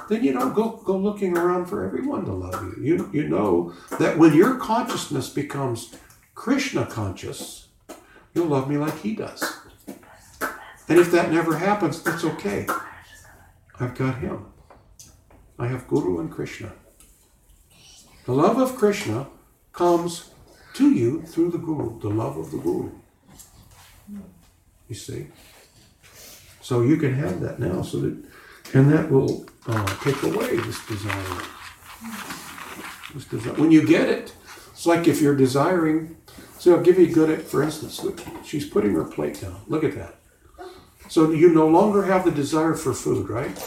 [0.10, 2.84] then you don't go go looking around for everyone to love you.
[2.84, 5.96] You you know that when your consciousness becomes
[6.36, 7.68] Krishna conscious,
[8.34, 9.58] you'll love me like he does.
[10.90, 12.68] And if that never happens, that's okay.
[13.80, 14.46] I've got him.
[15.58, 16.74] I have Guru and Krishna.
[18.26, 19.28] The love of Krishna
[19.74, 20.32] comes
[20.74, 22.92] to you through the Guru, the love of the Guru.
[24.92, 25.28] You see?
[26.60, 28.18] So you can have that now, so that,
[28.74, 31.42] and that will uh, take away this desire.
[33.14, 33.54] This desire.
[33.54, 34.34] When you get it,
[34.74, 36.18] it's like if you're desiring.
[36.60, 38.04] So I'll give you a good, for instance.
[38.04, 39.62] Look, she's putting her plate down.
[39.70, 40.16] Look at that.
[41.08, 43.58] So you no longer have the desire for food, right?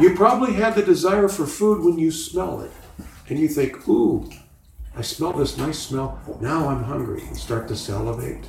[0.00, 2.72] You probably had the desire for food when you smell it.
[3.28, 4.30] And you think, ooh,
[4.96, 6.18] I smell this nice smell.
[6.40, 7.20] Now I'm hungry.
[7.26, 8.48] And start to salivate.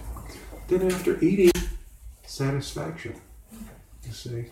[0.71, 1.51] Then after eating,
[2.25, 3.15] satisfaction.
[4.05, 4.45] You see?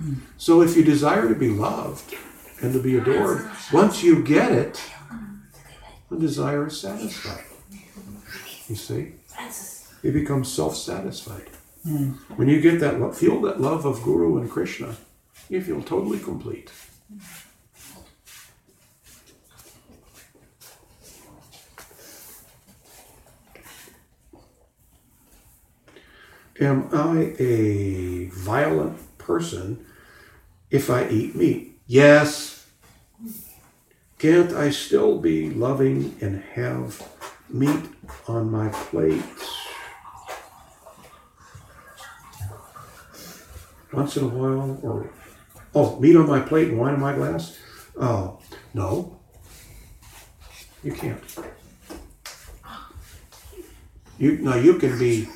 [0.00, 0.18] Mm.
[0.36, 2.14] So if you desire to be loved
[2.62, 4.80] and to be adored, once you get it,
[6.08, 7.42] the desire is satisfied.
[8.68, 9.14] You see?
[10.04, 11.50] You become self-satisfied.
[11.84, 12.14] Mm.
[12.36, 14.94] When you get that, feel that love of Guru and Krishna,
[15.48, 16.70] you feel totally complete.
[26.60, 29.86] Am I a violent person
[30.70, 31.78] if I eat meat?
[31.86, 32.66] Yes.
[34.18, 37.02] Can't I still be loving and have
[37.48, 37.86] meat
[38.28, 39.22] on my plate?
[43.90, 45.10] Once in a while, or
[45.74, 47.58] oh, meat on my plate and wine in my glass?
[47.98, 48.38] Oh,
[48.74, 49.18] no.
[50.84, 51.22] You can't.
[54.18, 55.26] You now you can be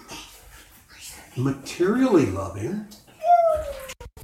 [1.37, 2.87] materially loving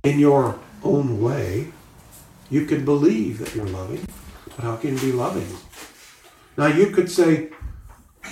[0.02, 1.72] in your own way.
[2.50, 4.06] You can believe that you're loving,
[4.44, 5.46] but how can you be loving?
[6.56, 7.50] Now you could say,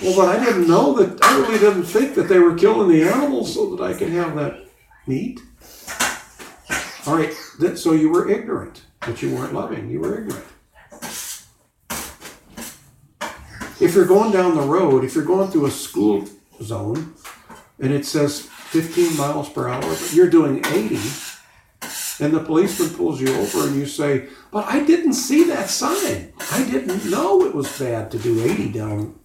[0.01, 3.03] well, but I didn't know that, I really didn't think that they were killing the
[3.03, 4.65] animals so that I can have that
[5.07, 5.39] meat.
[7.05, 10.45] All right, that, so you were ignorant, but you weren't loving, you were ignorant.
[13.81, 16.27] If you're going down the road, if you're going through a school
[16.61, 17.15] zone
[17.79, 20.99] and it says 15 miles per hour, but you're doing 80,
[22.23, 26.33] and the policeman pulls you over and you say, But I didn't see that sign.
[26.51, 29.19] I didn't know it was bad to do 80 down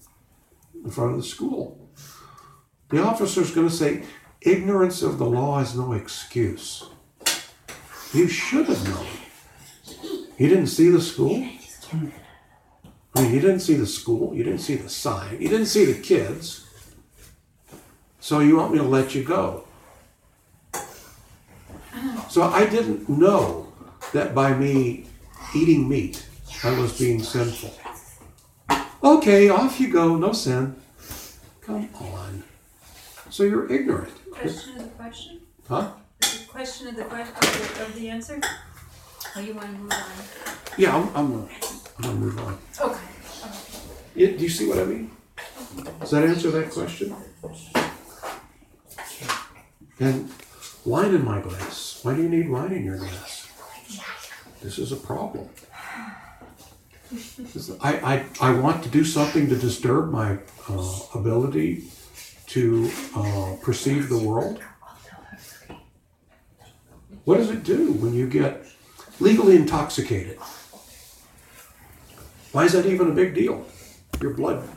[0.82, 1.90] in front of the school.
[2.88, 4.04] The officer's going to say,
[4.40, 6.88] Ignorance of the law is no excuse.
[8.14, 9.06] You should have known.
[10.38, 11.46] You didn't see the school?
[13.14, 15.84] I mean, you didn't see the school, you didn't see the sign, you didn't see
[15.84, 16.63] the kids.
[18.24, 19.64] So you want me to let you go?
[22.30, 23.70] So I didn't know
[24.14, 25.04] that by me
[25.54, 26.26] eating meat.
[26.62, 27.74] I was being sinful.
[29.02, 30.16] Okay, off you go.
[30.16, 30.74] No sin.
[31.60, 32.42] Come on.
[33.28, 34.14] So you're ignorant.
[34.30, 35.40] Question of the question?
[35.68, 35.92] Huh?
[36.22, 38.40] It question of the question, of the, of the answer?
[39.36, 40.00] Or you wanna move on?
[40.78, 41.48] Yeah, I'm, I'm, gonna,
[41.98, 42.58] I'm gonna move on.
[42.80, 43.00] Okay.
[44.14, 45.10] Yeah, do you see what I mean?
[46.00, 47.14] Does that answer that question?
[50.00, 50.30] And
[50.84, 52.00] wine in my glass.
[52.02, 53.48] Why do you need wine in your glass?
[54.60, 55.48] This is a problem.
[57.80, 60.38] I, I, I want to do something to disturb my
[60.68, 61.84] uh, ability
[62.48, 64.60] to uh, perceive the world.
[67.24, 68.66] What does it do when you get
[69.20, 70.38] legally intoxicated?
[72.52, 73.66] Why is that even a big deal?
[74.20, 74.68] Your blood,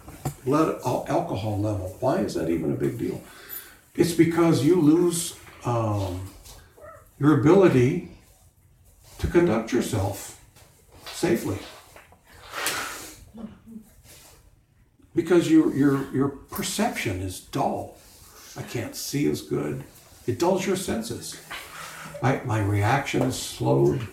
[0.46, 1.96] blood alcohol level.
[2.00, 3.22] Why is that even a big deal?
[3.98, 6.30] It's because you lose um,
[7.20, 8.12] your ability
[9.18, 10.40] to conduct yourself
[11.08, 11.58] safely.
[15.16, 17.98] Because your your your perception is dull.
[18.56, 19.84] I can't see as good.
[20.28, 21.42] It dulls your senses.
[22.22, 24.08] I, my reaction is slowed.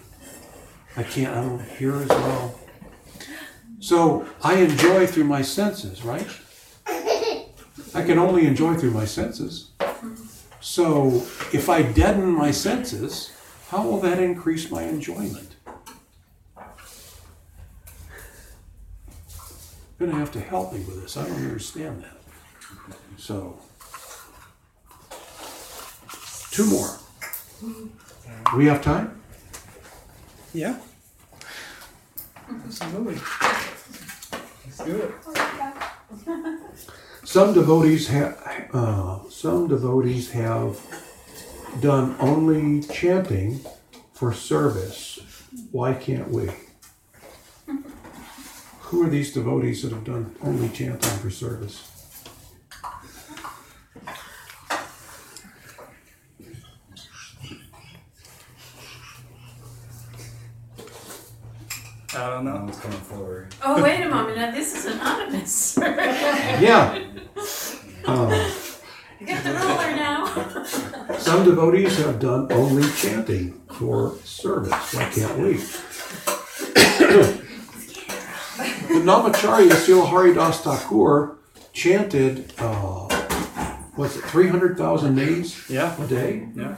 [0.97, 1.36] I can't.
[1.36, 2.59] I don't hear as well.
[3.81, 6.27] So I enjoy through my senses, right?
[7.95, 9.71] I can only enjoy through my senses.
[10.61, 11.23] So
[11.53, 13.31] if I deaden my senses,
[13.69, 15.55] how will that increase my enjoyment?
[19.99, 21.16] You're gonna have to help me with this.
[21.16, 22.16] I don't understand that.
[23.16, 23.61] So
[26.51, 26.99] two more.
[27.61, 29.21] Do we have time?
[30.53, 30.79] Yeah.
[32.49, 33.21] Absolutely.
[34.66, 35.12] Let's do
[36.27, 36.55] it.
[37.25, 40.79] Some devotees have, uh, some devotees have
[41.81, 43.61] done only chanting
[44.13, 45.19] for service.
[45.73, 46.51] Why can't we?
[48.83, 51.91] Who are these devotees that have done only chanting for service?
[62.17, 62.65] I don't No know.
[62.65, 63.55] one's coming forward.
[63.63, 65.77] Oh, wait a moment, now this is anonymous.
[65.81, 67.03] Yeah.
[69.25, 70.27] Get the ruler now.
[71.19, 74.95] some devotees have done only chanting for service.
[74.95, 75.55] I can't we?
[78.89, 81.39] the Namacharya Srila Haridas Thakur
[81.73, 83.09] chanted, uh,
[83.97, 86.01] what's it, 300,000 names Yeah.
[86.03, 86.49] a day?
[86.55, 86.77] Yeah.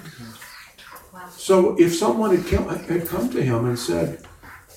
[1.31, 4.26] So if someone had come, had come to him and said,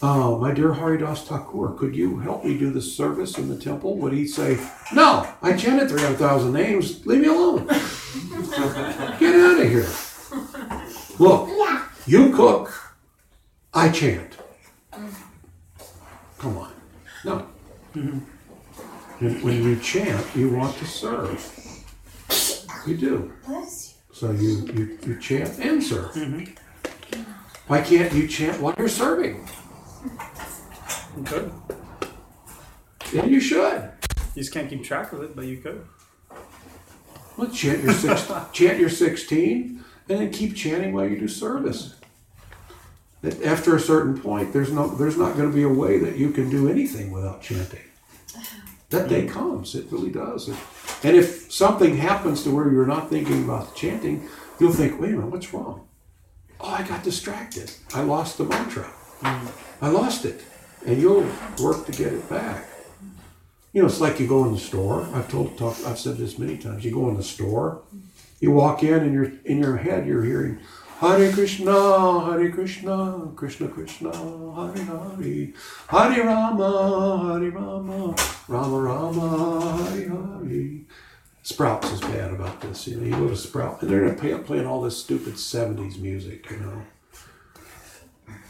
[0.02, 3.98] uh, "My dear Haridas Thakur, could you help me do the service in the temple?"
[3.98, 4.58] Would he say,
[4.94, 7.06] "No, I chanted three hundred thousand names.
[7.06, 7.66] Leave me alone.
[9.20, 9.88] Get out of here.
[11.20, 11.50] Look,
[12.08, 12.96] you cook,
[13.74, 14.38] I chant.
[16.38, 16.72] Come on,
[17.26, 17.46] no.
[17.94, 21.56] And when you chant, you want to serve.
[22.88, 23.34] You do.
[24.14, 26.16] So you, you, you chant and serve.
[27.68, 29.46] Why can't you chant while you're serving?
[31.20, 31.52] You could.
[33.12, 33.92] Yeah, you should.
[34.36, 35.86] You just can't keep track of it, but you could.
[37.36, 41.96] Well, chant your six, chant your sixteen, and then keep chanting while you do service.
[43.22, 46.16] That After a certain point, there's no, there's not going to be a way that
[46.16, 47.84] you can do anything without chanting.
[48.34, 48.62] Uh-huh.
[48.92, 49.76] That day comes.
[49.76, 50.48] It really does.
[51.04, 55.18] And if something happens to where you're not thinking about chanting, you'll think, wait a
[55.18, 55.86] minute, what's wrong?
[56.62, 57.72] Oh, I got distracted.
[57.94, 58.84] I lost the mantra.
[59.22, 59.86] Mm-hmm.
[59.86, 60.42] I lost it.
[60.86, 61.28] And you'll
[61.62, 62.66] work to get it back.
[63.74, 65.08] You know, it's like you go in the store.
[65.14, 66.84] I've told, talk, I've said this many times.
[66.84, 67.82] You go in the store,
[68.40, 70.60] you walk in, and you're in your head, you're hearing
[71.00, 75.54] Hare Krishna, Hare Krishna, Krishna Krishna, Hare Hare,
[75.88, 78.16] Hare Rama, Hare Rama,
[78.48, 80.80] Rama Rama, Hare Hare.
[81.44, 82.88] Sprouts is bad about this.
[82.88, 86.00] You know, you go to Sprout, and they're gonna play, playing all this stupid '70s
[86.00, 86.50] music.
[86.50, 86.82] You know.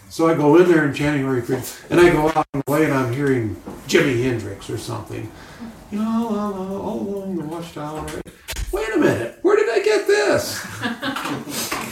[0.09, 1.37] So I go in there and chanting Hare
[1.89, 3.55] and I go out and play, and I'm hearing
[3.87, 5.31] Jimi Hendrix or something.
[5.91, 6.27] You know,
[6.83, 8.05] all along the watchtower.
[8.71, 10.65] Wait a minute, where did I get this?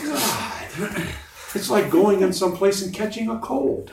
[0.04, 1.08] God,
[1.54, 3.92] it's like going in someplace and catching a cold.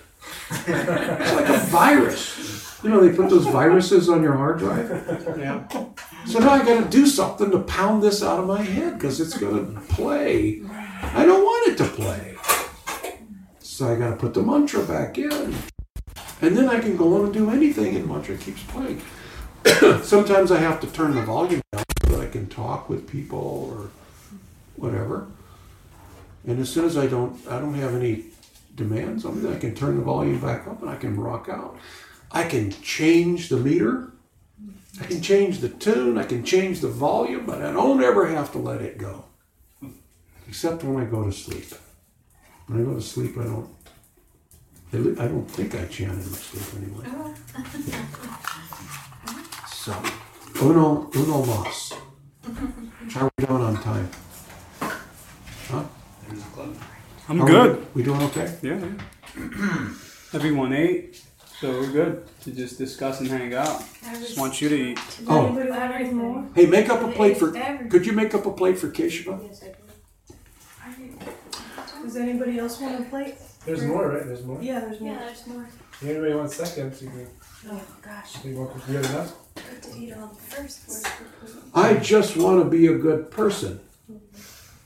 [0.50, 2.80] It's like a virus.
[2.82, 4.88] You know, they put those viruses on your hard drive.
[5.38, 5.66] Yeah.
[6.26, 9.20] So now I got to do something to pound this out of my head because
[9.20, 10.62] it's going to play.
[11.02, 12.36] I don't want it to play.
[13.74, 15.52] So I got to put the mantra back in.
[16.40, 19.02] And then I can go on and do anything and mantra keeps playing.
[20.04, 23.68] Sometimes I have to turn the volume down so that I can talk with people
[23.72, 23.90] or
[24.76, 25.26] whatever.
[26.46, 28.26] And as soon as I don't I don't have any
[28.76, 29.52] demands of me.
[29.52, 31.76] I can turn the volume back up and I can rock out.
[32.30, 34.12] I can change the meter.
[35.00, 36.16] I can change the tune.
[36.16, 39.24] I can change the volume, but I don't ever have to let it go.
[40.46, 41.74] Except when I go to sleep.
[42.66, 43.68] When I go to sleep, I don't.
[44.92, 47.04] I don't think I chant in my sleep anyway.
[49.66, 49.92] So,
[50.62, 51.92] uno, uno mas.
[53.12, 54.08] How are we doing on time?
[55.68, 55.82] Huh?
[57.28, 57.86] I'm Are good.
[57.94, 58.56] We doing okay?
[58.62, 58.78] Yeah.
[58.78, 59.88] yeah.
[60.32, 61.22] Everyone ate,
[61.60, 63.82] so we're good to just discuss and hang out.
[64.20, 65.00] Just want you to eat.
[65.26, 66.46] Oh, Anybody want anything more?
[66.54, 67.50] hey, make up a plate for.
[67.90, 69.40] Could you make up a plate for Keshava?
[72.04, 73.36] Does anybody else want a plate?
[73.64, 74.26] There's more, right?
[74.26, 74.60] There's more.
[74.62, 75.12] Yeah, there's more.
[75.14, 75.66] Yeah, there's more.
[76.02, 77.26] If anybody wants seconds, you can.
[77.70, 78.44] Oh gosh.
[78.44, 79.32] You want you got enough?
[79.54, 80.80] Good to eat all the first.
[80.86, 83.80] Where's the- I just want to be a good person.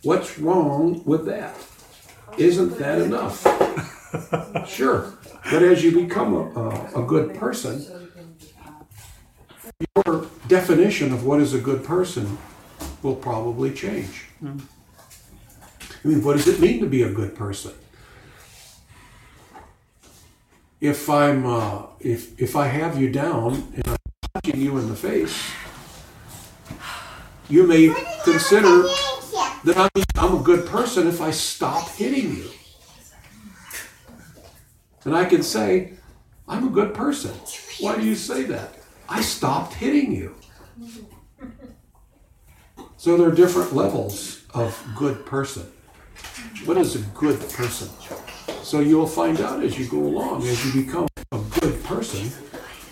[0.02, 1.56] What's wrong with that?
[2.36, 3.44] Isn't that enough?
[4.66, 5.12] Sure,
[5.50, 6.40] but as you become a,
[6.96, 7.84] a, a good person,
[10.06, 12.38] your definition of what is a good person
[13.02, 14.24] will probably change.
[14.40, 14.58] Hmm.
[16.04, 17.72] I mean, what does it mean to be a good person?
[20.80, 23.96] If I'm, uh, if if I have you down and I'm
[24.32, 25.50] punching you in the face,
[27.48, 27.92] you may
[28.22, 28.84] consider
[29.64, 32.50] that I'm, I'm a good person if I stop hitting you.
[35.04, 35.94] And I can say,
[36.46, 37.32] I'm a good person.
[37.80, 38.74] Why do you say that?
[39.08, 40.36] I stopped hitting you.
[42.98, 45.72] So there are different levels of good person.
[46.64, 47.88] What is a good person?
[48.62, 52.30] So you'll find out as you go along, as you become a good person,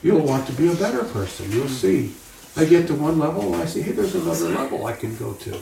[0.02, 1.50] you'll want to be a better person.
[1.52, 2.14] You'll see.
[2.56, 5.34] I get to one level and I say, hey, there's another level I can go
[5.34, 5.60] to.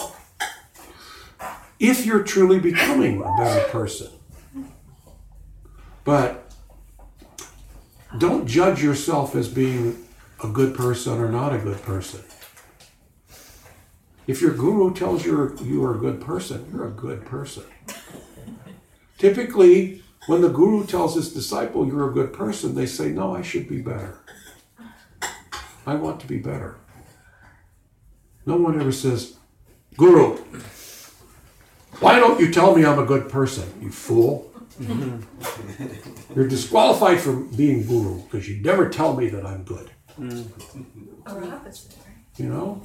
[1.80, 4.12] If you're truly becoming a better person.
[6.04, 6.52] But
[8.18, 10.06] don't judge yourself as being
[10.42, 12.20] a good person or not a good person.
[14.26, 17.64] If your guru tells you you are a good person, you're a good person.
[19.18, 23.42] Typically, when the guru tells his disciple you're a good person, they say, No, I
[23.42, 24.20] should be better.
[25.86, 26.76] I want to be better.
[28.46, 29.36] No one ever says,
[29.96, 30.36] Guru,
[32.00, 34.50] why don't you tell me I'm a good person, you fool?
[36.34, 39.90] You're disqualified from being guru because you never tell me that I'm good.
[40.18, 40.50] Mm.
[41.26, 42.13] Oh, or opposite, right?
[42.36, 42.82] You know?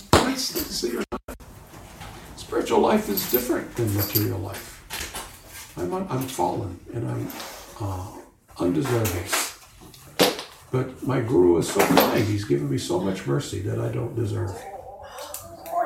[2.36, 5.74] Spiritual life is different than material life.
[5.76, 7.28] I'm, I'm fallen and I'm
[7.82, 8.08] uh,
[8.60, 9.24] undeserving.
[10.72, 12.24] But my guru is so kind.
[12.24, 14.56] He's given me so much mercy that I don't deserve.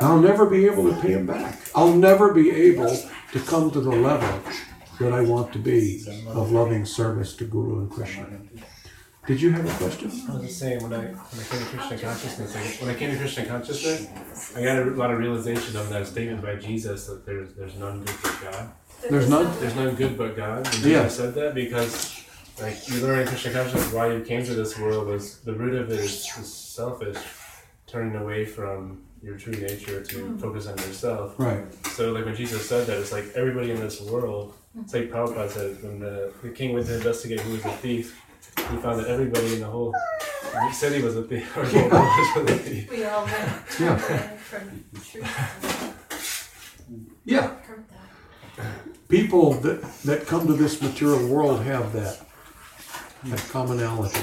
[0.02, 1.58] I'll never be able to pay him back.
[1.74, 2.94] I'll never be able
[3.32, 4.42] to come to the level
[5.00, 8.28] that I want to be of loving service to Guru and Krishna.
[9.26, 10.12] Did you have a question?
[10.30, 13.00] I was just saying when I when I came to Krishna consciousness, I, when I
[13.00, 17.08] came to Krishna consciousness, I got a lot of realization of that statement by Jesus
[17.08, 18.72] that there's there's none good but God.
[19.10, 19.60] There's none?
[19.62, 20.66] There's none good but God.
[20.66, 21.08] And Jesus Yeah.
[21.08, 22.22] said that because
[22.62, 25.76] like you learn in Krishna consciousness why you came to this world was the root
[25.76, 27.18] of it is, is selfish,
[27.88, 30.38] turning away from your true nature to hmm.
[30.38, 31.36] focus on yourself.
[31.38, 31.64] Right.
[31.92, 34.54] So like when Jesus said that, it's like everybody in this world.
[34.82, 38.20] It's like Prabhupada said when the, the king went to investigate who was a thief,
[38.58, 39.94] he found that everybody in the whole
[40.56, 40.72] ah.
[40.72, 42.90] city was a thief or the was a thief.
[42.92, 43.50] We all went
[43.80, 43.98] Yeah.
[43.98, 45.96] from truth
[47.26, 47.42] Yeah.
[47.42, 47.86] to heard
[48.56, 49.08] that.
[49.10, 52.20] people that, that come to this material world have that,
[53.26, 54.20] that commonality.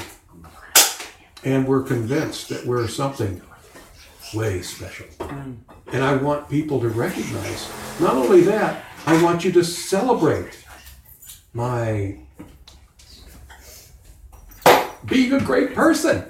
[1.43, 3.41] And we're convinced that we're something
[4.35, 5.07] way special.
[5.19, 5.57] Mm.
[5.93, 10.65] And I want people to recognize, not only that, I want you to celebrate
[11.53, 12.19] my
[15.07, 16.25] being a great person.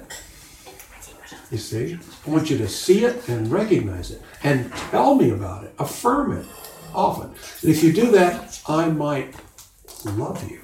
[1.51, 1.99] You see?
[2.25, 6.37] I want you to see it and recognize it and tell me about it, affirm
[6.37, 6.45] it
[6.93, 7.33] often.
[7.61, 9.35] And if you do that, I might
[10.05, 10.61] love you.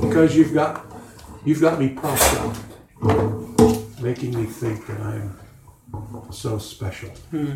[0.00, 0.86] Because you've got
[1.44, 5.38] you've got me propped up, making me think that I'm
[6.32, 7.10] so special.
[7.30, 7.54] Hmm.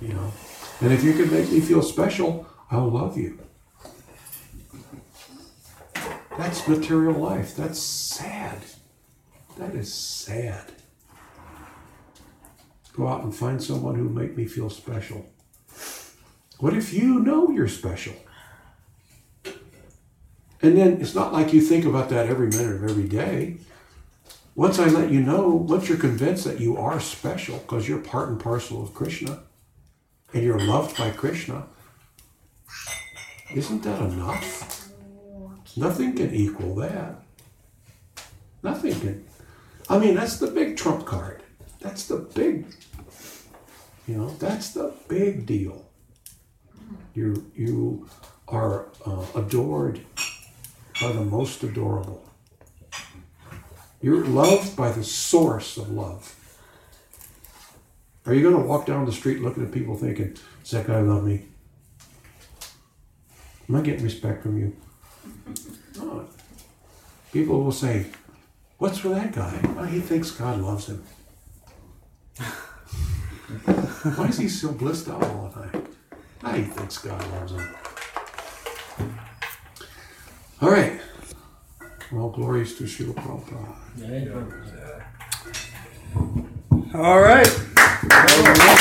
[0.00, 0.32] You know?
[0.80, 3.38] And if you can make me feel special, I'll love you.
[6.38, 7.56] That's material life.
[7.56, 8.60] That's sad.
[9.58, 10.66] That is sad.
[12.92, 15.26] Go out and find someone who make me feel special.
[16.60, 18.14] What if you know you're special?
[20.62, 23.56] And then it's not like you think about that every minute of every day.
[24.54, 28.28] Once I let you know, once you're convinced that you are special because you're part
[28.28, 29.40] and parcel of Krishna
[30.32, 31.66] and you're loved by Krishna,
[33.52, 34.77] Isn't that enough?
[35.76, 37.22] Nothing can equal that.
[38.62, 39.24] Nothing can.
[39.88, 41.42] I mean, that's the big trump card.
[41.80, 42.66] That's the big,
[44.06, 45.86] you know, that's the big deal.
[47.14, 48.08] You, you
[48.48, 50.00] are uh, adored
[51.00, 52.24] by the most adorable.
[54.00, 56.34] You're loved by the source of love.
[58.26, 61.00] Are you going to walk down the street looking at people thinking, does that guy
[61.00, 61.46] love me?
[63.68, 64.76] Am I getting respect from you?
[65.96, 66.26] No.
[67.32, 68.06] People will say,
[68.78, 69.60] What's with that guy?
[69.74, 71.02] Well, he thinks God loves him.
[74.14, 75.88] Why is he so blissed out all the time?
[76.44, 77.68] Ah, he thinks God loves him.
[80.60, 81.00] All right.
[82.12, 83.74] All glories to Srila Prabhupada.
[86.94, 88.74] All right.